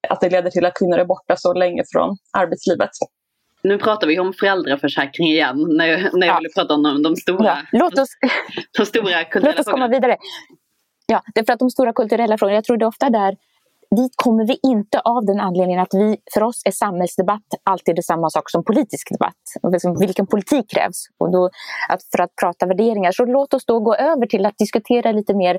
att 0.08 0.20
det 0.20 0.30
leder 0.30 0.50
till 0.50 0.64
att 0.66 0.74
kvinnor 0.74 0.98
är 0.98 1.04
borta 1.04 1.36
så 1.36 1.52
länge 1.52 1.82
från 1.92 2.16
arbetslivet. 2.32 2.90
Nu 3.62 3.78
pratar 3.78 4.06
vi 4.06 4.18
om 4.18 4.32
föräldraförsäkring 4.32 5.26
igen 5.28 5.66
när 5.68 5.86
jag, 5.86 6.00
när 6.00 6.26
jag 6.26 6.34
ja. 6.34 6.38
ville 6.38 6.48
prata 6.56 6.74
om 6.74 7.02
de 7.02 7.16
stora, 7.16 7.46
ja. 7.46 7.56
Låt 7.72 7.98
oss, 7.98 8.08
de 8.78 8.86
stora 8.86 9.24
kulturella 9.24 9.50
Låt 9.56 9.66
oss 9.66 9.72
komma 9.72 9.88
vidare. 9.88 10.16
Ja, 11.06 11.22
det 11.34 11.40
är 11.40 11.44
för 11.44 11.52
att 11.52 11.58
de 11.58 11.70
stora 11.70 11.92
kulturella 11.92 12.38
frågorna, 12.38 12.54
jag 12.54 12.64
tror 12.64 12.76
det 12.76 12.84
är 12.84 12.88
ofta 12.88 13.10
där 13.10 13.36
dit 13.96 14.12
kommer 14.16 14.46
vi 14.46 14.58
inte 14.62 15.00
av 15.00 15.24
den 15.24 15.40
anledningen 15.40 15.82
att 15.82 15.94
vi, 15.94 16.16
för 16.34 16.42
oss 16.42 16.62
är 16.64 16.70
samhällsdebatt 16.70 17.42
alltid 17.64 17.96
det 17.96 18.02
samma 18.02 18.30
sak 18.30 18.50
som 18.50 18.64
politisk 18.64 19.08
debatt. 19.10 19.72
Liksom 19.72 19.96
vilken 19.98 20.26
politik 20.26 20.70
krävs? 20.70 21.06
Och 21.18 21.32
då, 21.32 21.50
att 21.88 22.02
för 22.12 22.22
att 22.22 22.36
prata 22.40 22.66
värderingar. 22.66 23.12
Så 23.12 23.24
låt 23.24 23.54
oss 23.54 23.64
då 23.66 23.80
gå 23.80 23.94
över 23.94 24.26
till 24.26 24.46
att 24.46 24.58
diskutera 24.58 25.12
lite 25.12 25.34
mer 25.34 25.58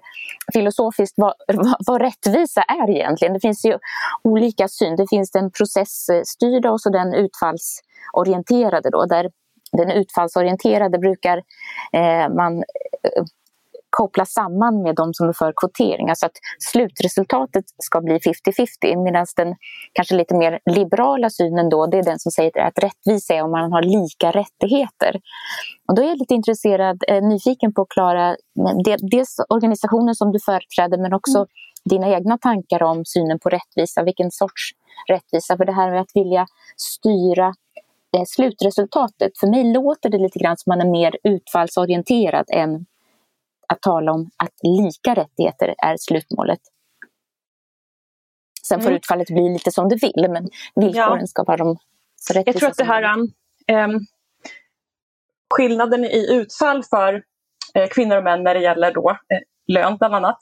filosofiskt 0.54 1.14
vad, 1.18 1.34
vad, 1.48 1.76
vad 1.88 2.02
rättvisa 2.02 2.62
är 2.62 2.90
egentligen. 2.90 3.34
Det 3.34 3.40
finns 3.40 3.66
ju 3.66 3.78
olika 4.24 4.68
syn. 4.68 4.96
Det 4.96 5.08
finns 5.10 5.32
den 5.32 5.52
processstyrda 5.52 6.72
och 6.72 6.82
så 6.82 6.90
den 6.90 7.14
utfallsorienterade. 7.14 8.90
Då, 8.90 9.06
där 9.06 9.30
den 9.72 9.92
utfallsorienterade 9.92 10.98
brukar 10.98 11.38
eh, 11.94 12.36
man 12.36 12.58
eh, 12.58 13.24
kopplas 13.92 14.34
samman 14.34 14.82
med 14.84 14.96
de 14.96 15.14
som 15.14 15.30
är 15.30 15.34
för 15.34 15.54
kvotering. 15.56 16.10
Alltså 16.10 16.26
att 16.26 16.38
slutresultatet 16.60 17.66
ska 17.78 18.02
bli 18.02 18.18
50-50 18.18 19.04
medan 19.04 19.26
den 19.36 19.56
kanske 19.94 20.16
lite 20.16 20.36
mer 20.36 20.60
liberala 20.66 21.30
synen 21.30 21.70
då 21.70 21.88
det 21.88 21.98
är 21.98 22.04
den 22.04 22.20
som 22.20 22.32
säger 22.32 22.60
att 22.60 22.80
rättvisa 22.80 23.34
är 23.34 23.44
om 23.44 23.52
man 23.52 23.72
har 23.72 23.82
lika 23.82 24.32
rättigheter. 24.32 25.22
Och 25.88 25.96
då 25.96 26.02
är 26.02 26.08
jag 26.08 26.18
lite 26.18 26.34
intresserad, 26.34 27.04
eh, 27.08 27.24
nyfiken 27.24 27.74
på 27.74 27.86
Klara, 27.86 28.36
dels 29.12 29.40
organisationen 29.50 30.16
som 30.16 30.32
du 30.32 30.40
företräder 30.40 30.98
men 30.98 31.14
också 31.14 31.38
mm. 31.38 31.48
dina 31.90 32.08
egna 32.10 32.38
tankar 32.38 32.84
om 32.84 33.06
synen 33.06 33.40
på 33.40 33.50
rättvisa, 33.50 34.04
vilken 34.04 34.32
sorts 34.32 34.72
rättvisa. 35.10 35.58
För 35.58 35.66
det 35.66 35.72
här 35.72 35.92
med 35.92 36.02
att 36.02 36.12
vilja 36.16 36.46
styra 36.78 37.48
eh, 38.18 38.24
slutresultatet, 38.28 39.32
för 39.40 39.48
mig 39.48 39.64
låter 39.74 40.10
det 40.10 40.18
lite 40.18 40.40
grann 40.40 40.58
som 40.58 40.70
man 40.70 40.82
är 40.82 40.92
mer 40.92 41.18
utfallsorienterad 41.24 42.46
än 42.50 42.86
att 43.72 43.82
tala 43.82 44.12
om 44.12 44.30
att 44.38 44.54
lika 44.64 45.16
rättigheter 45.16 45.76
är 45.78 45.98
slutmålet. 45.98 46.60
Sen 48.68 48.80
får 48.80 48.88
mm. 48.88 48.98
utfallet 48.98 49.28
bli 49.28 49.50
lite 49.54 49.72
som 49.72 49.90
det 49.90 49.96
vill, 49.96 50.28
men 50.30 50.50
villkoren 50.76 51.20
ja. 51.20 51.28
ska 51.28 51.44
vara 51.44 51.58
de 51.58 51.78
så 52.16 52.34
rättvisa 52.34 52.50
Jag 52.50 52.60
tror 52.60 52.70
att 52.70 52.78
det 52.78 52.84
här 52.84 53.18
um, 53.86 54.00
skillnaden 55.54 56.06
i 56.06 56.28
utfall 56.32 56.84
för 56.84 57.24
eh, 57.74 57.88
kvinnor 57.88 58.18
och 58.18 58.24
män 58.24 58.44
när 58.44 58.54
det 58.54 58.62
gäller 58.62 58.94
då, 58.94 59.10
eh, 59.10 59.40
lön 59.68 59.98
bland 59.98 60.16
annat, 60.16 60.38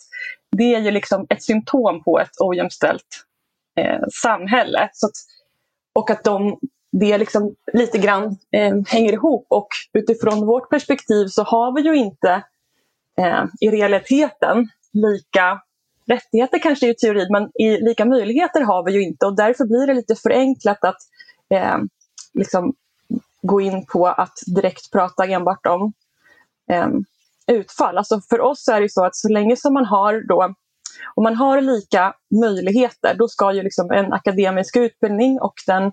det 0.58 0.76
är 0.76 0.80
ju 0.80 0.92
liksom 0.92 1.28
ett 1.30 1.44
symptom 1.44 2.04
på 2.04 2.20
ett 2.20 2.42
ojämställt 2.42 3.26
eh, 3.80 4.00
samhälle. 4.22 4.90
Så 4.94 5.06
att, 5.06 5.16
och 5.96 6.10
att 6.10 6.24
de, 6.24 6.60
det 6.92 7.18
liksom 7.18 7.56
lite 7.74 7.98
grann 7.98 8.38
eh, 8.52 8.76
hänger 8.88 9.14
ihop 9.14 9.46
och 9.50 9.68
utifrån 9.94 10.46
vårt 10.46 10.70
perspektiv 10.70 11.28
så 11.28 11.44
har 11.44 11.76
vi 11.76 11.82
ju 11.82 11.96
inte 11.96 12.44
eh, 13.20 13.44
i 13.62 13.70
realiteten 13.72 14.70
lika 14.94 15.62
rättigheter 16.08 16.60
kanske 16.60 16.90
i 16.90 16.96
teorin, 16.96 17.28
men 17.32 17.44
i 17.44 17.82
lika 17.82 18.06
möjligheter 18.06 18.62
har 18.62 18.84
vi 18.84 18.92
ju 18.92 19.02
inte 19.04 19.26
och 19.26 19.36
därför 19.36 19.66
blir 19.66 19.88
det 19.88 19.94
lite 19.94 20.16
förenklat 20.16 20.84
att 20.84 20.98
eh, 21.50 21.78
liksom 22.34 22.74
gå 23.42 23.62
in 23.62 23.86
på 23.86 24.08
att 24.08 24.34
direkt 24.56 24.92
prata 24.92 25.26
enbart 25.26 25.66
om 25.66 25.94
eh, 26.72 26.88
utfall. 27.48 27.98
Alltså 27.98 28.22
för 28.30 28.42
oss 28.42 28.68
är 28.68 28.82
det 28.82 28.92
så 28.92 29.06
att 29.06 29.16
så 29.16 29.30
länge 29.30 29.56
som 29.56 29.74
man 29.74 29.86
har 29.86 30.28
då 30.28 30.56
om 31.16 31.24
man 31.24 31.36
har 31.36 31.62
lika 31.62 32.14
möjligheter 32.42 33.16
då 33.18 33.28
ska 33.28 33.54
ju 33.54 33.64
liksom 33.64 33.92
en 33.92 34.14
akademisk 34.14 34.78
utbildning 34.78 35.40
och 35.42 35.54
den 35.68 35.84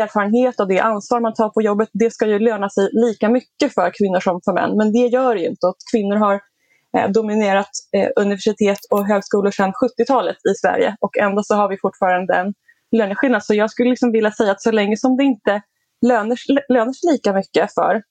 erfarenhet 0.00 0.60
och 0.60 0.68
det 0.68 0.80
ansvar 0.80 1.20
man 1.20 1.34
tar 1.34 1.48
på 1.48 1.62
jobbet 1.62 1.88
det 1.92 2.10
ska 2.10 2.26
ju 2.26 2.38
löna 2.38 2.70
sig 2.70 2.88
lika 2.92 3.28
mycket 3.28 3.74
för 3.74 3.90
kvinnor 3.98 4.20
som 4.20 4.40
för 4.44 4.52
män. 4.52 4.76
Men 4.76 4.92
det 4.92 5.06
gör 5.06 5.34
det 5.34 5.40
ju 5.40 5.48
inte. 5.48 5.66
Och 5.66 5.76
kvinnor 5.92 6.16
har 6.16 6.40
Eh, 6.96 7.10
dominerat 7.10 7.70
eh, 7.96 8.08
universitet 8.16 8.78
och 8.90 9.06
högskolor 9.06 9.50
sedan 9.50 9.72
70-talet 9.72 10.36
i 10.36 10.54
Sverige 10.54 10.96
och 11.00 11.18
ändå 11.18 11.42
så 11.42 11.54
har 11.54 11.68
vi 11.68 11.78
fortfarande 11.78 12.34
en 12.34 12.54
löneskillnad. 12.96 13.44
Så 13.44 13.54
jag 13.54 13.70
skulle 13.70 13.90
liksom 13.90 14.12
vilja 14.12 14.32
säga 14.32 14.52
att 14.52 14.62
så 14.62 14.70
länge 14.70 14.96
som 14.96 15.16
det 15.16 15.24
inte 15.24 15.62
lönar, 16.06 16.38
löner 16.72 16.92
sig 16.92 17.12
lika 17.12 17.32
mycket 17.32 17.74
för 17.74 18.02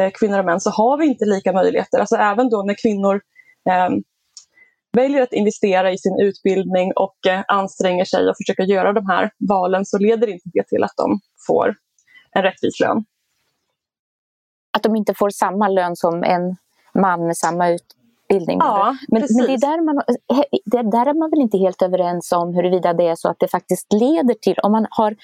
eh, 0.00 0.10
kvinnor 0.10 0.38
och 0.38 0.44
män 0.44 0.60
så 0.60 0.70
har 0.70 0.98
vi 0.98 1.06
inte 1.06 1.24
lika 1.24 1.52
möjligheter. 1.52 1.98
Alltså 1.98 2.16
även 2.16 2.48
då 2.48 2.62
när 2.62 2.74
kvinnor 2.82 3.20
eh, 3.70 3.88
väljer 4.92 5.22
att 5.22 5.32
investera 5.32 5.92
i 5.92 5.98
sin 5.98 6.20
utbildning 6.20 6.92
och 6.96 7.26
eh, 7.26 7.44
anstränger 7.48 8.04
sig 8.04 8.28
och 8.28 8.36
försöker 8.36 8.62
göra 8.62 8.92
de 8.92 9.06
här 9.06 9.30
valen 9.48 9.84
så 9.84 9.98
leder 9.98 10.26
inte 10.26 10.50
det 10.52 10.68
till 10.68 10.84
att 10.84 10.96
de 10.96 11.20
får 11.46 11.74
en 12.32 12.42
rättvis 12.42 12.80
lön. 12.80 13.04
Att 14.76 14.82
de 14.82 14.96
inte 14.96 15.14
får 15.14 15.30
samma 15.30 15.68
lön 15.68 15.96
som 15.96 16.22
en 16.22 16.56
man 16.94 17.26
med 17.26 17.36
samma 17.36 17.68
ut 17.68 17.96
utbildning. 18.24 18.58
Ja, 18.60 18.96
men, 19.08 19.22
men, 19.36 19.46
det, 19.46 19.52
är 19.52 19.58
där 19.58 19.84
man, 19.84 20.02
det 20.64 20.90
där 20.90 21.06
är 21.06 21.14
man 21.14 21.30
väl 21.30 21.40
inte 21.40 21.58
helt 21.58 21.82
överens 21.82 22.32
om 22.32 22.54
huruvida 22.54 22.92
det 22.92 23.08
är 23.08 23.14
så 23.14 23.28
att 23.28 23.36
det 23.38 23.48
faktiskt 23.48 23.92
leder 23.92 24.34
till, 24.34 24.56
om 24.62 24.72
man 24.72 24.86
har 24.90 25.16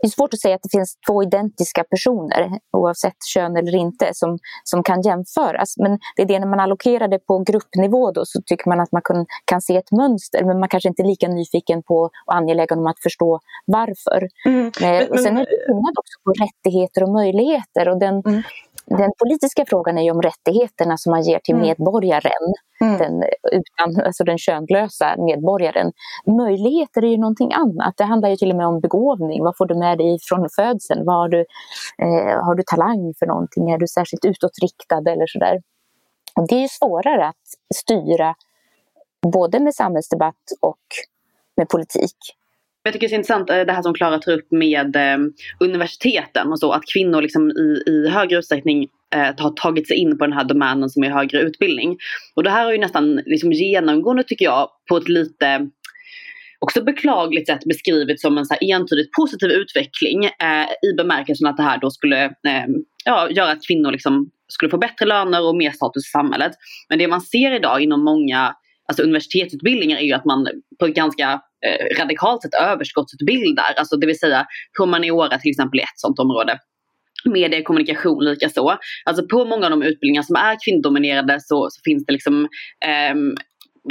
det 0.00 0.06
är 0.06 0.10
svårt 0.10 0.34
att 0.34 0.40
säga 0.40 0.54
att 0.54 0.62
det 0.62 0.78
finns 0.78 0.96
två 1.06 1.22
identiska 1.22 1.84
personer 1.84 2.58
oavsett 2.72 3.16
kön 3.34 3.56
eller 3.56 3.74
inte 3.74 4.10
som, 4.12 4.38
som 4.64 4.82
kan 4.82 5.02
jämföras. 5.02 5.74
Men 5.76 5.98
det 6.16 6.22
är 6.22 6.26
det 6.26 6.38
när 6.38 6.46
man 6.46 6.60
allokerar 6.60 7.08
det 7.08 7.18
på 7.18 7.38
gruppnivå 7.38 8.10
då 8.12 8.22
så 8.24 8.42
tycker 8.46 8.68
man 8.68 8.80
att 8.80 8.92
man 8.92 9.02
kan, 9.04 9.26
kan 9.44 9.60
se 9.60 9.76
ett 9.76 9.92
mönster 9.92 10.44
men 10.44 10.60
man 10.60 10.68
kanske 10.68 10.88
inte 10.88 11.02
är 11.02 11.06
lika 11.06 11.28
nyfiken 11.28 11.82
på 11.82 12.10
och 12.26 12.34
angelägen 12.34 12.78
om 12.78 12.86
att 12.86 13.02
förstå 13.02 13.40
varför. 13.66 14.28
Mm. 14.46 14.66
Eh, 14.66 14.72
men, 14.80 15.10
och 15.10 15.20
sen 15.20 15.36
är 15.36 15.40
det 15.40 15.66
skillnad 15.66 15.94
också 15.98 16.18
på 16.24 16.32
rättigheter 16.44 17.02
och 17.02 17.12
möjligheter 17.12 17.88
och 17.88 17.98
den, 17.98 18.22
mm 18.26 18.42
den 18.90 19.10
politiska 19.18 19.64
frågan 19.68 19.98
är 19.98 20.02
ju 20.02 20.10
om 20.10 20.22
rättigheterna 20.22 20.96
som 20.96 21.10
man 21.10 21.22
ger 21.22 21.38
till 21.38 21.54
mm. 21.54 21.66
medborgaren, 21.66 22.54
mm. 22.80 22.98
den, 22.98 23.22
utan, 23.52 24.04
alltså 24.06 24.24
den 24.24 24.38
könlösa 24.38 25.14
medborgaren. 25.18 25.92
Möjligheter 26.26 27.04
är 27.04 27.08
ju 27.08 27.16
någonting 27.16 27.52
annat. 27.52 27.94
Det 27.96 28.04
handlar 28.04 28.28
ju 28.28 28.36
till 28.36 28.50
och 28.50 28.56
med 28.56 28.66
om 28.66 28.80
begåvning. 28.80 29.44
Vad 29.44 29.56
får 29.56 29.66
du 29.66 29.74
med 29.74 29.98
dig 29.98 30.18
från 30.22 30.48
födseln? 30.56 31.08
har, 31.08 31.28
du, 31.28 31.40
eh, 32.02 32.44
har 32.44 32.54
du 32.54 32.62
talang 32.62 33.14
för 33.18 33.26
någonting? 33.26 33.70
Är 33.70 33.78
du 33.78 33.86
särskilt 33.86 34.24
utåtriktad 34.24 35.10
eller 35.10 35.26
sådär? 35.26 35.62
Det 36.48 36.54
är 36.54 36.60
ju 36.60 36.68
svårare 36.68 37.28
att 37.28 37.74
styra 37.74 38.34
både 39.32 39.60
med 39.60 39.74
samhällsdebatt 39.74 40.44
och 40.60 40.84
med 41.56 41.68
politik. 41.68 42.16
Jag 42.88 42.92
tycker 42.92 43.08
det 43.08 43.14
är 43.14 43.16
intressant 43.16 43.50
eh, 43.50 43.60
det 43.60 43.72
här 43.72 43.82
som 43.82 43.94
Klara 43.94 44.18
tar 44.18 44.32
upp 44.32 44.52
med 44.52 44.96
eh, 44.96 45.18
universiteten 45.60 46.52
och 46.52 46.58
så. 46.58 46.72
Att 46.72 46.82
kvinnor 46.92 47.22
liksom 47.22 47.50
i, 47.50 47.82
i 47.90 48.08
högre 48.08 48.38
utsträckning 48.38 48.88
eh, 49.14 49.34
har 49.38 49.50
tagit 49.50 49.88
sig 49.88 49.96
in 49.96 50.18
på 50.18 50.26
den 50.26 50.32
här 50.32 50.44
domänen 50.44 50.90
som 50.90 51.04
är 51.04 51.10
högre 51.10 51.40
utbildning. 51.40 51.98
Och 52.34 52.42
det 52.42 52.50
här 52.50 52.64
har 52.64 52.72
ju 52.72 52.78
nästan 52.78 53.16
liksom 53.26 53.52
genomgående 53.52 54.24
tycker 54.24 54.44
jag 54.44 54.68
på 54.88 54.96
ett 54.96 55.08
lite 55.08 55.68
också 56.58 56.84
beklagligt 56.84 57.48
sätt 57.48 57.64
beskrivits 57.64 58.22
som 58.22 58.38
en 58.38 58.46
så 58.46 58.54
här 58.54 58.74
entydigt 58.74 59.12
positiv 59.12 59.50
utveckling 59.50 60.24
eh, 60.24 60.88
i 60.90 60.94
bemärkelsen 60.96 61.46
att 61.46 61.56
det 61.56 61.62
här 61.62 61.78
då 61.78 61.90
skulle 61.90 62.24
eh, 62.24 62.66
ja, 63.04 63.30
göra 63.30 63.50
att 63.50 63.66
kvinnor 63.66 63.92
liksom 63.92 64.30
skulle 64.48 64.70
få 64.70 64.78
bättre 64.78 65.06
löner 65.06 65.46
och 65.46 65.56
mer 65.56 65.70
status 65.70 66.06
i 66.06 66.10
samhället. 66.10 66.52
Men 66.88 66.98
det 66.98 67.08
man 67.08 67.20
ser 67.20 67.52
idag 67.52 67.80
inom 67.80 68.04
många 68.04 68.54
alltså 68.88 69.02
universitetsutbildningar 69.02 69.98
är 69.98 70.02
ju 70.02 70.12
att 70.12 70.24
man 70.24 70.46
på 70.78 70.86
ett 70.86 70.94
ganska 70.94 71.40
eh, 71.66 72.00
radikalt 72.00 72.42
sett 72.42 72.54
överskottsutbildar. 72.54 73.74
Alltså 73.76 73.96
det 73.96 74.06
vill 74.06 74.18
säga 74.18 74.46
humaniora 74.78 75.38
till 75.38 75.50
exempel 75.50 75.80
är 75.80 75.84
ett 75.84 76.00
sådant 76.00 76.18
område. 76.18 76.58
Media 77.24 77.58
och 77.58 77.64
kommunikation 77.64 78.24
likaså. 78.24 78.78
Alltså 79.04 79.26
på 79.26 79.44
många 79.44 79.64
av 79.66 79.70
de 79.70 79.82
utbildningar 79.82 80.22
som 80.22 80.36
är 80.36 80.56
kvinnodominerade 80.64 81.38
så, 81.40 81.68
så 81.70 81.80
finns 81.84 82.06
det 82.06 82.12
liksom 82.12 82.48
eh, 82.84 83.14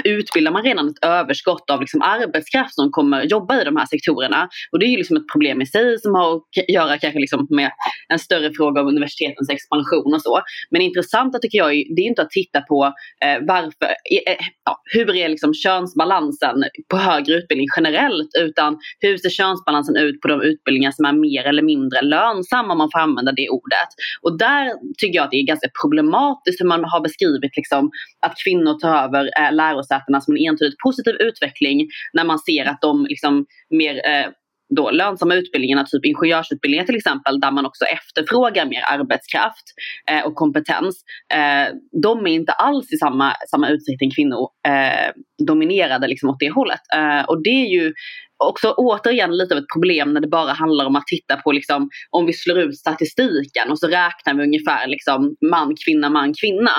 utbildar 0.03 0.51
man 0.51 0.63
redan 0.63 0.87
ett 0.89 1.05
överskott 1.05 1.69
av 1.69 1.79
liksom 1.79 2.01
arbetskraft 2.01 2.75
som 2.75 2.91
kommer 2.91 3.23
jobba 3.23 3.61
i 3.61 3.63
de 3.63 3.77
här 3.77 3.85
sektorerna. 3.85 4.49
Och 4.71 4.79
det 4.79 4.85
är 4.85 4.89
ju 4.89 4.97
liksom 4.97 5.17
ett 5.17 5.31
problem 5.31 5.61
i 5.61 5.65
sig 5.65 5.99
som 5.99 6.15
har 6.15 6.35
att 6.35 6.69
göra 6.69 6.97
kanske 6.97 7.19
liksom 7.19 7.47
med 7.49 7.71
en 8.09 8.19
större 8.19 8.53
fråga 8.53 8.81
om 8.81 8.87
universitetens 8.87 9.49
expansion 9.49 10.13
och 10.13 10.21
så. 10.21 10.41
Men 10.71 10.81
intressanta 10.81 11.39
tycker 11.39 11.57
jag 11.57 11.69
det 11.69 12.01
är 12.01 12.07
inte 12.07 12.21
att 12.21 12.29
titta 12.29 12.61
på 12.61 12.85
eh, 13.25 13.37
varför, 13.41 13.85
eh, 13.85 14.45
ja, 14.65 14.81
hur 14.93 15.15
är 15.15 15.29
liksom 15.29 15.53
könsbalansen 15.53 16.63
på 16.89 16.97
högre 16.97 17.33
utbildning 17.33 17.67
generellt 17.75 18.29
utan 18.39 18.77
hur 18.99 19.17
ser 19.17 19.29
könsbalansen 19.29 19.95
ut 19.97 20.21
på 20.21 20.27
de 20.27 20.41
utbildningar 20.41 20.91
som 20.91 21.05
är 21.05 21.13
mer 21.13 21.43
eller 21.43 21.61
mindre 21.61 22.01
lönsamma 22.01 22.71
om 22.71 22.77
man 22.77 22.89
får 22.91 22.99
använda 22.99 23.31
det 23.31 23.49
ordet. 23.49 23.89
Och 24.21 24.37
där 24.37 24.73
tycker 24.97 25.15
jag 25.15 25.25
att 25.25 25.31
det 25.31 25.37
är 25.37 25.45
ganska 25.45 25.69
problematiskt 25.81 26.61
hur 26.61 26.65
man 26.65 26.83
har 26.83 27.01
beskrivit 27.01 27.57
liksom, 27.57 27.91
att 28.25 28.33
kvinnor 28.43 28.79
tar 28.79 28.95
över 29.03 29.23
eh, 29.39 29.51
lärosätena 29.77 30.21
som 30.21 30.35
en 30.35 30.49
entydigt 30.49 30.79
positiv 30.83 31.15
utveckling 31.19 31.87
när 32.13 32.23
man 32.23 32.39
ser 32.39 32.65
att 32.65 32.81
de 32.81 33.05
liksom 33.05 33.45
mer 33.69 33.95
eh, 33.95 34.29
då 34.75 34.91
lönsamma 34.91 35.35
utbildningarna, 35.35 35.85
typ 35.85 36.05
ingenjörsutbildningar 36.05 36.85
till 36.85 36.95
exempel, 36.95 37.39
där 37.39 37.51
man 37.51 37.65
också 37.65 37.85
efterfrågar 37.85 38.65
mer 38.65 38.81
arbetskraft 38.81 39.63
eh, 40.11 40.25
och 40.25 40.35
kompetens. 40.35 41.03
Eh, 41.33 41.75
de 42.03 42.27
är 42.27 42.31
inte 42.31 42.51
alls 42.51 42.93
i 42.93 42.97
samma, 42.97 43.33
samma 43.51 43.69
utsträckning 43.69 44.11
kvinnodominerade 44.11 46.05
eh, 46.05 46.09
liksom 46.09 46.29
åt 46.29 46.39
det 46.39 46.51
hållet. 46.51 46.81
Eh, 46.95 47.21
och 47.21 47.43
det 47.43 47.49
är 47.49 47.67
ju 47.67 47.93
också 48.37 48.73
återigen 48.77 49.37
lite 49.37 49.53
av 49.55 49.59
ett 49.59 49.73
problem 49.73 50.13
när 50.13 50.21
det 50.21 50.27
bara 50.27 50.53
handlar 50.53 50.85
om 50.85 50.95
att 50.95 51.07
titta 51.07 51.35
på 51.35 51.51
liksom, 51.51 51.89
om 52.09 52.25
vi 52.25 52.33
slår 52.33 52.59
ut 52.59 52.77
statistiken 52.77 53.71
och 53.71 53.79
så 53.79 53.87
räknar 53.87 54.33
vi 54.33 54.43
ungefär 54.43 54.87
liksom, 54.87 55.35
man, 55.51 55.75
kvinna, 55.85 56.09
man, 56.09 56.33
kvinna. 56.33 56.71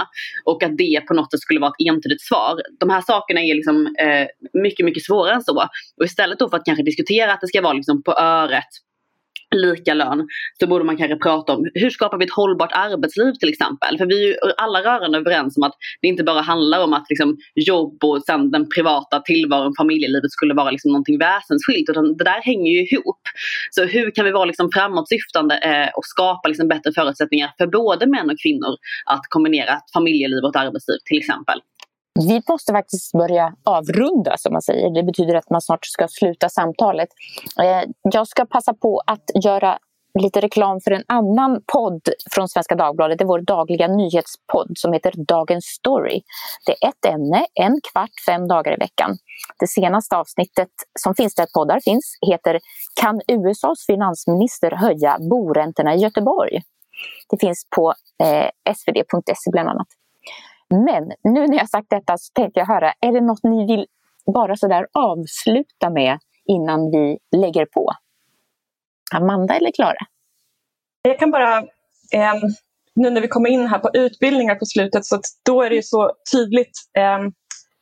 Och 0.45 0.63
att 0.63 0.77
det 0.77 1.01
på 1.09 1.15
något 1.15 1.31
sätt 1.31 1.41
skulle 1.41 1.61
vara 1.61 1.71
ett 1.71 1.87
entydigt 1.91 2.23
svar. 2.23 2.57
De 2.81 2.91
här 2.91 3.01
sakerna 3.01 3.41
är 3.41 3.55
liksom, 3.55 3.87
eh, 3.87 4.27
mycket, 4.63 4.85
mycket 4.85 5.05
svårare 5.05 5.35
än 5.35 5.43
så. 5.43 5.69
Och 5.97 6.05
istället 6.05 6.39
då 6.39 6.51
för 6.51 6.57
att 6.57 6.65
kanske 6.65 6.85
diskutera 6.85 7.33
att 7.33 7.41
det 7.41 7.49
ska 7.49 7.63
vara 7.63 7.73
liksom, 7.73 8.03
på 8.03 8.13
öret 8.13 8.88
lika 9.55 9.95
lön 9.95 10.29
så 10.61 10.67
borde 10.67 10.85
man 10.85 10.97
kanske 10.97 11.17
prata 11.17 11.53
om 11.53 11.71
hur 11.75 11.91
skapar 11.91 12.19
vi 12.19 12.25
ett 12.25 12.33
hållbart 12.33 12.73
arbetsliv 12.73 13.33
till 13.33 13.49
exempel. 13.49 13.99
För 13.99 14.07
vi 14.07 14.25
är 14.25 14.29
ju 14.29 14.35
alla 14.57 14.83
rörande 14.83 15.19
överens 15.19 15.57
om 15.57 15.63
att 15.63 15.75
det 16.03 16.09
inte 16.09 16.25
bara 16.25 16.41
handlar 16.41 16.85
om 16.85 16.93
att 16.93 17.07
liksom 17.09 17.37
jobb 17.55 18.05
och 18.05 18.23
sen 18.23 18.51
den 18.51 18.69
privata 18.69 19.21
tillvaron, 19.21 19.75
familjelivet 19.79 20.31
skulle 20.31 20.55
vara 20.55 20.71
liksom 20.71 20.91
någonting 20.93 21.19
väsensskilt 21.19 21.91
utan 21.91 22.17
det 22.17 22.25
där 22.25 22.43
hänger 22.43 22.73
ju 22.73 22.87
ihop. 22.87 23.23
Så 23.71 23.85
hur 23.85 24.11
kan 24.11 24.25
vi 24.25 24.31
vara 24.31 24.45
liksom 24.45 24.71
framåtsyftande 24.75 25.55
eh, 25.59 25.89
och 25.97 26.05
skapa 26.05 26.49
liksom 26.49 26.69
bättre 26.69 26.93
förutsättningar 26.93 27.51
för 27.59 27.67
både 27.67 28.07
män 28.07 28.31
och 28.31 28.39
kvinnor 28.43 28.75
att 29.07 29.25
kombinera 29.29 29.73
ett 29.73 29.93
familjeliv 29.95 30.45
och 30.45 30.57
ett 30.57 30.63
arbetsliv 30.67 30.99
till 31.05 31.19
exempel. 31.19 31.61
Vi 32.27 32.43
måste 32.49 32.73
faktiskt 32.73 33.13
börja 33.13 33.55
avrunda 33.65 34.37
som 34.39 34.53
man 34.53 34.63
säger. 34.63 34.95
Det 34.95 35.03
betyder 35.03 35.35
att 35.35 35.51
man 35.51 35.63
snart 35.63 35.87
ska 35.87 36.09
sluta 36.09 36.49
samtalet. 36.49 37.09
Eh, 37.61 37.91
jag 38.03 38.29
ska 38.29 38.47
passa 38.47 38.75
på 38.75 39.03
att 39.07 39.45
göra 39.45 39.79
lite 40.23 40.41
reklam 40.41 40.81
för 40.81 40.91
en 40.91 41.05
annan 41.07 41.63
podd 41.73 42.09
från 42.35 42.49
Svenska 42.49 42.75
Dagbladet. 42.75 43.19
Det 43.19 43.25
är 43.25 43.27
vår 43.27 43.41
dagliga 43.41 43.89
nyhetspodd 43.89 44.73
som 44.79 44.93
heter 44.93 45.13
Dagens 45.17 45.65
Story. 45.65 46.23
Det 46.67 46.73
är 46.73 46.89
ett 46.89 47.05
ämne, 47.15 47.47
en 47.55 47.81
kvart, 47.93 48.11
fem 48.27 48.49
dagar 48.49 48.73
i 48.73 48.77
veckan. 48.77 49.17
Det 49.61 49.67
senaste 49.67 50.17
avsnittet 50.17 50.69
som 51.01 51.15
finns 51.15 51.35
där 51.35 51.47
poddar 51.55 51.81
finns 51.81 52.19
heter 52.31 52.61
Kan 53.01 53.21
USAs 53.29 53.87
finansminister 53.87 54.71
höja 54.71 55.17
boräntorna 55.31 55.95
i 55.95 55.99
Göteborg? 55.99 56.63
Det 57.31 57.37
finns 57.41 57.67
på 57.77 57.95
eh, 58.23 58.75
svd.se 58.75 59.51
bland 59.51 59.69
annat. 59.69 59.98
Men 60.71 61.13
nu 61.25 61.47
när 61.47 61.57
jag 61.57 61.69
sagt 61.69 61.91
detta 61.91 62.19
så 62.19 62.33
tänkte 62.35 62.61
jag 62.61 62.67
höra, 62.67 62.93
är 63.01 63.13
det 63.13 63.21
något 63.21 63.43
ni 63.43 63.67
vill 63.67 63.87
bara 64.35 64.57
sådär 64.57 64.87
avsluta 64.93 65.91
med 65.91 66.19
innan 66.45 66.91
vi 66.91 67.19
lägger 67.37 67.67
på? 67.67 67.93
Amanda 69.15 69.55
eller 69.55 69.73
Klara? 69.73 70.07
Jag 71.03 71.19
kan 71.19 71.31
bara, 71.31 71.59
eh, 72.13 72.35
nu 72.95 73.11
när 73.11 73.21
vi 73.21 73.29
kommer 73.29 73.51
in 73.51 73.67
här 73.67 73.79
på 73.79 73.91
utbildningar 73.95 74.55
på 74.55 74.65
slutet, 74.65 75.05
så 75.05 75.21
då 75.45 75.63
är 75.63 75.71
det 75.71 75.77
ju 75.77 75.83
så 75.83 76.13
tydligt 76.33 76.73
eh, 76.99 77.19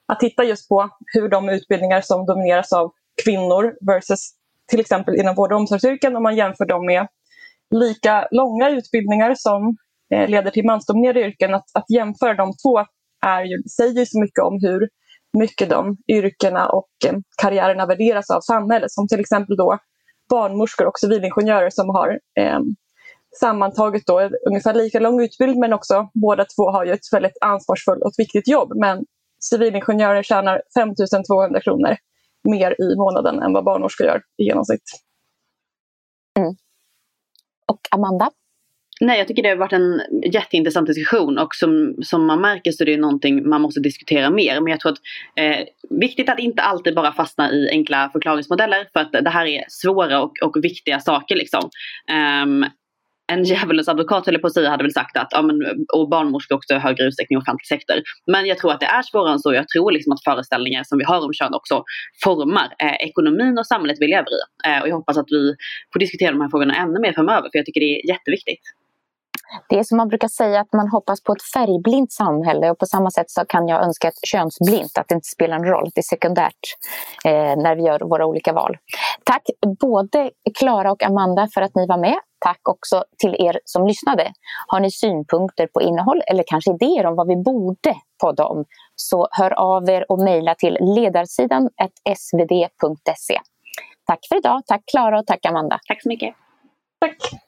att 0.06 0.20
titta 0.20 0.44
just 0.44 0.68
på 0.68 0.88
hur 1.14 1.28
de 1.28 1.48
utbildningar 1.48 2.00
som 2.00 2.26
domineras 2.26 2.72
av 2.72 2.92
kvinnor 3.24 3.76
versus 3.86 4.30
till 4.66 4.80
exempel 4.80 5.20
inom 5.20 5.34
vård 5.34 5.52
och 5.52 5.58
omsorgsyrken, 5.58 6.16
om 6.16 6.22
man 6.22 6.36
jämför 6.36 6.64
dem 6.64 6.86
med 6.86 7.06
lika 7.70 8.28
långa 8.30 8.70
utbildningar 8.70 9.34
som 9.34 9.76
Eh, 10.14 10.28
leder 10.28 10.50
till 10.50 10.66
mansdominerade 10.66 11.20
yrken, 11.20 11.54
att, 11.54 11.64
att 11.74 11.90
jämföra 11.90 12.34
de 12.34 12.52
två 12.62 12.78
är 13.26 13.44
ju, 13.44 13.62
säger 13.76 14.04
så 14.04 14.20
mycket 14.20 14.44
om 14.44 14.58
hur 14.62 14.88
mycket 15.38 15.70
de 15.70 15.96
yrkena 16.08 16.68
och 16.68 16.90
eh, 17.06 17.14
karriärerna 17.42 17.86
värderas 17.86 18.30
av 18.30 18.40
samhället. 18.40 18.92
Som 18.92 19.08
till 19.08 19.20
exempel 19.20 19.56
då 19.56 19.78
barnmorskor 20.30 20.86
och 20.86 20.98
civilingenjörer 20.98 21.70
som 21.70 21.88
har 21.88 22.20
eh, 22.40 22.60
sammantaget 23.40 24.06
då 24.06 24.30
ungefär 24.48 24.74
lika 24.74 25.00
lång 25.00 25.22
utbildning 25.22 25.60
men 25.60 25.72
också 25.72 26.08
båda 26.14 26.44
två 26.44 26.70
har 26.70 26.84
ju 26.84 26.92
ett 26.92 27.12
väldigt 27.12 27.38
ansvarsfullt 27.40 28.02
och 28.02 28.12
viktigt 28.18 28.48
jobb. 28.48 28.72
Men 28.76 29.04
civilingenjörer 29.50 30.22
tjänar 30.22 30.62
5200 30.78 31.60
kronor 31.60 31.96
mer 32.48 32.70
i 32.80 32.96
månaden 32.96 33.42
än 33.42 33.52
vad 33.52 33.64
barnmorskor 33.64 34.06
gör 34.06 34.22
i 34.38 34.44
genomsnitt. 34.44 34.82
Mm. 36.38 36.54
Och 37.66 37.80
Amanda? 37.90 38.30
Nej, 39.00 39.18
jag 39.18 39.28
tycker 39.28 39.42
det 39.42 39.48
har 39.48 39.56
varit 39.56 39.72
en 39.72 40.02
jätteintressant 40.32 40.86
diskussion 40.86 41.38
och 41.38 41.54
som, 41.54 41.94
som 42.02 42.26
man 42.26 42.40
märker 42.40 42.72
så 42.72 42.84
är 42.84 42.86
det 42.86 42.96
någonting 42.96 43.48
man 43.48 43.60
måste 43.60 43.80
diskutera 43.80 44.30
mer. 44.30 44.60
Men 44.60 44.70
jag 44.70 44.80
tror 44.80 44.92
att 44.92 44.98
eh, 45.40 45.66
viktigt 45.90 46.28
att 46.28 46.38
inte 46.38 46.62
alltid 46.62 46.94
bara 46.94 47.12
fastna 47.12 47.52
i 47.52 47.68
enkla 47.70 48.10
förklaringsmodeller 48.12 48.88
för 48.92 49.00
att 49.00 49.12
det 49.12 49.30
här 49.30 49.46
är 49.46 49.64
svåra 49.68 50.22
och, 50.22 50.32
och 50.42 50.64
viktiga 50.64 51.00
saker 51.00 51.36
liksom. 51.36 51.70
Um, 52.42 52.66
en 53.32 53.44
djävulens 53.44 53.88
advokat 53.88 54.26
höll 54.26 54.38
på 54.38 54.46
att 54.46 54.54
säga 54.54 54.70
hade 54.70 54.84
väl 54.84 54.92
sagt 54.92 55.16
att 55.16 55.28
ja, 55.30 55.42
men, 55.42 55.56
och 55.92 56.08
barnmorskor 56.08 56.56
också 56.56 56.74
i 56.74 56.78
högre 56.78 57.04
utsträckning 57.04 57.38
offentlig 57.38 57.66
sektor. 57.66 57.96
Men 58.26 58.46
jag 58.46 58.58
tror 58.58 58.72
att 58.72 58.80
det 58.80 58.86
är 58.86 59.02
svårare 59.02 59.32
än 59.32 59.38
så. 59.38 59.54
Jag 59.54 59.68
tror 59.68 59.92
liksom 59.92 60.12
att 60.12 60.24
föreställningar 60.24 60.84
som 60.84 60.98
vi 60.98 61.04
har 61.04 61.24
om 61.24 61.32
kön 61.32 61.54
också 61.54 61.84
formar 62.24 62.74
eh, 62.78 63.08
ekonomin 63.08 63.58
och 63.58 63.66
samhället 63.66 63.96
vi 64.00 64.06
lever 64.06 64.30
i. 64.30 64.68
Eh, 64.68 64.82
och 64.82 64.88
jag 64.88 64.96
hoppas 64.96 65.16
att 65.16 65.26
vi 65.30 65.54
får 65.92 66.00
diskutera 66.00 66.30
de 66.30 66.40
här 66.40 66.48
frågorna 66.48 66.74
ännu 66.74 67.00
mer 67.00 67.12
framöver 67.12 67.48
för 67.52 67.58
jag 67.58 67.66
tycker 67.66 67.80
det 67.80 68.00
är 68.00 68.08
jätteviktigt. 68.08 68.62
Det 69.68 69.78
är 69.78 69.84
som 69.84 69.96
man 69.96 70.08
brukar 70.08 70.28
säga 70.28 70.60
att 70.60 70.72
man 70.72 70.88
hoppas 70.88 71.22
på 71.22 71.32
ett 71.32 71.42
färgblint 71.54 72.12
samhälle 72.12 72.70
och 72.70 72.78
på 72.78 72.86
samma 72.86 73.10
sätt 73.10 73.30
så 73.30 73.44
kan 73.44 73.68
jag 73.68 73.84
önska 73.84 74.08
ett 74.08 74.26
könsblint, 74.26 74.98
att 74.98 75.08
det 75.08 75.14
inte 75.14 75.28
spelar 75.28 75.58
någon 75.58 75.66
roll, 75.66 75.86
att 75.86 75.94
det 75.94 76.00
är 76.00 76.16
sekundärt 76.16 76.62
eh, 77.24 77.56
när 77.62 77.76
vi 77.76 77.82
gör 77.82 78.00
våra 78.00 78.26
olika 78.26 78.52
val. 78.52 78.76
Tack 79.24 79.42
både 79.80 80.30
Klara 80.58 80.92
och 80.92 81.02
Amanda 81.02 81.48
för 81.54 81.60
att 81.62 81.74
ni 81.74 81.86
var 81.86 81.98
med. 81.98 82.16
Tack 82.38 82.68
också 82.68 83.04
till 83.18 83.36
er 83.38 83.60
som 83.64 83.86
lyssnade. 83.86 84.32
Har 84.66 84.80
ni 84.80 84.90
synpunkter 84.90 85.66
på 85.66 85.82
innehåll 85.82 86.22
eller 86.26 86.44
kanske 86.46 86.70
idéer 86.70 87.06
om 87.06 87.16
vad 87.16 87.28
vi 87.28 87.36
borde 87.36 87.94
podda 88.20 88.46
om 88.46 88.64
så 88.94 89.28
hör 89.30 89.52
av 89.52 89.90
er 89.90 90.12
och 90.12 90.18
mejla 90.18 90.54
till 90.54 90.78
ledarsidan 90.80 91.70
svd.se. 92.16 93.40
Tack 94.06 94.18
för 94.28 94.36
idag. 94.36 94.62
Tack 94.66 94.82
Klara 94.86 95.18
och 95.18 95.26
tack 95.26 95.46
Amanda. 95.46 95.78
Tack 95.88 96.02
så 96.02 96.08
mycket. 96.08 96.34
Tack. 97.00 97.45